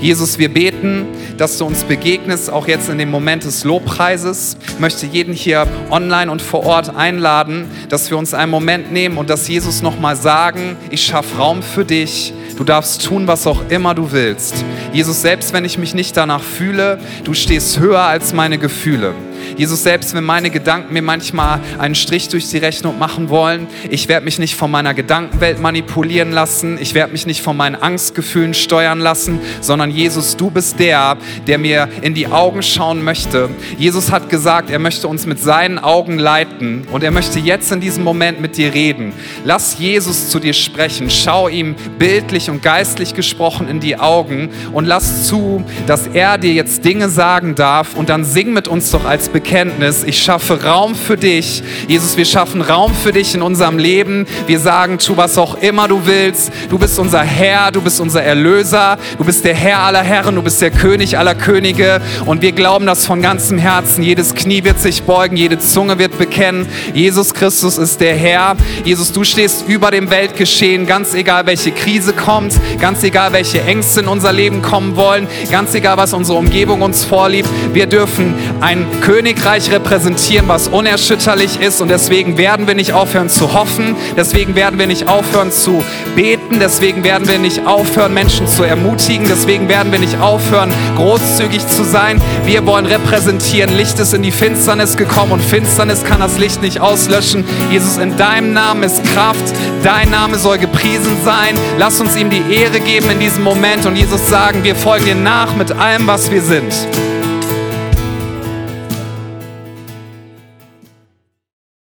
Jesus, 0.00 0.38
wir 0.38 0.52
beten, 0.52 1.06
dass 1.38 1.58
du 1.58 1.64
uns 1.64 1.84
begegnest, 1.84 2.50
auch 2.50 2.68
jetzt 2.68 2.88
in 2.88 2.98
dem 2.98 3.10
Moment 3.10 3.44
des 3.44 3.64
Lobpreises. 3.64 4.56
Ich 4.66 4.78
möchte 4.78 5.06
jeden 5.06 5.34
hier 5.34 5.66
online 5.90 6.30
und 6.30 6.42
vor 6.42 6.64
Ort 6.64 6.94
einladen, 6.94 7.66
dass 7.88 8.10
wir 8.10 8.18
uns 8.18 8.34
einen 8.34 8.50
Moment 8.50 8.92
nehmen 8.92 9.16
und 9.16 9.30
dass 9.30 9.48
Jesus 9.48 9.82
nochmal 9.82 10.16
sagen, 10.16 10.76
ich 10.90 11.04
schaffe 11.04 11.38
Raum 11.38 11.62
für 11.62 11.84
dich. 11.84 12.32
Du 12.56 12.64
darfst 12.64 13.04
tun, 13.04 13.26
was 13.26 13.46
auch 13.46 13.62
immer 13.68 13.94
du 13.94 14.12
willst. 14.12 14.64
Jesus, 14.92 15.22
selbst 15.22 15.52
wenn 15.52 15.64
ich 15.64 15.78
mich 15.78 15.94
nicht 15.94 16.16
danach 16.16 16.42
fühle, 16.42 16.98
du 17.24 17.34
stehst 17.34 17.80
höher 17.80 18.02
als 18.02 18.32
meine 18.32 18.58
Gefühle. 18.58 19.14
Jesus, 19.56 19.82
selbst 19.82 20.14
wenn 20.14 20.24
meine 20.24 20.50
Gedanken 20.50 20.92
mir 20.92 21.02
manchmal 21.02 21.60
einen 21.78 21.94
Strich 21.94 22.28
durch 22.28 22.48
die 22.48 22.58
Rechnung 22.58 22.98
machen 22.98 23.28
wollen, 23.28 23.66
ich 23.90 24.08
werde 24.08 24.24
mich 24.24 24.38
nicht 24.38 24.54
von 24.54 24.70
meiner 24.70 24.94
Gedankenwelt 24.94 25.60
manipulieren 25.60 26.32
lassen, 26.32 26.78
ich 26.80 26.94
werde 26.94 27.12
mich 27.12 27.26
nicht 27.26 27.42
von 27.42 27.56
meinen 27.56 27.76
Angstgefühlen 27.76 28.54
steuern 28.54 29.00
lassen, 29.00 29.40
sondern 29.60 29.90
Jesus, 29.90 30.36
du 30.36 30.50
bist 30.50 30.78
der, 30.78 31.16
der 31.46 31.58
mir 31.58 31.88
in 32.02 32.14
die 32.14 32.26
Augen 32.26 32.62
schauen 32.62 33.02
möchte. 33.02 33.50
Jesus 33.78 34.10
hat 34.10 34.28
gesagt, 34.28 34.70
er 34.70 34.78
möchte 34.78 35.08
uns 35.08 35.26
mit 35.26 35.40
seinen 35.40 35.78
Augen 35.78 36.18
leiten 36.18 36.86
und 36.90 37.02
er 37.02 37.10
möchte 37.10 37.38
jetzt 37.38 37.72
in 37.72 37.80
diesem 37.80 38.04
Moment 38.04 38.40
mit 38.40 38.56
dir 38.56 38.74
reden. 38.74 39.12
Lass 39.44 39.78
Jesus 39.78 40.28
zu 40.28 40.38
dir 40.38 40.52
sprechen, 40.52 41.10
schau 41.10 41.48
ihm 41.48 41.74
bildlich 41.98 42.50
und 42.50 42.62
geistlich 42.62 43.14
gesprochen 43.14 43.68
in 43.68 43.80
die 43.80 43.98
Augen 43.98 44.50
und 44.72 44.86
lass 44.86 45.26
zu, 45.26 45.64
dass 45.86 46.06
er 46.08 46.38
dir 46.38 46.52
jetzt 46.52 46.84
Dinge 46.84 47.08
sagen 47.08 47.54
darf 47.54 47.94
und 47.94 48.08
dann 48.08 48.24
sing 48.24 48.52
mit 48.52 48.68
uns 48.68 48.90
doch 48.90 49.04
als 49.04 49.28
Bekenntnis, 49.34 50.04
ich 50.04 50.22
schaffe 50.22 50.62
Raum 50.62 50.94
für 50.94 51.16
dich. 51.16 51.60
Jesus, 51.88 52.16
wir 52.16 52.24
schaffen 52.24 52.62
Raum 52.62 52.94
für 52.94 53.10
dich 53.10 53.34
in 53.34 53.42
unserem 53.42 53.78
Leben. 53.78 54.28
Wir 54.46 54.60
sagen, 54.60 54.98
tu 54.98 55.16
was 55.16 55.36
auch 55.38 55.56
immer 55.56 55.88
du 55.88 56.06
willst. 56.06 56.52
Du 56.70 56.78
bist 56.78 57.00
unser 57.00 57.22
Herr, 57.24 57.72
du 57.72 57.82
bist 57.82 58.00
unser 58.00 58.22
Erlöser, 58.22 58.96
du 59.18 59.24
bist 59.24 59.44
der 59.44 59.56
Herr 59.56 59.80
aller 59.80 60.04
Herren, 60.04 60.36
du 60.36 60.42
bist 60.42 60.62
der 60.62 60.70
König 60.70 61.18
aller 61.18 61.34
Könige. 61.34 62.00
Und 62.26 62.42
wir 62.42 62.52
glauben 62.52 62.86
das 62.86 63.06
von 63.06 63.22
ganzem 63.22 63.58
Herzen. 63.58 64.04
Jedes 64.04 64.36
Knie 64.36 64.62
wird 64.62 64.78
sich 64.78 65.02
beugen, 65.02 65.36
jede 65.36 65.58
Zunge 65.58 65.98
wird 65.98 66.16
bekennen. 66.16 66.68
Jesus 66.94 67.34
Christus 67.34 67.76
ist 67.76 68.00
der 68.00 68.14
Herr. 68.14 68.54
Jesus, 68.84 69.10
du 69.10 69.24
stehst 69.24 69.66
über 69.66 69.90
dem 69.90 70.10
Weltgeschehen, 70.10 70.86
ganz 70.86 71.12
egal 71.12 71.44
welche 71.46 71.72
Krise 71.72 72.12
kommt, 72.12 72.54
ganz 72.78 73.02
egal 73.02 73.32
welche 73.32 73.60
Ängste 73.62 73.98
in 73.98 74.06
unser 74.06 74.32
Leben 74.32 74.62
kommen 74.62 74.94
wollen, 74.94 75.26
ganz 75.50 75.74
egal 75.74 75.96
was 75.96 76.12
unsere 76.12 76.38
Umgebung 76.38 76.82
uns 76.82 77.04
vorliebt. 77.04 77.48
Wir 77.72 77.86
dürfen 77.86 78.32
ein 78.60 78.86
König 79.00 79.23
Königreich 79.24 79.72
repräsentieren, 79.72 80.48
was 80.48 80.68
unerschütterlich 80.68 81.58
ist. 81.58 81.80
Und 81.80 81.88
deswegen 81.88 82.36
werden 82.36 82.66
wir 82.66 82.74
nicht 82.74 82.92
aufhören 82.92 83.30
zu 83.30 83.54
hoffen. 83.54 83.96
Deswegen 84.18 84.54
werden 84.54 84.78
wir 84.78 84.86
nicht 84.86 85.08
aufhören 85.08 85.50
zu 85.50 85.82
beten. 86.14 86.58
Deswegen 86.60 87.04
werden 87.04 87.26
wir 87.26 87.38
nicht 87.38 87.66
aufhören, 87.66 88.12
Menschen 88.12 88.46
zu 88.46 88.64
ermutigen. 88.64 89.26
Deswegen 89.26 89.66
werden 89.70 89.92
wir 89.92 89.98
nicht 89.98 90.20
aufhören, 90.20 90.70
großzügig 90.96 91.66
zu 91.66 91.84
sein. 91.84 92.20
Wir 92.44 92.66
wollen 92.66 92.84
repräsentieren. 92.84 93.74
Licht 93.74 93.98
ist 93.98 94.12
in 94.12 94.20
die 94.20 94.30
Finsternis 94.30 94.98
gekommen 94.98 95.32
und 95.32 95.42
Finsternis 95.42 96.04
kann 96.04 96.20
das 96.20 96.36
Licht 96.36 96.60
nicht 96.60 96.82
auslöschen. 96.82 97.46
Jesus, 97.70 97.96
in 97.96 98.18
deinem 98.18 98.52
Namen 98.52 98.82
ist 98.82 99.02
Kraft. 99.14 99.44
Dein 99.82 100.10
Name 100.10 100.36
soll 100.36 100.58
gepriesen 100.58 101.16
sein. 101.24 101.58
Lass 101.78 101.98
uns 101.98 102.14
ihm 102.14 102.28
die 102.28 102.42
Ehre 102.54 102.78
geben 102.78 103.08
in 103.08 103.20
diesem 103.20 103.42
Moment 103.42 103.86
und 103.86 103.96
Jesus 103.96 104.28
sagen, 104.28 104.64
wir 104.64 104.76
folgen 104.76 105.06
dir 105.06 105.14
nach 105.14 105.56
mit 105.56 105.72
allem, 105.72 106.06
was 106.06 106.30
wir 106.30 106.42
sind. 106.42 106.74